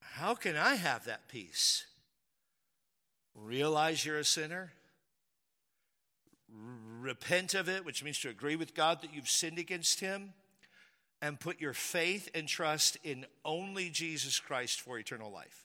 How 0.00 0.34
can 0.34 0.56
I 0.56 0.76
have 0.76 1.06
that 1.06 1.26
peace? 1.28 1.86
Realize 3.34 4.04
you're 4.04 4.18
a 4.18 4.24
sinner, 4.24 4.72
repent 7.00 7.54
of 7.54 7.68
it, 7.68 7.84
which 7.84 8.04
means 8.04 8.20
to 8.20 8.28
agree 8.28 8.54
with 8.54 8.74
God 8.74 9.02
that 9.02 9.12
you've 9.12 9.28
sinned 9.28 9.58
against 9.58 9.98
Him, 9.98 10.34
and 11.20 11.40
put 11.40 11.60
your 11.60 11.72
faith 11.72 12.28
and 12.32 12.46
trust 12.46 12.96
in 13.02 13.26
only 13.44 13.90
Jesus 13.90 14.38
Christ 14.38 14.80
for 14.80 14.98
eternal 14.98 15.32
life 15.32 15.63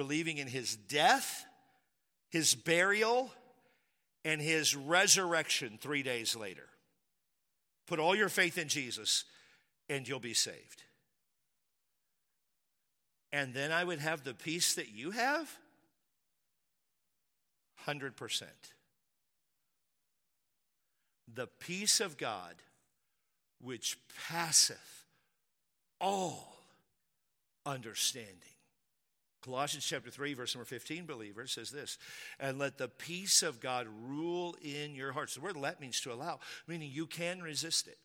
believing 0.00 0.38
in 0.38 0.46
his 0.46 0.76
death, 0.76 1.44
his 2.30 2.54
burial, 2.54 3.30
and 4.24 4.40
his 4.40 4.74
resurrection 4.74 5.76
three 5.78 6.02
days 6.02 6.34
later. 6.34 6.66
Put 7.86 7.98
all 7.98 8.16
your 8.16 8.30
faith 8.30 8.56
in 8.56 8.68
Jesus, 8.68 9.26
and 9.90 10.08
you'll 10.08 10.18
be 10.18 10.32
saved. 10.32 10.84
And 13.30 13.52
then 13.52 13.72
I 13.72 13.84
would 13.84 13.98
have 13.98 14.24
the 14.24 14.32
peace 14.32 14.72
that 14.76 14.88
you 14.88 15.10
have? 15.10 15.54
100%. 17.86 18.44
The 21.34 21.46
peace 21.46 22.00
of 22.00 22.16
God, 22.16 22.54
which 23.60 23.98
passeth 24.30 25.04
all 26.00 26.56
understanding. 27.66 28.49
Colossians 29.42 29.86
chapter 29.86 30.10
3, 30.10 30.34
verse 30.34 30.54
number 30.54 30.66
15, 30.66 31.06
believers, 31.06 31.52
says 31.52 31.70
this, 31.70 31.98
and 32.38 32.58
let 32.58 32.78
the 32.78 32.88
peace 32.88 33.42
of 33.42 33.60
God 33.60 33.86
rule 34.06 34.54
in 34.62 34.94
your 34.94 35.12
hearts. 35.12 35.34
The 35.34 35.40
word 35.40 35.56
let 35.56 35.80
means 35.80 36.00
to 36.02 36.12
allow, 36.12 36.40
meaning 36.66 36.90
you 36.92 37.06
can 37.06 37.40
resist 37.40 37.88
it. 37.88 37.98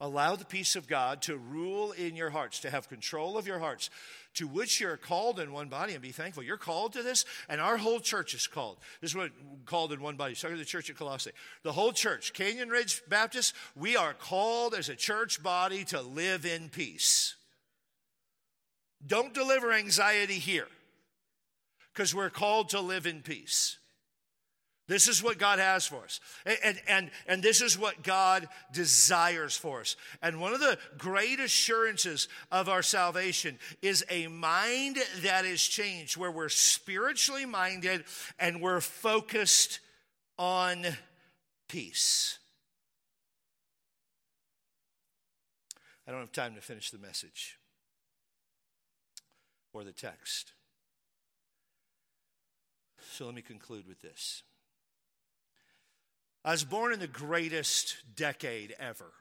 Allow 0.00 0.34
the 0.34 0.44
peace 0.44 0.74
of 0.74 0.88
God 0.88 1.22
to 1.22 1.36
rule 1.36 1.92
in 1.92 2.16
your 2.16 2.30
hearts, 2.30 2.58
to 2.60 2.70
have 2.70 2.88
control 2.88 3.38
of 3.38 3.46
your 3.46 3.60
hearts, 3.60 3.90
to 4.34 4.48
which 4.48 4.80
you're 4.80 4.96
called 4.96 5.38
in 5.38 5.52
one 5.52 5.68
body, 5.68 5.92
and 5.92 6.02
be 6.02 6.10
thankful. 6.10 6.42
You're 6.42 6.56
called 6.56 6.94
to 6.94 7.02
this, 7.04 7.24
and 7.48 7.60
our 7.60 7.76
whole 7.76 8.00
church 8.00 8.34
is 8.34 8.48
called. 8.48 8.78
This 9.00 9.12
is 9.12 9.16
what 9.16 9.30
called 9.64 9.92
in 9.92 10.02
one 10.02 10.16
body. 10.16 10.34
Started 10.34 10.58
the 10.58 10.64
church 10.64 10.90
at 10.90 10.96
Colossae. 10.96 11.30
The 11.62 11.72
whole 11.72 11.92
church, 11.92 12.32
Canyon 12.32 12.70
Ridge 12.70 13.02
Baptist, 13.08 13.54
we 13.76 13.96
are 13.96 14.12
called 14.12 14.74
as 14.74 14.88
a 14.88 14.96
church 14.96 15.42
body 15.42 15.84
to 15.84 16.02
live 16.02 16.44
in 16.44 16.70
peace. 16.70 17.36
Don't 19.06 19.34
deliver 19.34 19.72
anxiety 19.72 20.38
here 20.38 20.68
because 21.92 22.14
we're 22.14 22.30
called 22.30 22.70
to 22.70 22.80
live 22.80 23.06
in 23.06 23.22
peace. 23.22 23.78
This 24.86 25.08
is 25.08 25.22
what 25.22 25.38
God 25.38 25.58
has 25.58 25.86
for 25.86 26.04
us. 26.04 26.20
And, 26.44 26.78
and, 26.86 27.10
and 27.26 27.42
this 27.42 27.62
is 27.62 27.78
what 27.78 28.02
God 28.02 28.46
desires 28.72 29.56
for 29.56 29.80
us. 29.80 29.96
And 30.22 30.40
one 30.40 30.52
of 30.52 30.60
the 30.60 30.78
great 30.98 31.40
assurances 31.40 32.28
of 32.52 32.68
our 32.68 32.82
salvation 32.82 33.58
is 33.80 34.04
a 34.10 34.26
mind 34.26 34.98
that 35.22 35.46
is 35.46 35.62
changed, 35.62 36.18
where 36.18 36.30
we're 36.30 36.50
spiritually 36.50 37.46
minded 37.46 38.04
and 38.38 38.60
we're 38.60 38.82
focused 38.82 39.80
on 40.38 40.84
peace. 41.68 42.38
I 46.06 46.10
don't 46.10 46.20
have 46.20 46.32
time 46.32 46.54
to 46.56 46.60
finish 46.60 46.90
the 46.90 46.98
message 46.98 47.58
or 49.74 49.84
the 49.84 49.92
text. 49.92 50.52
So 53.12 53.26
let 53.26 53.34
me 53.34 53.42
conclude 53.42 53.86
with 53.86 54.00
this. 54.00 54.42
I 56.44 56.52
was 56.52 56.64
born 56.64 56.92
in 56.92 57.00
the 57.00 57.06
greatest 57.06 57.96
decade 58.14 58.74
ever. 58.78 59.12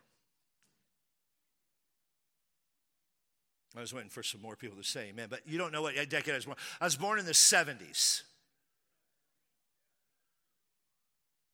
I 3.75 3.81
was 3.81 3.93
waiting 3.93 4.09
for 4.09 4.21
some 4.21 4.41
more 4.41 4.55
people 4.55 4.77
to 4.77 4.83
say 4.83 5.09
amen, 5.09 5.27
but 5.29 5.41
you 5.47 5.57
don't 5.57 5.73
know 5.73 5.81
what 5.81 5.95
decade 5.95 6.33
I 6.33 6.35
was 6.35 6.45
born. 6.45 6.57
I 6.79 6.85
was 6.85 6.95
born 6.95 7.17
in 7.17 7.25
the 7.25 7.31
70s. 7.31 8.21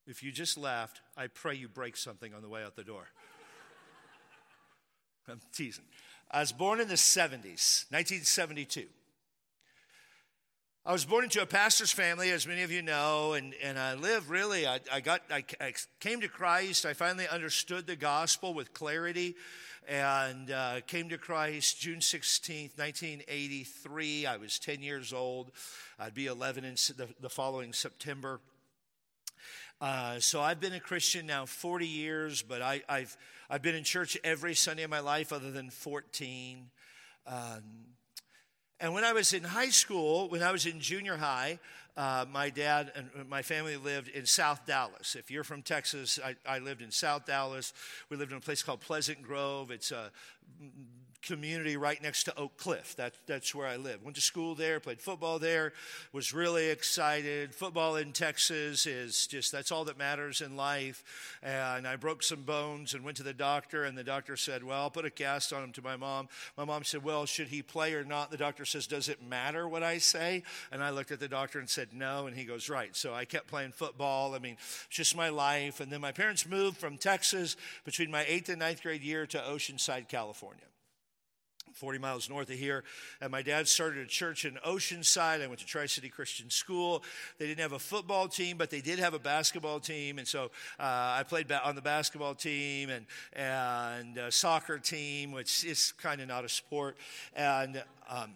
If 0.05 0.23
you 0.23 0.31
just 0.31 0.57
laughed, 0.57 1.01
I 1.15 1.27
pray 1.27 1.55
you 1.55 1.69
break 1.69 1.95
something 1.95 2.33
on 2.33 2.41
the 2.41 2.49
way 2.49 2.63
out 2.63 2.75
the 2.75 2.83
door. 2.83 3.07
I'm 5.29 5.39
teasing. 5.53 5.85
I 6.31 6.41
was 6.41 6.51
born 6.51 6.79
in 6.79 6.87
the 6.87 6.93
70s, 6.93 7.85
1972. 7.89 8.85
I 10.85 10.91
was 10.91 11.03
born 11.03 11.23
into 11.23 11.41
a 11.41 11.45
pastor's 11.45 11.91
family, 11.91 12.29
as 12.29 12.45
many 12.45 12.61
of 12.61 12.71
you 12.71 12.83
know, 12.83 13.33
and, 13.33 13.53
and 13.63 13.79
I 13.79 13.95
lived 13.95 14.29
really, 14.29 14.67
I, 14.67 14.79
I 14.91 15.01
got, 15.01 15.21
I, 15.31 15.43
I, 15.59 15.73
came 15.99 16.21
to 16.21 16.27
Christ. 16.27 16.85
I 16.85 16.93
finally 16.93 17.27
understood 17.27 17.87
the 17.87 17.95
gospel 17.95 18.53
with 18.53 18.73
clarity 18.73 19.35
and 19.87 20.51
uh, 20.51 20.81
came 20.85 21.09
to 21.09 21.17
Christ 21.17 21.79
June 21.79 21.99
16th, 21.99 22.77
1983. 22.77 24.25
I 24.27 24.37
was 24.37 24.59
10 24.59 24.81
years 24.83 25.11
old. 25.11 25.51
I'd 25.97 26.13
be 26.13 26.27
11 26.27 26.63
in 26.63 26.75
the, 26.95 27.07
the 27.19 27.29
following 27.29 27.73
September. 27.73 28.39
Uh, 29.81 30.19
so 30.19 30.41
I've 30.41 30.59
been 30.59 30.73
a 30.73 30.79
Christian 30.79 31.25
now 31.25 31.45
40 31.45 31.87
years, 31.87 32.41
but 32.41 32.61
I, 32.61 32.81
have 32.87 33.17
I've 33.49 33.61
been 33.61 33.75
in 33.75 33.83
church 33.83 34.17
every 34.23 34.55
Sunday 34.55 34.83
of 34.83 34.89
my 34.89 34.99
life 34.99 35.31
other 35.31 35.51
than 35.51 35.69
14. 35.69 36.69
Um, 37.25 37.35
and 38.79 38.93
when 38.93 39.03
I 39.03 39.13
was 39.13 39.33
in 39.33 39.43
high 39.43 39.69
school, 39.69 40.29
when 40.29 40.41
I 40.41 40.51
was 40.51 40.65
in 40.65 40.79
junior 40.79 41.17
high, 41.17 41.59
uh, 41.97 42.25
my 42.31 42.49
dad 42.49 42.93
and 42.95 43.29
my 43.29 43.41
family 43.41 43.75
lived 43.75 44.07
in 44.07 44.25
South 44.25 44.65
Dallas. 44.65 45.15
If 45.15 45.29
you're 45.29 45.43
from 45.43 45.61
Texas, 45.61 46.17
I, 46.23 46.35
I, 46.45 46.59
lived 46.59 46.81
in 46.81 46.91
South 46.91 47.25
Dallas. 47.25 47.73
We 48.09 48.15
lived 48.15 48.31
in 48.31 48.37
a 48.37 48.41
place 48.41 48.63
called 48.63 48.79
Pleasant 48.79 49.21
Grove. 49.21 49.69
It's 49.69 49.91
a 49.91 50.09
community 51.21 51.77
right 51.77 52.01
next 52.01 52.23
to 52.23 52.37
Oak 52.37 52.57
Cliff. 52.57 52.95
That, 52.95 53.13
that's 53.27 53.53
where 53.53 53.67
I 53.67 53.75
live. 53.75 54.03
Went 54.03 54.15
to 54.15 54.21
school 54.21 54.55
there, 54.55 54.79
played 54.79 55.01
football 55.01 55.39
there, 55.39 55.73
was 56.13 56.33
really 56.33 56.69
excited. 56.69 57.53
Football 57.53 57.97
in 57.97 58.11
Texas 58.13 58.85
is 58.85 59.27
just, 59.27 59.51
that's 59.51 59.71
all 59.71 59.85
that 59.85 59.97
matters 59.97 60.41
in 60.41 60.55
life. 60.55 61.03
And 61.43 61.87
I 61.87 61.95
broke 61.95 62.23
some 62.23 62.43
bones 62.43 62.93
and 62.93 63.03
went 63.03 63.17
to 63.17 63.23
the 63.23 63.33
doctor, 63.33 63.83
and 63.83 63.97
the 63.97 64.03
doctor 64.03 64.35
said, 64.35 64.63
Well, 64.63 64.81
I'll 64.81 64.89
put 64.89 65.05
a 65.05 65.09
cast 65.09 65.53
on 65.53 65.63
him 65.63 65.71
to 65.73 65.81
my 65.81 65.95
mom. 65.95 66.29
My 66.57 66.65
mom 66.65 66.83
said, 66.83 67.03
Well, 67.03 67.25
should 67.25 67.47
he 67.47 67.61
play 67.61 67.93
or 67.93 68.03
not? 68.03 68.31
The 68.31 68.37
doctor 68.37 68.65
says, 68.65 68.87
Does 68.87 69.09
it 69.09 69.21
matter 69.21 69.67
what 69.67 69.83
I 69.83 69.97
say? 69.97 70.43
And 70.71 70.83
I 70.83 70.89
looked 70.89 71.11
at 71.11 71.19
the 71.19 71.27
doctor 71.27 71.59
and 71.59 71.69
said, 71.69 71.89
No. 71.93 72.27
And 72.27 72.35
he 72.35 72.45
goes, 72.45 72.69
Right. 72.69 72.95
So 72.95 73.13
I 73.13 73.25
kept 73.25 73.47
playing 73.47 73.71
football. 73.71 74.35
I 74.35 74.39
mean, 74.39 74.53
it's 74.53 74.87
just 74.89 75.15
my 75.15 75.29
life. 75.29 75.79
And 75.79 75.91
then 75.91 76.01
my 76.01 76.11
parents 76.11 76.47
moved 76.47 76.77
from 76.77 76.97
Texas 76.97 77.55
between 77.83 78.11
my 78.11 78.25
eighth 78.27 78.49
and 78.49 78.59
ninth 78.59 78.81
grade 78.81 79.03
year 79.03 79.25
to 79.27 79.37
Oceanside, 79.39 80.07
California. 80.07 80.63
40 81.73 81.99
miles 81.99 82.29
north 82.29 82.49
of 82.49 82.57
here. 82.57 82.83
And 83.21 83.31
my 83.31 83.41
dad 83.41 83.67
started 83.67 83.99
a 83.99 84.07
church 84.07 84.45
in 84.45 84.55
Oceanside. 84.65 85.41
I 85.41 85.47
went 85.47 85.59
to 85.59 85.65
Tri 85.65 85.85
City 85.85 86.09
Christian 86.09 86.49
School. 86.49 87.03
They 87.37 87.47
didn't 87.47 87.61
have 87.61 87.73
a 87.73 87.79
football 87.79 88.27
team, 88.27 88.57
but 88.57 88.69
they 88.69 88.81
did 88.81 88.99
have 88.99 89.13
a 89.13 89.19
basketball 89.19 89.79
team. 89.79 90.17
And 90.17 90.27
so 90.27 90.45
uh, 90.79 91.17
I 91.19 91.23
played 91.27 91.47
ba- 91.47 91.65
on 91.65 91.75
the 91.75 91.81
basketball 91.81 92.35
team 92.35 92.89
and, 92.89 93.05
and 93.33 94.17
uh, 94.17 94.31
soccer 94.31 94.79
team, 94.79 95.31
which 95.31 95.63
is 95.63 95.93
kind 95.93 96.21
of 96.21 96.27
not 96.27 96.45
a 96.45 96.49
sport. 96.49 96.97
And 97.35 97.81
um, 98.09 98.31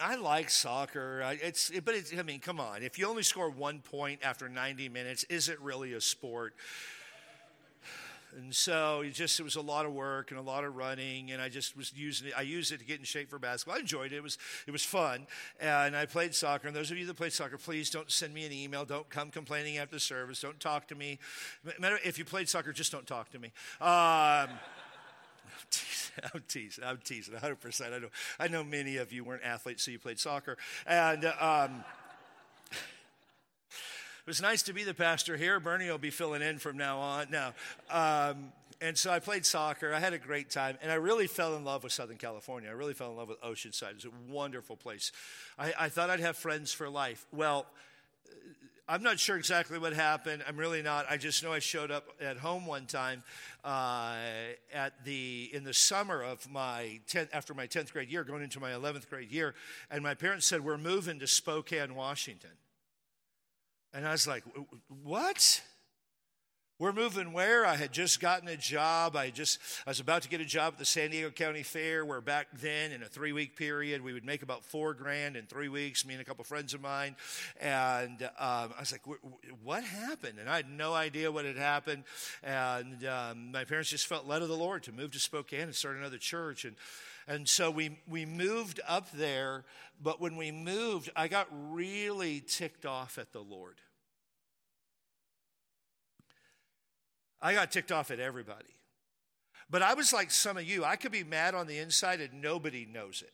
I 0.00 0.16
like 0.16 0.50
soccer. 0.50 1.22
It's, 1.42 1.70
but 1.84 1.94
it's, 1.94 2.16
I 2.16 2.22
mean, 2.22 2.40
come 2.40 2.58
on. 2.58 2.82
If 2.82 2.98
you 2.98 3.06
only 3.06 3.22
score 3.22 3.50
one 3.50 3.80
point 3.80 4.20
after 4.22 4.48
90 4.48 4.88
minutes, 4.88 5.24
is 5.24 5.48
it 5.48 5.60
really 5.60 5.92
a 5.92 6.00
sport? 6.00 6.54
And 8.36 8.54
so 8.54 9.00
it 9.00 9.10
just 9.10 9.40
it 9.40 9.42
was 9.42 9.56
a 9.56 9.60
lot 9.60 9.86
of 9.86 9.92
work 9.92 10.30
and 10.30 10.38
a 10.38 10.42
lot 10.42 10.64
of 10.64 10.76
running, 10.76 11.32
and 11.32 11.42
I 11.42 11.48
just 11.48 11.76
was 11.76 11.92
using 11.94 12.28
it. 12.28 12.34
I 12.36 12.42
used 12.42 12.72
it 12.72 12.78
to 12.78 12.84
get 12.84 12.98
in 12.98 13.04
shape 13.04 13.30
for 13.30 13.38
basketball. 13.38 13.76
I 13.76 13.80
enjoyed 13.80 14.12
it. 14.12 14.16
It 14.16 14.22
was 14.22 14.38
it 14.66 14.70
was 14.70 14.84
fun, 14.84 15.26
and 15.60 15.96
I 15.96 16.06
played 16.06 16.34
soccer. 16.34 16.68
And 16.68 16.76
those 16.76 16.90
of 16.90 16.98
you 16.98 17.06
that 17.06 17.16
played 17.16 17.32
soccer, 17.32 17.58
please 17.58 17.90
don't 17.90 18.10
send 18.10 18.32
me 18.32 18.46
an 18.46 18.52
email. 18.52 18.84
Don't 18.84 19.08
come 19.08 19.30
complaining 19.30 19.78
after 19.78 19.98
service. 19.98 20.40
Don't 20.40 20.60
talk 20.60 20.86
to 20.88 20.94
me. 20.94 21.18
Matter 21.78 21.98
if 22.04 22.18
you 22.18 22.24
played 22.24 22.48
soccer, 22.48 22.72
just 22.72 22.92
don't 22.92 23.06
talk 23.06 23.30
to 23.30 23.38
me. 23.38 23.52
Um, 23.80 23.88
I'm 26.34 26.42
teasing. 26.48 26.84
I'm 26.84 26.98
teasing. 27.02 27.34
100. 27.34 27.60
percent 27.60 27.94
I 27.94 27.98
know. 27.98 28.08
I 28.38 28.48
know 28.48 28.64
many 28.64 28.96
of 28.96 29.12
you 29.12 29.24
weren't 29.24 29.44
athletes, 29.44 29.84
so 29.84 29.90
you 29.90 29.98
played 29.98 30.18
soccer, 30.18 30.56
and. 30.86 31.24
Um, 31.40 31.84
was 34.30 34.40
nice 34.40 34.62
to 34.62 34.72
be 34.72 34.84
the 34.84 34.94
pastor 34.94 35.36
here. 35.36 35.58
Bernie 35.58 35.90
will 35.90 35.98
be 35.98 36.10
filling 36.10 36.40
in 36.40 36.60
from 36.60 36.76
now 36.76 37.00
on. 37.00 37.26
Now, 37.32 37.52
um, 37.90 38.52
and 38.80 38.96
so 38.96 39.10
I 39.10 39.18
played 39.18 39.44
soccer. 39.44 39.92
I 39.92 39.98
had 39.98 40.12
a 40.12 40.18
great 40.18 40.50
time, 40.50 40.78
and 40.82 40.92
I 40.92 40.94
really 40.94 41.26
fell 41.26 41.56
in 41.56 41.64
love 41.64 41.82
with 41.82 41.92
Southern 41.92 42.16
California. 42.16 42.70
I 42.70 42.74
really 42.74 42.94
fell 42.94 43.10
in 43.10 43.16
love 43.16 43.26
with 43.26 43.40
Oceanside. 43.40 43.90
It 43.90 43.94
was 43.96 44.04
a 44.04 44.32
wonderful 44.32 44.76
place. 44.76 45.10
I, 45.58 45.72
I 45.76 45.88
thought 45.88 46.10
I'd 46.10 46.20
have 46.20 46.36
friends 46.36 46.72
for 46.72 46.88
life. 46.88 47.26
Well, 47.32 47.66
I'm 48.88 49.02
not 49.02 49.18
sure 49.18 49.36
exactly 49.36 49.80
what 49.80 49.94
happened. 49.94 50.44
I'm 50.46 50.56
really 50.56 50.80
not. 50.80 51.06
I 51.10 51.16
just 51.16 51.42
know 51.42 51.52
I 51.52 51.58
showed 51.58 51.90
up 51.90 52.04
at 52.20 52.36
home 52.36 52.66
one 52.66 52.86
time 52.86 53.24
uh, 53.64 54.14
at 54.72 55.04
the 55.04 55.50
in 55.52 55.64
the 55.64 55.74
summer 55.74 56.22
of 56.22 56.48
my 56.48 57.00
10th, 57.08 57.30
after 57.32 57.52
my 57.52 57.66
10th 57.66 57.92
grade 57.92 58.08
year, 58.10 58.22
going 58.22 58.44
into 58.44 58.60
my 58.60 58.70
11th 58.70 59.10
grade 59.10 59.32
year, 59.32 59.56
and 59.90 60.04
my 60.04 60.14
parents 60.14 60.46
said 60.46 60.64
we're 60.64 60.78
moving 60.78 61.18
to 61.18 61.26
Spokane, 61.26 61.96
Washington. 61.96 62.50
And 63.92 64.06
I 64.06 64.12
was 64.12 64.26
like, 64.26 64.44
what? 65.02 65.62
We're 66.78 66.92
moving 66.94 67.34
where? 67.34 67.66
I 67.66 67.76
had 67.76 67.92
just 67.92 68.20
gotten 68.20 68.48
a 68.48 68.56
job. 68.56 69.14
I 69.14 69.28
just 69.28 69.58
I 69.86 69.90
was 69.90 70.00
about 70.00 70.22
to 70.22 70.30
get 70.30 70.40
a 70.40 70.46
job 70.46 70.72
at 70.72 70.78
the 70.78 70.86
San 70.86 71.10
Diego 71.10 71.28
County 71.28 71.62
Fair, 71.62 72.06
where 72.06 72.22
back 72.22 72.46
then, 72.54 72.90
in 72.90 73.02
a 73.02 73.06
three 73.06 73.32
week 73.32 73.54
period, 73.54 74.02
we 74.02 74.14
would 74.14 74.24
make 74.24 74.42
about 74.42 74.64
four 74.64 74.94
grand 74.94 75.36
in 75.36 75.44
three 75.44 75.68
weeks. 75.68 76.06
Me 76.06 76.14
and 76.14 76.22
a 76.22 76.24
couple 76.24 76.42
friends 76.42 76.72
of 76.72 76.80
mine, 76.80 77.16
and 77.60 78.22
um, 78.22 78.30
I 78.38 78.80
was 78.80 78.92
like, 78.92 79.02
"What 79.62 79.84
happened?" 79.84 80.38
And 80.38 80.48
I 80.48 80.56
had 80.56 80.70
no 80.70 80.94
idea 80.94 81.30
what 81.30 81.44
had 81.44 81.58
happened. 81.58 82.04
And 82.42 83.04
um, 83.04 83.52
my 83.52 83.64
parents 83.64 83.90
just 83.90 84.06
felt 84.06 84.26
led 84.26 84.40
of 84.40 84.48
the 84.48 84.56
Lord 84.56 84.82
to 84.84 84.92
move 84.92 85.10
to 85.10 85.18
Spokane 85.18 85.64
and 85.64 85.74
start 85.74 85.98
another 85.98 86.16
church. 86.16 86.64
And 86.64 86.76
and 87.26 87.48
so 87.48 87.70
we, 87.70 87.98
we 88.08 88.24
moved 88.24 88.80
up 88.86 89.10
there, 89.12 89.64
but 90.02 90.20
when 90.20 90.36
we 90.36 90.50
moved, 90.50 91.10
I 91.14 91.28
got 91.28 91.48
really 91.50 92.40
ticked 92.40 92.86
off 92.86 93.18
at 93.18 93.32
the 93.32 93.40
Lord. 93.40 93.76
I 97.42 97.54
got 97.54 97.70
ticked 97.70 97.92
off 97.92 98.10
at 98.10 98.20
everybody. 98.20 98.74
But 99.70 99.82
I 99.82 99.94
was 99.94 100.12
like 100.12 100.30
some 100.30 100.56
of 100.56 100.64
you. 100.64 100.84
I 100.84 100.96
could 100.96 101.12
be 101.12 101.24
mad 101.24 101.54
on 101.54 101.66
the 101.66 101.78
inside 101.78 102.20
and 102.20 102.42
nobody 102.42 102.86
knows 102.90 103.22
it. 103.22 103.32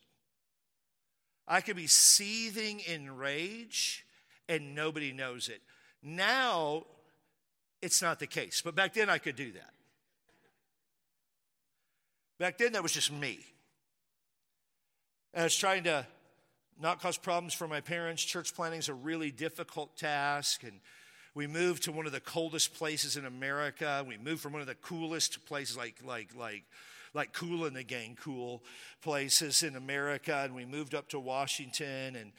I 1.49 1.61
could 1.61 1.77
be 1.77 1.87
seething 1.87 2.81
in 2.81 3.17
rage 3.17 4.05
and 4.49 4.75
nobody 4.75 5.13
knows 5.13 5.49
it. 5.49 5.63
Now, 6.03 6.85
it's 7.81 8.03
not 8.03 8.19
the 8.19 8.27
case. 8.27 8.61
But 8.65 8.75
back 8.75 8.95
then, 8.95 9.09
I 9.09 9.19
could 9.19 9.37
do 9.37 9.53
that. 9.53 9.71
Back 12.39 12.59
then, 12.59 12.73
that 12.73 12.83
was 12.83 12.93
just 12.93 13.13
me. 13.13 13.41
And 15.37 15.43
I 15.43 15.45
was 15.45 15.55
trying 15.55 15.85
to 15.85 16.07
not 16.81 17.03
cause 17.03 17.19
problems 17.19 17.53
for 17.53 17.69
my 17.69 17.83
parents. 17.83 18.25
Church 18.25 18.55
planning 18.55 18.79
is 18.79 18.89
a 18.89 18.95
really 18.95 19.31
difficult 19.31 19.95
task. 19.95 20.63
And 20.63 20.81
we 21.35 21.47
moved 21.47 21.83
to 21.83 21.93
one 21.93 22.07
of 22.07 22.13
the 22.13 22.21
coldest 22.21 22.73
places 22.73 23.19
in 23.19 23.27
America. 23.27 24.03
We 24.09 24.17
moved 24.17 24.41
from 24.41 24.55
one 24.55 24.63
of 24.63 24.67
the 24.67 24.77
coolest 24.77 25.45
places, 25.45 25.77
like, 25.77 25.97
like, 26.03 26.31
like, 26.35 26.65
like 27.13 27.35
Kool 27.35 27.67
and 27.67 27.77
the 27.77 27.83
Gang 27.83 28.17
cool 28.19 28.63
places 29.03 29.63
in 29.63 29.77
America. 29.77 30.41
And 30.43 30.55
we 30.55 30.65
moved 30.65 30.95
up 30.95 31.11
to 31.11 31.21
Washington 31.21 32.17
and 32.17 32.33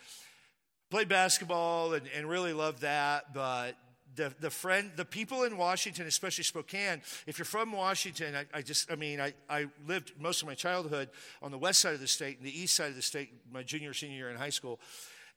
played 0.90 1.08
basketball 1.08 1.94
and, 1.94 2.08
and 2.16 2.28
really 2.28 2.54
loved 2.54 2.82
that. 2.82 3.32
But 3.32 3.78
the, 4.18 4.34
the 4.40 4.50
friend, 4.50 4.92
the 4.96 5.06
people 5.06 5.44
in 5.44 5.58
Washington, 5.58 6.08
especially 6.08 6.44
Spokane, 6.44 7.02
if 7.26 7.38
you're 7.38 7.46
from 7.46 7.72
Washington, 7.72 8.36
I, 8.36 8.46
I, 8.54 8.62
just, 8.62 8.92
I 8.92 8.96
mean, 8.96 9.22
I, 9.22 9.34
I 9.50 9.68
lived 9.88 10.12
most 10.20 10.42
of 10.42 10.48
my 10.48 10.56
childhood 10.56 11.10
on 11.42 11.52
the 11.52 11.58
west 11.58 11.80
side 11.80 11.94
of 11.94 12.02
the 12.02 12.08
state 12.08 12.38
and 12.38 12.46
the 12.46 12.60
east 12.60 12.76
side 12.76 12.90
of 12.90 12.96
the 12.96 13.02
state, 13.02 13.32
my 13.52 13.64
junior, 13.64 13.94
senior 13.94 14.18
year 14.18 14.30
in 14.30 14.36
high 14.36 14.50
school. 14.50 14.80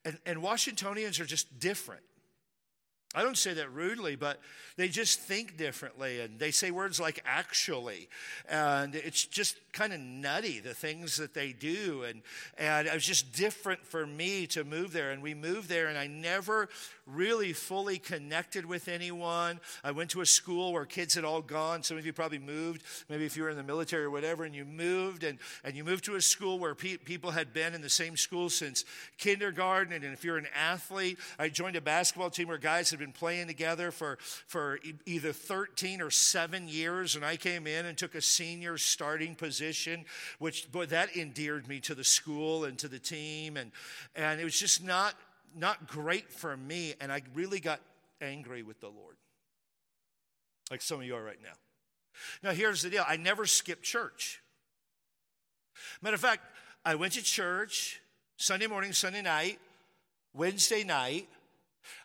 And, 0.05 0.19
and 0.27 0.43
Washingtonians 0.43 1.21
are 1.21 1.27
just 1.27 1.61
different. 1.61 2.03
I 3.15 3.23
don't 3.23 3.37
say 3.37 3.55
that 3.55 3.73
rudely, 3.73 4.15
but 4.15 4.41
they 4.77 4.87
just 4.87 5.19
think 5.19 5.57
differently 5.57 6.21
and 6.21 6.39
they 6.39 6.53
say 6.53 6.71
words 6.71 7.01
like 7.01 7.21
actually. 7.27 8.09
And 8.49 8.95
it's 8.95 9.25
just 9.25 9.57
kind 9.73 9.93
of 9.93 10.01
nutty, 10.01 10.61
the 10.61 10.75
things 10.75 11.17
that 11.17 11.35
they 11.35 11.53
do. 11.53 12.05
And, 12.05 12.23
and 12.59 12.87
it 12.87 12.95
was 12.95 13.05
just 13.05 13.33
different 13.33 13.85
for 13.85 14.07
me 14.07 14.47
to 14.49 14.65
move 14.65 14.93
there. 14.93 15.11
And 15.11 15.23
we 15.23 15.35
moved 15.35 15.69
there, 15.69 15.89
and 15.89 15.99
I 15.99 16.07
never 16.07 16.69
really 17.07 17.53
fully 17.53 17.99
connected 17.99 18.65
with 18.65 18.89
anyone. 18.89 19.61
I 19.83 19.91
went 19.91 20.11
to 20.11 20.21
a 20.21 20.27
school 20.27 20.73
where 20.73 20.85
kids 20.85 21.15
had 21.15 21.25
all 21.25 21.43
gone. 21.43 21.83
Some 21.83 21.99
of 21.99 22.07
you 22.07 22.13
probably 22.13 22.39
moved, 22.39 22.83
maybe 23.09 23.25
if 23.25 23.37
you 23.37 23.43
were 23.43 23.51
in 23.51 23.57
the 23.57 23.63
military 23.63 24.05
or 24.05 24.11
whatever, 24.11 24.45
and 24.45 24.55
you 24.55 24.65
moved, 24.65 25.25
and, 25.25 25.39
and 25.65 25.75
you 25.75 25.85
moved 25.85 26.05
to 26.05 26.15
a 26.15 26.21
school 26.21 26.59
where 26.59 26.75
pe- 26.75 26.97
people 26.99 27.33
had 27.33 27.53
been 27.53 27.75
in 27.75 27.83
the 27.83 27.89
same 27.91 28.17
school 28.17 28.49
since 28.49 28.85
kindergarten. 29.19 29.93
And 29.93 30.05
if 30.05 30.25
you're 30.25 30.39
an 30.39 30.49
athlete, 30.55 31.19
I 31.39 31.49
joined 31.49 31.77
a 31.77 31.81
basketball 31.81 32.31
team 32.31 32.49
where 32.49 32.59
guys 32.59 32.91
had 32.91 33.00
been 33.01 33.13
playing 33.13 33.49
together 33.49 33.91
for, 33.91 34.19
for 34.47 34.79
either 35.07 35.33
13 35.33 36.01
or 36.01 36.11
seven 36.11 36.69
years, 36.69 37.17
and 37.17 37.25
I 37.25 37.37
came 37.37 37.67
in 37.67 37.87
and 37.87 37.99
took 37.99 38.15
a 38.15 38.21
senior 38.21 38.79
starting 38.79 39.35
position, 39.35 40.05
which, 40.39 40.71
boy, 40.71 40.87
that 40.87 41.17
endeared 41.17 41.67
me 41.67 41.81
to 41.81 41.95
the 41.95 42.05
school 42.05 42.65
and 42.65 42.79
to 42.79 42.89
the 42.89 42.99
team. 42.99 43.57
And, 43.57 43.73
and 44.15 44.41
it 44.41 44.45
was 44.45 44.59
just 44.59 44.85
not, 44.85 45.15
not 45.57 45.89
great 45.89 46.33
for 46.33 46.57
me, 46.57 46.95
and 47.01 47.11
I 47.11 47.23
really 47.35 47.59
got 47.59 47.81
angry 48.21 48.63
with 48.63 48.81
the 48.81 48.89
Lord, 48.89 49.17
like 50.71 50.83
some 50.83 51.01
of 51.01 51.07
you 51.07 51.17
are 51.17 51.25
right 51.25 51.43
now. 51.43 51.55
Now, 52.43 52.51
here's 52.51 52.83
the 52.83 52.91
deal 52.91 53.05
I 53.09 53.17
never 53.17 53.47
skipped 53.47 53.83
church. 53.83 54.43
Matter 56.03 56.15
of 56.15 56.21
fact, 56.21 56.45
I 56.85 56.95
went 56.95 57.15
to 57.15 57.23
church 57.23 58.01
Sunday 58.37 58.67
morning, 58.67 58.93
Sunday 58.93 59.23
night, 59.23 59.59
Wednesday 60.35 60.85
night, 60.85 61.29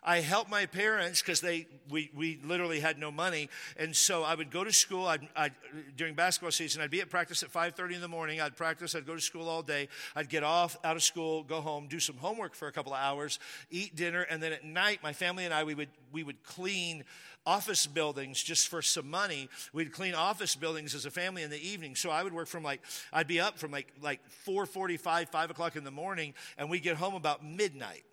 I 0.02 0.20
helped 0.20 0.50
my 0.50 0.66
parents 0.66 1.20
because 1.20 1.40
they 1.40 1.66
we, 1.88 2.10
we 2.14 2.40
literally 2.44 2.80
had 2.80 2.98
no 2.98 3.10
money, 3.10 3.48
and 3.76 3.94
so 3.94 4.22
I 4.22 4.34
would 4.34 4.50
go 4.50 4.64
to 4.64 4.72
school. 4.72 5.06
I'd, 5.06 5.28
I'd, 5.36 5.52
during 5.96 6.14
basketball 6.14 6.50
season, 6.50 6.82
I'd 6.82 6.90
be 6.90 7.00
at 7.00 7.10
practice 7.10 7.42
at 7.42 7.52
5:30 7.52 7.96
in 7.96 8.00
the 8.00 8.08
morning. 8.08 8.40
I'd 8.40 8.56
practice. 8.56 8.94
I'd 8.94 9.06
go 9.06 9.14
to 9.14 9.20
school 9.20 9.48
all 9.48 9.62
day. 9.62 9.88
I'd 10.14 10.28
get 10.28 10.42
off 10.42 10.76
out 10.84 10.96
of 10.96 11.02
school, 11.02 11.42
go 11.42 11.60
home, 11.60 11.88
do 11.88 12.00
some 12.00 12.16
homework 12.16 12.54
for 12.54 12.68
a 12.68 12.72
couple 12.72 12.92
of 12.92 13.00
hours, 13.00 13.38
eat 13.70 13.96
dinner, 13.96 14.22
and 14.22 14.42
then 14.42 14.52
at 14.52 14.64
night, 14.64 15.00
my 15.02 15.12
family 15.12 15.44
and 15.44 15.52
I 15.52 15.64
we 15.64 15.74
would 15.74 15.90
we 16.12 16.22
would 16.22 16.42
clean 16.42 17.04
office 17.46 17.86
buildings 17.86 18.42
just 18.42 18.68
for 18.68 18.82
some 18.82 19.08
money. 19.08 19.48
We'd 19.72 19.92
clean 19.92 20.14
office 20.14 20.56
buildings 20.56 20.94
as 20.94 21.06
a 21.06 21.10
family 21.10 21.42
in 21.42 21.50
the 21.50 21.64
evening. 21.64 21.94
So 21.94 22.10
I 22.10 22.22
would 22.22 22.32
work 22.32 22.48
from 22.48 22.62
like 22.62 22.80
I'd 23.12 23.28
be 23.28 23.40
up 23.40 23.58
from 23.58 23.70
like 23.70 23.92
like 24.02 24.20
4:45, 24.46 25.28
5 25.28 25.50
o'clock 25.50 25.76
in 25.76 25.84
the 25.84 25.90
morning, 25.90 26.34
and 26.58 26.68
we'd 26.68 26.82
get 26.82 26.96
home 26.96 27.14
about 27.14 27.44
midnight. 27.44 28.04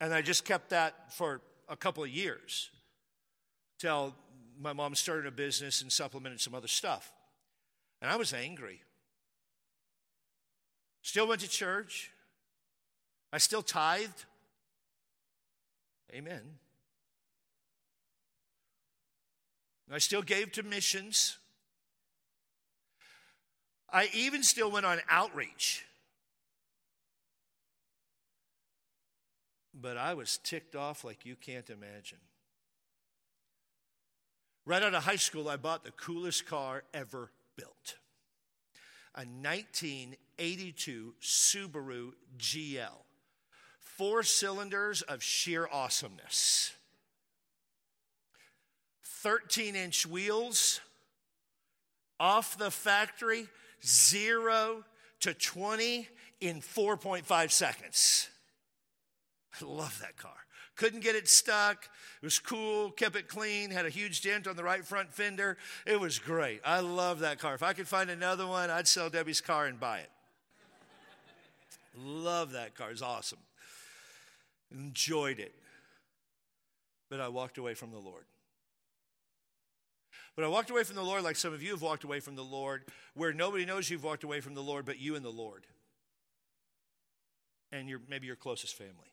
And 0.00 0.14
I 0.14 0.22
just 0.22 0.44
kept 0.44 0.70
that 0.70 1.12
for 1.12 1.40
a 1.68 1.76
couple 1.76 2.04
of 2.04 2.10
years 2.10 2.70
till 3.78 4.14
my 4.60 4.72
mom 4.72 4.94
started 4.94 5.26
a 5.26 5.30
business 5.30 5.82
and 5.82 5.90
supplemented 5.90 6.40
some 6.40 6.54
other 6.54 6.68
stuff. 6.68 7.12
And 8.00 8.10
I 8.10 8.16
was 8.16 8.32
angry. 8.32 8.80
Still 11.02 11.26
went 11.28 11.40
to 11.40 11.48
church. 11.48 12.10
I 13.32 13.38
still 13.38 13.62
tithed. 13.62 14.24
Amen. 16.12 16.42
I 19.90 19.98
still 19.98 20.22
gave 20.22 20.52
to 20.52 20.62
missions. 20.62 21.38
I 23.90 24.10
even 24.12 24.42
still 24.42 24.70
went 24.70 24.84
on 24.84 25.00
outreach. 25.08 25.86
But 29.80 29.96
I 29.96 30.14
was 30.14 30.38
ticked 30.38 30.74
off 30.74 31.04
like 31.04 31.24
you 31.24 31.36
can't 31.36 31.70
imagine. 31.70 32.18
Right 34.64 34.82
out 34.82 34.94
of 34.94 35.04
high 35.04 35.16
school, 35.16 35.48
I 35.48 35.56
bought 35.56 35.84
the 35.84 35.92
coolest 35.92 36.46
car 36.46 36.82
ever 36.92 37.30
built 37.56 37.96
a 39.18 39.22
1982 39.22 41.14
Subaru 41.20 42.12
GL. 42.38 43.02
Four 43.80 44.22
cylinders 44.22 45.02
of 45.02 45.22
sheer 45.24 45.68
awesomeness. 45.72 46.72
13 49.02 49.74
inch 49.74 50.06
wheels, 50.06 50.80
off 52.20 52.56
the 52.56 52.70
factory, 52.70 53.48
zero 53.84 54.84
to 55.18 55.34
20 55.34 56.08
in 56.40 56.60
4.5 56.60 57.50
seconds. 57.50 58.28
I 59.54 59.64
love 59.64 59.98
that 60.00 60.16
car. 60.16 60.36
Couldn't 60.76 61.00
get 61.00 61.16
it 61.16 61.28
stuck. 61.28 61.88
It 62.22 62.24
was 62.24 62.38
cool, 62.38 62.90
kept 62.92 63.16
it 63.16 63.26
clean, 63.26 63.70
had 63.70 63.84
a 63.84 63.90
huge 63.90 64.22
dent 64.22 64.46
on 64.46 64.54
the 64.54 64.62
right 64.62 64.84
front 64.84 65.12
fender. 65.12 65.56
It 65.86 65.98
was 65.98 66.18
great. 66.18 66.60
I 66.64 66.80
love 66.80 67.20
that 67.20 67.40
car. 67.40 67.54
If 67.54 67.64
I 67.64 67.72
could 67.72 67.88
find 67.88 68.10
another 68.10 68.46
one, 68.46 68.70
I'd 68.70 68.86
sell 68.86 69.10
Debbie's 69.10 69.40
car 69.40 69.66
and 69.66 69.80
buy 69.80 69.98
it. 70.00 70.10
love 71.96 72.52
that 72.52 72.76
car. 72.76 72.92
It's 72.92 73.02
awesome. 73.02 73.40
Enjoyed 74.70 75.40
it. 75.40 75.54
But 77.10 77.20
I 77.20 77.28
walked 77.28 77.58
away 77.58 77.74
from 77.74 77.90
the 77.90 77.98
Lord. 77.98 78.24
But 80.36 80.44
I 80.44 80.48
walked 80.48 80.70
away 80.70 80.84
from 80.84 80.94
the 80.94 81.02
Lord 81.02 81.24
like 81.24 81.34
some 81.34 81.52
of 81.52 81.64
you 81.64 81.70
have 81.70 81.82
walked 81.82 82.04
away 82.04 82.20
from 82.20 82.36
the 82.36 82.44
Lord, 82.44 82.84
where 83.14 83.32
nobody 83.32 83.64
knows 83.64 83.90
you've 83.90 84.04
walked 84.04 84.22
away 84.22 84.40
from 84.40 84.54
the 84.54 84.62
Lord 84.62 84.84
but 84.86 85.00
you 85.00 85.16
and 85.16 85.24
the 85.24 85.30
Lord. 85.30 85.66
And 87.72 87.88
your, 87.88 88.00
maybe 88.08 88.28
your 88.28 88.36
closest 88.36 88.76
family. 88.76 89.12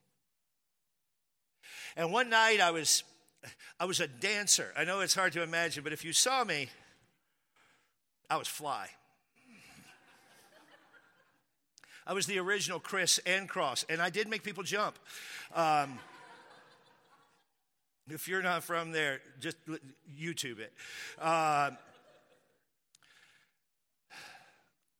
And 1.95 2.11
one 2.11 2.29
night 2.29 2.59
I 2.59 2.71
was 2.71 3.03
I 3.79 3.85
was 3.85 3.99
a 3.99 4.07
dancer. 4.07 4.71
I 4.75 4.83
know 4.83 5.01
it's 5.01 5.15
hard 5.15 5.33
to 5.33 5.43
imagine, 5.43 5.83
but 5.83 5.93
if 5.93 6.03
you 6.03 6.13
saw 6.13 6.43
me, 6.43 6.69
I 8.29 8.37
was 8.37 8.47
fly. 8.47 8.89
I 12.07 12.13
was 12.13 12.27
the 12.27 12.37
original 12.39 12.79
Chris 12.79 13.19
and 13.25 13.49
Cross, 13.49 13.85
and 13.89 14.01
I 14.01 14.09
did 14.09 14.27
make 14.27 14.43
people 14.43 14.63
jump. 14.63 14.99
Um, 15.53 15.97
if 18.09 18.27
you're 18.27 18.43
not 18.43 18.63
from 18.63 18.91
there, 18.91 19.21
just 19.39 19.57
YouTube 20.15 20.59
it. 20.59 20.71
Uh, 21.19 21.71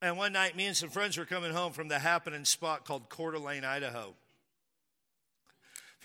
and 0.02 0.18
one 0.18 0.32
night, 0.32 0.56
me 0.56 0.66
and 0.66 0.76
some 0.76 0.88
friends 0.88 1.16
were 1.16 1.24
coming 1.24 1.52
home 1.52 1.72
from 1.72 1.86
the 1.86 2.00
happening 2.00 2.44
spot 2.44 2.84
called 2.84 3.08
Coeur 3.08 3.32
d'Alene, 3.32 3.64
Idaho. 3.64 4.14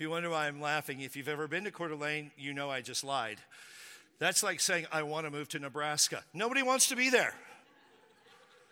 You 0.02 0.10
wonder 0.10 0.30
why 0.30 0.48
I'm 0.48 0.60
laughing, 0.60 1.00
if 1.00 1.14
you've 1.14 1.28
ever 1.28 1.46
been 1.46 1.62
to 1.62 1.70
Coeur 1.70 1.86
d'Alene, 1.86 2.32
you 2.36 2.52
know 2.52 2.68
I 2.68 2.80
just 2.80 3.04
lied. 3.04 3.38
That's 4.18 4.42
like 4.42 4.58
saying, 4.58 4.86
I 4.90 5.04
want 5.04 5.26
to 5.26 5.30
move 5.30 5.48
to 5.50 5.60
Nebraska. 5.60 6.24
Nobody 6.34 6.60
wants 6.60 6.88
to 6.88 6.96
be 6.96 7.08
there. 7.08 7.32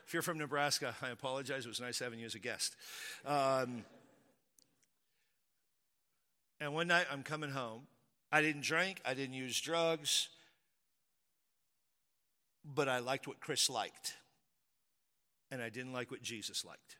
If 0.05 0.12
you're 0.12 0.24
from 0.24 0.39
Nebraska, 0.39 0.97
I 1.01 1.11
apologize. 1.11 1.66
It 1.66 1.68
was 1.68 1.81
nice 1.81 2.01
having 2.01 2.18
you 2.18 2.26
as 2.26 2.35
a 2.35 2.41
guest. 2.41 2.74
Um, 3.24 3.85
and 6.61 6.74
one 6.74 6.89
night 6.89 7.07
I'm 7.12 7.22
coming 7.22 7.51
home, 7.51 7.83
I 8.33 8.43
didn't 8.43 8.62
drink, 8.62 9.01
I 9.05 9.14
didn't 9.14 9.35
use 9.35 9.61
drugs, 9.61 10.31
but 12.64 12.89
I 12.89 12.99
liked 12.99 13.28
what 13.28 13.39
Chris 13.39 13.70
liked. 13.70 14.14
And 15.53 15.62
I 15.62 15.68
didn't 15.68 15.93
like 15.93 16.11
what 16.11 16.22
Jesus 16.22 16.64
liked. 16.64 16.97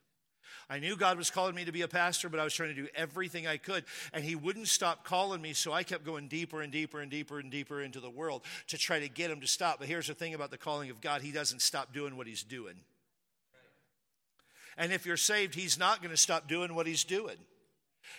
I 0.71 0.79
knew 0.79 0.97
God 0.97 1.18
was 1.18 1.31
calling 1.31 1.57
me 1.57 1.64
to 1.64 1.73
be 1.73 1.83
a 1.83 1.89
pastor, 1.89 2.29
but 2.29 2.39
I 2.39 2.45
was 2.45 2.55
trying 2.55 2.68
to 2.68 2.81
do 2.81 2.87
everything 2.95 3.49
I 3.49 3.57
could. 3.57 3.85
And 4.12 4.25
He 4.25 4.37
wouldn't 4.37 4.68
stop 4.68 5.05
calling 5.05 5.43
me, 5.43 5.53
so 5.53 5.73
I 5.73 5.83
kept 5.83 6.05
going 6.05 6.29
deeper 6.29 6.62
and 6.62 6.73
deeper 6.73 7.01
and 7.01 7.11
deeper 7.11 7.41
and 7.41 7.51
deeper 7.51 7.83
into 7.83 7.99
the 7.99 8.09
world 8.09 8.43
to 8.68 8.79
try 8.79 9.01
to 9.01 9.09
get 9.09 9.33
Him 9.33 9.41
to 9.41 9.49
stop. 9.49 9.81
But 9.81 9.89
here's 9.89 10.07
the 10.07 10.14
thing 10.14 10.33
about 10.33 10.53
the 10.53 10.59
calling 10.59 10.89
of 10.89 11.01
God 11.01 11.23
He 11.23 11.33
doesn't 11.33 11.61
stop 11.61 11.93
doing 11.93 12.16
what 12.16 12.29
He's 12.29 12.45
doing. 12.45 12.77
And 14.79 14.93
if 14.93 15.05
you're 15.05 15.16
saved, 15.16 15.57
He's 15.57 15.77
not 15.77 16.01
going 16.01 16.12
to 16.12 16.16
stop 16.16 16.47
doing 16.47 16.77
what 16.77 16.87
He's 16.87 17.03
doing. 17.03 17.37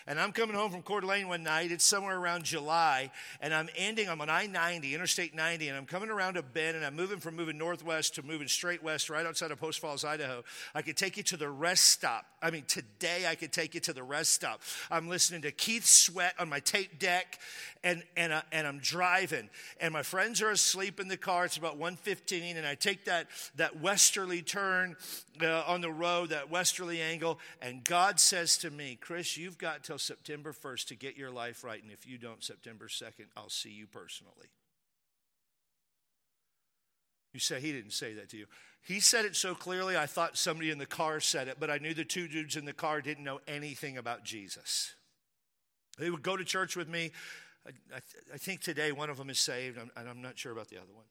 And 0.06 0.18
I'm 0.18 0.32
coming 0.32 0.56
home 0.56 0.70
from 0.70 0.82
Coeur 0.82 1.00
d'Alene 1.00 1.28
one 1.28 1.42
night. 1.42 1.70
It's 1.70 1.84
somewhere 1.84 2.18
around 2.18 2.44
July, 2.44 3.10
and 3.40 3.54
I'm 3.54 3.68
ending. 3.76 4.08
I'm 4.08 4.20
on 4.20 4.28
I-90, 4.28 4.92
Interstate 4.92 5.34
90, 5.34 5.68
and 5.68 5.76
I'm 5.76 5.86
coming 5.86 6.10
around 6.10 6.36
a 6.36 6.42
bend, 6.42 6.76
and 6.76 6.84
I'm 6.84 6.96
moving 6.96 7.18
from 7.18 7.36
moving 7.36 7.58
northwest 7.58 8.14
to 8.16 8.22
moving 8.22 8.48
straight 8.48 8.82
west, 8.82 9.10
right 9.10 9.24
outside 9.24 9.50
of 9.50 9.60
Post 9.60 9.78
Falls, 9.78 10.04
Idaho. 10.04 10.42
I 10.74 10.82
could 10.82 10.96
take 10.96 11.16
you 11.16 11.22
to 11.24 11.36
the 11.36 11.48
rest 11.48 11.84
stop. 11.84 12.26
I 12.42 12.50
mean, 12.50 12.64
today 12.66 13.26
I 13.28 13.36
could 13.36 13.52
take 13.52 13.74
you 13.74 13.80
to 13.82 13.92
the 13.92 14.02
rest 14.02 14.32
stop. 14.32 14.60
I'm 14.90 15.08
listening 15.08 15.42
to 15.42 15.52
Keith 15.52 15.84
Sweat 15.84 16.34
on 16.38 16.48
my 16.48 16.60
tape 16.60 16.98
deck, 16.98 17.38
and 17.84 18.02
and 18.16 18.32
uh, 18.32 18.42
and 18.50 18.66
I'm 18.66 18.78
driving, 18.78 19.48
and 19.80 19.92
my 19.92 20.02
friends 20.02 20.42
are 20.42 20.50
asleep 20.50 21.00
in 21.00 21.08
the 21.08 21.16
car. 21.16 21.44
It's 21.44 21.56
about 21.56 21.78
1:15, 21.78 22.56
and 22.56 22.66
I 22.66 22.74
take 22.74 23.04
that 23.04 23.28
that 23.56 23.80
westerly 23.80 24.42
turn 24.42 24.96
uh, 25.40 25.62
on 25.66 25.80
the 25.80 25.90
road, 25.90 26.30
that 26.30 26.50
westerly 26.50 27.00
angle, 27.00 27.38
and 27.60 27.84
God 27.84 28.20
says 28.20 28.58
to 28.58 28.70
me, 28.70 28.98
Chris, 29.00 29.36
you've 29.36 29.58
got 29.58 29.71
till 29.82 29.98
September 29.98 30.52
1st 30.52 30.86
to 30.88 30.94
get 30.94 31.16
your 31.16 31.30
life 31.30 31.64
right, 31.64 31.82
and 31.82 31.92
if 31.92 32.06
you 32.06 32.18
don't, 32.18 32.42
September 32.42 32.88
2nd, 32.88 33.26
I'll 33.36 33.48
see 33.48 33.70
you 33.70 33.86
personally. 33.86 34.50
You 37.32 37.40
say 37.40 37.60
he 37.60 37.72
didn't 37.72 37.92
say 37.92 38.14
that 38.14 38.28
to 38.30 38.36
you. 38.36 38.46
He 38.82 39.00
said 39.00 39.24
it 39.24 39.36
so 39.36 39.54
clearly, 39.54 39.96
I 39.96 40.06
thought 40.06 40.36
somebody 40.36 40.70
in 40.70 40.78
the 40.78 40.86
car 40.86 41.20
said 41.20 41.48
it, 41.48 41.58
but 41.58 41.70
I 41.70 41.78
knew 41.78 41.94
the 41.94 42.04
two 42.04 42.28
dudes 42.28 42.56
in 42.56 42.64
the 42.64 42.72
car 42.72 43.00
didn't 43.00 43.24
know 43.24 43.40
anything 43.46 43.96
about 43.96 44.24
Jesus. 44.24 44.94
They 45.98 46.10
would 46.10 46.22
go 46.22 46.36
to 46.36 46.44
church 46.44 46.76
with 46.76 46.88
me. 46.88 47.12
I, 47.66 47.70
I, 47.94 48.00
I 48.34 48.38
think 48.38 48.60
today 48.60 48.92
one 48.92 49.08
of 49.08 49.18
them 49.18 49.30
is 49.30 49.38
saved, 49.38 49.78
and 49.78 49.90
I'm 50.08 50.20
not 50.20 50.38
sure 50.38 50.52
about 50.52 50.68
the 50.68 50.76
other 50.76 50.92
one. 50.92 51.04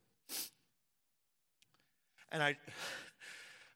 And 2.32 2.44
I, 2.44 2.58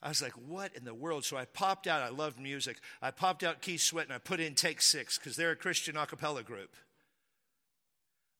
I 0.05 0.09
was 0.09 0.21
like, 0.21 0.33
what 0.33 0.75
in 0.75 0.85
the 0.85 0.93
world? 0.93 1.25
So 1.25 1.35
I 1.35 1.45
popped 1.45 1.87
out. 1.87 2.03
I 2.03 2.09
loved 2.09 2.39
music. 2.39 2.77
I 3.01 3.09
popped 3.09 3.43
out 3.43 3.61
Keith 3.61 3.81
Sweat 3.81 4.05
and 4.05 4.13
I 4.13 4.19
put 4.19 4.39
in 4.39 4.53
Take 4.53 4.83
Six 4.83 5.17
because 5.17 5.35
they're 5.35 5.49
a 5.49 5.55
Christian 5.55 5.97
a 5.97 6.05
cappella 6.05 6.43
group. 6.43 6.75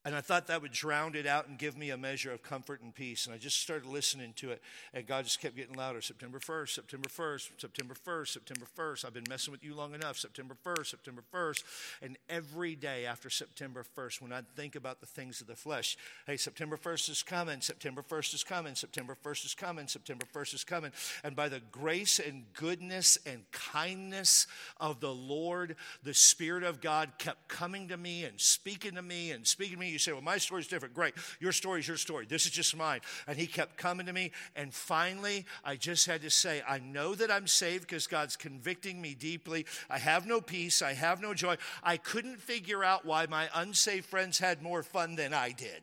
And 0.05 0.15
I 0.15 0.21
thought 0.21 0.45
that 0.47 0.61
would 0.61 0.71
drown 0.71 1.15
it 1.15 1.25
out 1.25 1.47
and 1.47 1.57
give 1.57 1.75
me 1.75 1.89
a 1.89 1.97
measure 1.97 2.31
of 2.31 2.43
comfort 2.43 2.81
and 2.81 2.93
peace. 2.93 3.25
And 3.25 3.33
I 3.33 3.39
just 3.39 3.59
started 3.59 3.89
listening 3.89 4.33
to 4.35 4.51
it. 4.51 4.61
And 4.93 5.07
God 5.07 5.23
just 5.23 5.41
kept 5.41 5.55
getting 5.55 5.75
louder. 5.75 5.99
September 5.99 6.37
1st, 6.37 6.69
September 6.69 7.09
1st, 7.09 7.49
September 7.57 7.95
1st, 7.95 8.27
September 8.27 8.67
1st. 8.77 9.05
I've 9.05 9.15
been 9.15 9.25
messing 9.27 9.51
with 9.51 9.63
you 9.63 9.73
long 9.73 9.95
enough. 9.95 10.19
September 10.19 10.55
1st, 10.63 10.85
September 10.85 11.23
1st. 11.33 11.63
And 12.03 12.17
every 12.29 12.75
day 12.75 13.07
after 13.07 13.31
September 13.31 13.83
1st, 13.97 14.21
when 14.21 14.31
I 14.31 14.41
think 14.55 14.75
about 14.75 14.99
the 14.99 15.07
things 15.07 15.41
of 15.41 15.47
the 15.47 15.55
flesh, 15.55 15.97
hey, 16.27 16.37
September 16.37 16.77
1st 16.77 17.09
is 17.09 17.23
coming. 17.23 17.61
September 17.61 18.03
1st 18.03 18.35
is 18.35 18.43
coming. 18.43 18.75
September 18.75 19.17
1st 19.25 19.45
is 19.45 19.53
coming. 19.55 19.87
September 19.87 20.27
1st 20.31 20.53
is 20.53 20.63
coming. 20.63 20.91
And 21.23 21.35
by 21.35 21.49
the 21.49 21.61
grace 21.71 22.19
and 22.19 22.43
goodness 22.53 23.17
and 23.25 23.41
kindness 23.51 24.45
of 24.79 24.99
the 24.99 25.13
Lord, 25.13 25.75
the 26.03 26.13
Spirit 26.13 26.61
of 26.61 26.79
God 26.79 27.13
kept 27.17 27.47
coming 27.47 27.87
to 27.87 27.97
me 27.97 28.23
and 28.23 28.39
speaking 28.39 28.93
to 28.93 29.01
me 29.01 29.31
and 29.31 29.47
speaking 29.47 29.73
to 29.73 29.79
me 29.79 29.94
you 29.95 29.99
say, 29.99 30.11
well, 30.11 30.21
my 30.21 30.37
story's 30.37 30.67
different. 30.67 30.93
Great. 30.93 31.13
Your 31.39 31.51
story's 31.51 31.87
your 31.87 31.97
story. 31.97 32.25
This 32.25 32.45
is 32.45 32.51
just 32.51 32.75
mine. 32.75 32.99
And 33.27 33.37
he 33.37 33.47
kept 33.47 33.77
coming 33.77 34.05
to 34.05 34.13
me. 34.13 34.31
And 34.55 34.73
finally, 34.73 35.45
I 35.63 35.77
just 35.77 36.05
had 36.05 36.21
to 36.23 36.29
say, 36.29 36.61
I 36.67 36.79
know 36.79 37.15
that 37.15 37.31
I'm 37.31 37.47
saved 37.47 37.87
because 37.87 38.07
God's 38.07 38.35
convicting 38.35 39.01
me 39.01 39.15
deeply. 39.15 39.65
I 39.89 39.97
have 39.97 40.27
no 40.27 40.41
peace. 40.41 40.81
I 40.81 40.93
have 40.93 41.21
no 41.21 41.33
joy. 41.33 41.55
I 41.81 41.97
couldn't 41.97 42.41
figure 42.41 42.83
out 42.83 43.05
why 43.05 43.25
my 43.25 43.49
unsaved 43.55 44.05
friends 44.05 44.37
had 44.37 44.61
more 44.61 44.83
fun 44.83 45.15
than 45.15 45.33
I 45.33 45.51
did. 45.51 45.81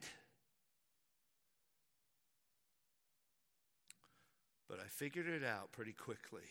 But 4.69 4.79
I 4.79 4.87
figured 4.87 5.27
it 5.27 5.43
out 5.43 5.71
pretty 5.71 5.93
quickly 5.93 6.41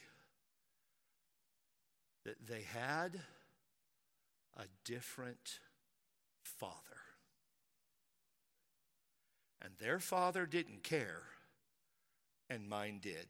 that 2.25 2.47
they 2.47 2.63
had 2.63 3.21
a 4.57 4.65
different 4.85 5.59
father. 6.45 7.02
And 9.63 9.73
their 9.79 10.01
father 10.01 10.45
didn't 10.45 10.83
care, 10.83 11.23
and 12.51 12.69
mine 12.69 12.99
did. 13.01 13.29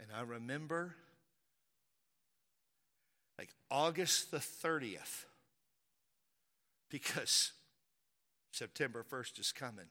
And 0.00 0.08
I 0.14 0.22
remember 0.22 0.96
like 3.38 3.54
August 3.70 4.30
the 4.30 4.38
30th, 4.38 5.24
because 6.90 7.52
September 8.50 9.04
1st 9.08 9.38
is 9.38 9.52
coming. 9.52 9.86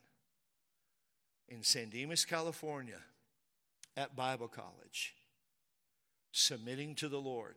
In 1.48 1.64
San 1.64 1.90
Dimas, 1.90 2.26
California, 2.26 3.00
at 3.98 4.16
Bible 4.16 4.48
College, 4.48 5.16
submitting 6.32 6.94
to 6.96 7.10
the 7.10 7.20
Lord. 7.20 7.56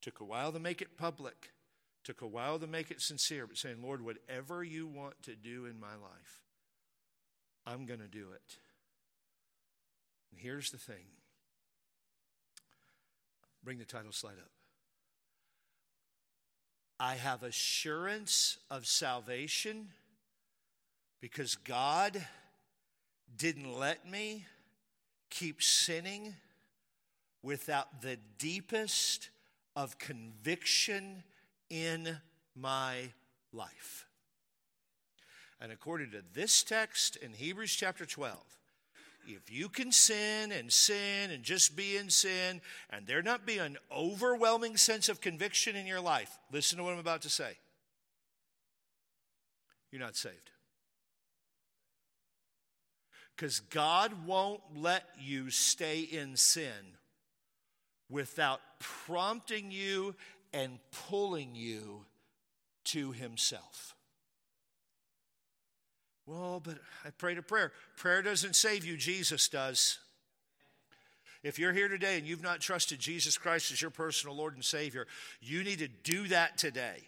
Took 0.00 0.20
a 0.20 0.24
while 0.24 0.52
to 0.52 0.60
make 0.60 0.80
it 0.80 0.96
public, 0.96 1.50
took 2.08 2.22
a 2.22 2.26
while 2.26 2.58
to 2.58 2.66
make 2.66 2.90
it 2.90 3.02
sincere, 3.02 3.46
but 3.46 3.58
saying, 3.58 3.82
Lord, 3.82 4.02
whatever 4.02 4.64
you 4.64 4.86
want 4.86 5.22
to 5.24 5.36
do 5.36 5.66
in 5.66 5.78
my 5.78 5.92
life, 5.92 6.40
I'm 7.66 7.84
going 7.84 8.00
to 8.00 8.08
do 8.08 8.28
it. 8.34 8.56
And 10.30 10.40
here's 10.40 10.70
the 10.70 10.78
thing 10.78 11.04
bring 13.62 13.76
the 13.76 13.84
title 13.84 14.10
slide 14.10 14.38
up. 14.38 14.50
I 16.98 17.16
have 17.16 17.42
assurance 17.42 18.56
of 18.70 18.86
salvation 18.86 19.88
because 21.20 21.56
God 21.56 22.24
didn't 23.36 23.78
let 23.78 24.10
me 24.10 24.46
keep 25.28 25.62
sinning 25.62 26.36
without 27.42 28.00
the 28.00 28.16
deepest 28.38 29.28
of 29.76 29.98
conviction 29.98 31.22
in 31.70 32.18
my 32.54 33.10
life. 33.52 34.06
And 35.60 35.72
according 35.72 36.12
to 36.12 36.22
this 36.34 36.62
text 36.62 37.16
in 37.16 37.32
Hebrews 37.32 37.74
chapter 37.74 38.06
12, 38.06 38.36
if 39.26 39.50
you 39.50 39.68
can 39.68 39.92
sin 39.92 40.52
and 40.52 40.72
sin 40.72 41.30
and 41.30 41.42
just 41.42 41.76
be 41.76 41.96
in 41.96 42.08
sin, 42.08 42.60
and 42.88 43.06
there 43.06 43.22
not 43.22 43.44
be 43.44 43.58
an 43.58 43.76
overwhelming 43.94 44.76
sense 44.76 45.08
of 45.08 45.20
conviction 45.20 45.76
in 45.76 45.86
your 45.86 46.00
life, 46.00 46.38
listen 46.50 46.78
to 46.78 46.84
what 46.84 46.94
I'm 46.94 46.98
about 46.98 47.22
to 47.22 47.30
say. 47.30 47.58
You're 49.90 50.00
not 50.00 50.16
saved. 50.16 50.50
Because 53.36 53.60
God 53.60 54.26
won't 54.26 54.62
let 54.74 55.04
you 55.20 55.50
stay 55.50 56.00
in 56.00 56.36
sin 56.36 56.96
without 58.10 58.60
prompting 58.78 59.70
you 59.70 60.14
and 60.52 60.78
pulling 61.08 61.54
you 61.54 62.04
to 62.84 63.12
Himself. 63.12 63.94
Well, 66.26 66.60
but 66.62 66.78
I 67.04 67.10
prayed 67.10 67.38
a 67.38 67.42
prayer. 67.42 67.72
Prayer 67.96 68.20
doesn't 68.20 68.54
save 68.54 68.84
you, 68.84 68.96
Jesus 68.96 69.48
does. 69.48 69.98
If 71.42 71.58
you're 71.58 71.72
here 71.72 71.88
today 71.88 72.18
and 72.18 72.26
you've 72.26 72.42
not 72.42 72.60
trusted 72.60 72.98
Jesus 72.98 73.38
Christ 73.38 73.72
as 73.72 73.80
your 73.80 73.90
personal 73.90 74.36
Lord 74.36 74.54
and 74.54 74.64
Savior, 74.64 75.06
you 75.40 75.62
need 75.62 75.78
to 75.78 75.88
do 75.88 76.28
that 76.28 76.58
today. 76.58 77.04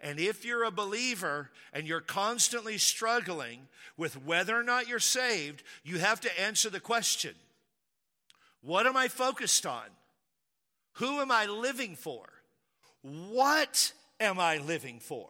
And 0.00 0.18
if 0.18 0.44
you're 0.44 0.64
a 0.64 0.70
believer 0.70 1.50
and 1.72 1.86
you're 1.86 2.00
constantly 2.00 2.76
struggling 2.76 3.68
with 3.96 4.24
whether 4.24 4.58
or 4.58 4.64
not 4.64 4.88
you're 4.88 4.98
saved, 4.98 5.62
you 5.84 5.98
have 5.98 6.20
to 6.20 6.40
answer 6.40 6.68
the 6.70 6.80
question 6.80 7.34
What 8.60 8.86
am 8.86 8.96
I 8.96 9.08
focused 9.08 9.64
on? 9.64 9.86
Who 10.94 11.20
am 11.20 11.30
I 11.30 11.46
living 11.46 11.96
for? 11.96 12.26
What 13.02 13.92
am 14.20 14.38
I 14.38 14.58
living 14.58 15.00
for? 15.00 15.28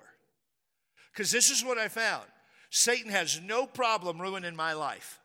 Because 1.12 1.30
this 1.30 1.50
is 1.50 1.64
what 1.64 1.78
I 1.78 1.88
found 1.88 2.24
Satan 2.70 3.10
has 3.10 3.40
no 3.40 3.66
problem 3.66 4.20
ruining 4.20 4.56
my 4.56 4.72
life, 4.72 5.20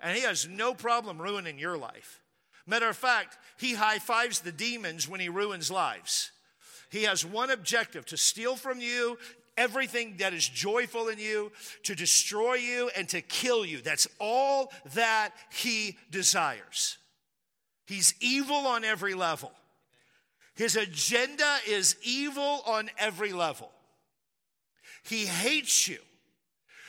and 0.00 0.16
he 0.16 0.22
has 0.22 0.48
no 0.48 0.74
problem 0.74 1.20
ruining 1.20 1.58
your 1.58 1.78
life. 1.78 2.20
Matter 2.66 2.88
of 2.88 2.96
fact, 2.96 3.36
he 3.58 3.74
high 3.74 3.98
fives 3.98 4.40
the 4.40 4.52
demons 4.52 5.08
when 5.08 5.20
he 5.20 5.28
ruins 5.28 5.70
lives. 5.70 6.30
He 6.90 7.02
has 7.04 7.24
one 7.24 7.50
objective 7.50 8.06
to 8.06 8.16
steal 8.16 8.56
from 8.56 8.80
you 8.80 9.18
everything 9.56 10.16
that 10.18 10.34
is 10.34 10.48
joyful 10.48 11.08
in 11.08 11.18
you, 11.18 11.52
to 11.84 11.94
destroy 11.94 12.54
you, 12.54 12.90
and 12.96 13.08
to 13.08 13.20
kill 13.20 13.64
you. 13.64 13.80
That's 13.80 14.08
all 14.18 14.72
that 14.94 15.30
he 15.52 15.96
desires. 16.10 16.98
He's 17.86 18.14
evil 18.20 18.66
on 18.66 18.84
every 18.84 19.14
level. 19.14 19.52
His 20.54 20.76
agenda 20.76 21.58
is 21.68 21.96
evil 22.02 22.62
on 22.66 22.90
every 22.98 23.32
level. 23.32 23.70
He 25.02 25.26
hates 25.26 25.88
you. 25.88 25.98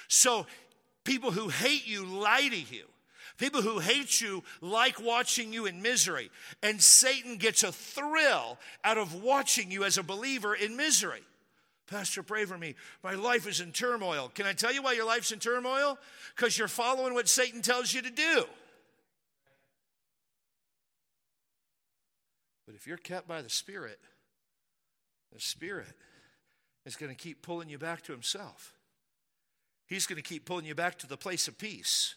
So 0.08 0.46
people 1.04 1.32
who 1.32 1.50
hate 1.50 1.88
you 1.88 2.06
lie 2.06 2.48
to 2.48 2.58
you. 2.58 2.86
People 3.38 3.62
who 3.62 3.80
hate 3.80 4.22
you 4.22 4.44
like 4.62 5.02
watching 5.02 5.52
you 5.52 5.66
in 5.66 5.82
misery. 5.82 6.30
And 6.64 6.82
Satan 6.82 7.36
gets 7.38 7.64
a 7.64 7.72
thrill 7.72 8.58
out 8.84 8.98
of 8.98 9.22
watching 9.22 9.72
you 9.72 9.84
as 9.84 9.98
a 9.98 10.04
believer 10.04 10.56
in 10.56 10.78
misery. 10.78 11.24
Pastor, 11.88 12.24
pray 12.24 12.46
for 12.46 12.58
me. 12.58 12.76
My 13.04 13.14
life 13.14 13.48
is 13.48 13.60
in 13.60 13.72
turmoil. 13.72 14.32
Can 14.34 14.46
I 14.46 14.54
tell 14.54 14.74
you 14.74 14.82
why 14.82 14.94
your 14.94 15.06
life's 15.06 15.32
in 15.32 15.40
turmoil? 15.40 16.00
Because 16.36 16.58
you're 16.58 16.68
following 16.68 17.14
what 17.14 17.28
Satan 17.28 17.62
tells 17.62 17.94
you 17.94 18.02
to 18.02 18.10
do. 18.10 18.46
But 22.66 22.76
if 22.76 22.88
you're 22.88 22.98
kept 22.98 23.28
by 23.28 23.42
the 23.42 23.50
Spirit, 23.50 24.00
the 25.34 25.40
Spirit 25.40 25.94
is 26.86 26.96
going 26.96 27.12
to 27.12 27.18
keep 27.18 27.42
pulling 27.42 27.70
you 27.70 27.78
back 27.78 28.02
to 28.04 28.12
Himself. 28.12 28.74
He's 29.88 30.08
going 30.08 30.18
to 30.18 30.28
keep 30.28 30.46
pulling 30.46 30.66
you 30.66 30.76
back 30.76 30.98
to 31.00 31.08
the 31.08 31.18
place 31.18 31.48
of 31.48 31.58
peace. 31.58 32.16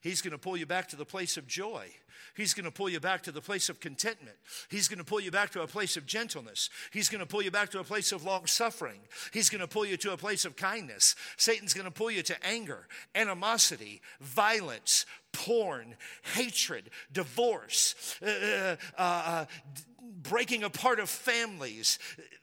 He's 0.00 0.22
going 0.22 0.32
to 0.32 0.38
pull 0.38 0.56
you 0.56 0.66
back 0.66 0.88
to 0.88 0.96
the 0.96 1.04
place 1.04 1.36
of 1.36 1.46
joy. 1.48 1.88
He's 2.34 2.54
going 2.54 2.64
to 2.64 2.70
pull 2.70 2.88
you 2.88 3.00
back 3.00 3.22
to 3.24 3.32
the 3.32 3.40
place 3.40 3.68
of 3.68 3.80
contentment. 3.80 4.36
He's 4.68 4.86
going 4.86 4.98
to 4.98 5.04
pull 5.04 5.20
you 5.20 5.32
back 5.32 5.50
to 5.50 5.62
a 5.62 5.66
place 5.66 5.96
of 5.96 6.06
gentleness. 6.06 6.70
He's 6.92 7.08
going 7.08 7.20
to 7.20 7.26
pull 7.26 7.42
you 7.42 7.50
back 7.50 7.70
to 7.70 7.80
a 7.80 7.84
place 7.84 8.12
of 8.12 8.24
long 8.24 8.46
suffering. 8.46 9.00
He's 9.32 9.48
going 9.48 9.60
to 9.60 9.66
pull 9.66 9.84
you 9.84 9.96
to 9.96 10.12
a 10.12 10.16
place 10.16 10.44
of 10.44 10.54
kindness. 10.54 11.16
Satan's 11.36 11.74
going 11.74 11.84
to 11.86 11.90
pull 11.90 12.12
you 12.12 12.22
to 12.22 12.46
anger, 12.46 12.86
animosity, 13.14 14.00
violence, 14.20 15.04
porn, 15.38 15.94
hatred, 16.34 16.90
divorce, 17.12 18.18
uh, 18.22 18.76
uh, 18.96 19.00
uh, 19.00 19.44
breaking 20.22 20.64
apart 20.64 20.98
of 20.98 21.08
families, 21.08 21.98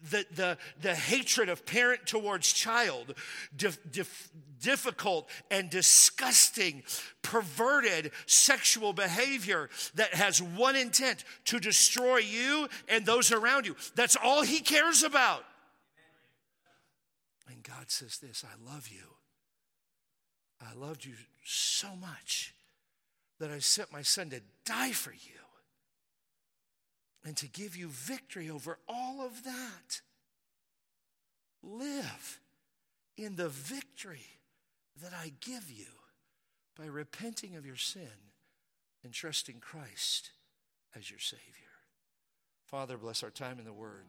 the, 0.10 0.26
the, 0.34 0.58
the 0.82 0.96
hatred 0.96 1.50
of 1.50 1.66
parent 1.66 2.06
towards 2.06 2.52
child, 2.54 3.14
dif, 3.56 3.78
dif, 3.92 4.30
difficult 4.62 5.30
and 5.52 5.70
disgusting, 5.70 6.84
perverted 7.22 8.12
sexual 8.26 8.94
behavior 8.94 9.70
that 9.96 10.14
has 10.14 10.42
one 10.42 10.76
intent 10.76 11.26
to 11.46 11.60
destroy 11.60 12.18
you 12.18 12.68
and 12.88 13.06
those 13.06 13.32
around 13.32 13.66
you. 13.66 13.76
That's 13.96 14.16
all 14.16 14.44
he 14.44 14.62
cares 14.62 15.04
about. 15.04 15.44
And 17.50 17.62
God 17.62 17.92
says 17.92 18.18
this 18.20 18.46
I 18.46 18.72
love 18.72 18.88
you. 18.88 19.16
I 20.62 20.74
loved 20.74 21.06
you 21.06 21.14
so 21.44 21.90
much 21.96 22.55
that 23.40 23.52
I 23.52 23.60
sent 23.60 23.92
my 23.92 24.02
son 24.02 24.30
to 24.30 24.42
die 24.66 24.92
for 24.92 25.12
you 25.12 25.40
and 27.24 27.36
to 27.38 27.48
give 27.48 27.76
you 27.76 27.90
victory 27.90 28.50
over 28.50 28.78
all 28.88 29.26
of 29.26 29.44
that. 29.44 30.02
Live 31.64 32.40
in 33.18 33.36
the 33.36 33.50
victory 33.50 34.40
that 35.02 35.14
I 35.14 35.34
give 35.42 35.72
you 35.72 35.88
by 36.78 36.86
repenting 36.86 37.56
of 37.56 37.66
your 37.66 37.76
sin 37.76 38.32
and 39.04 39.14
trusting 39.14 39.60
Christ 39.60 40.32
as 40.96 41.10
your 41.10 41.20
Savior. 41.20 41.42
Father, 42.66 42.98
bless 42.98 43.24
our 43.24 43.30
time 43.30 43.60
in 43.60 43.66
the 43.66 43.74
Word. 43.74 44.06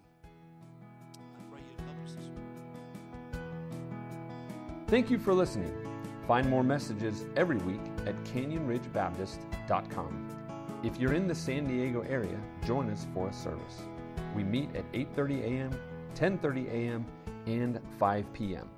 Thank 4.89 5.11
you 5.11 5.18
for 5.18 5.35
listening. 5.35 5.95
Find 6.27 6.51
more 6.51 6.64
messages 6.64 7.24
every 7.37 7.59
week 7.59 7.81
at 8.07 8.16
canyonridgebaptist.com. 8.24 10.29
If 10.83 10.99
you're 10.99 11.14
in 11.14 11.29
the 11.29 11.35
San 11.35 11.66
Diego 11.66 12.03
area, 12.03 12.39
join 12.66 12.91
us 12.91 13.07
for 13.14 13.29
a 13.29 13.33
service. 13.33 13.81
We 14.35 14.45
meet 14.45 14.74
at 14.74 14.91
8:30 14.93 15.43
a.m., 15.43 15.70
10:30 16.14 16.68
a.m., 16.68 17.07
and 17.47 17.81
5 17.99 18.33
p.m. 18.33 18.68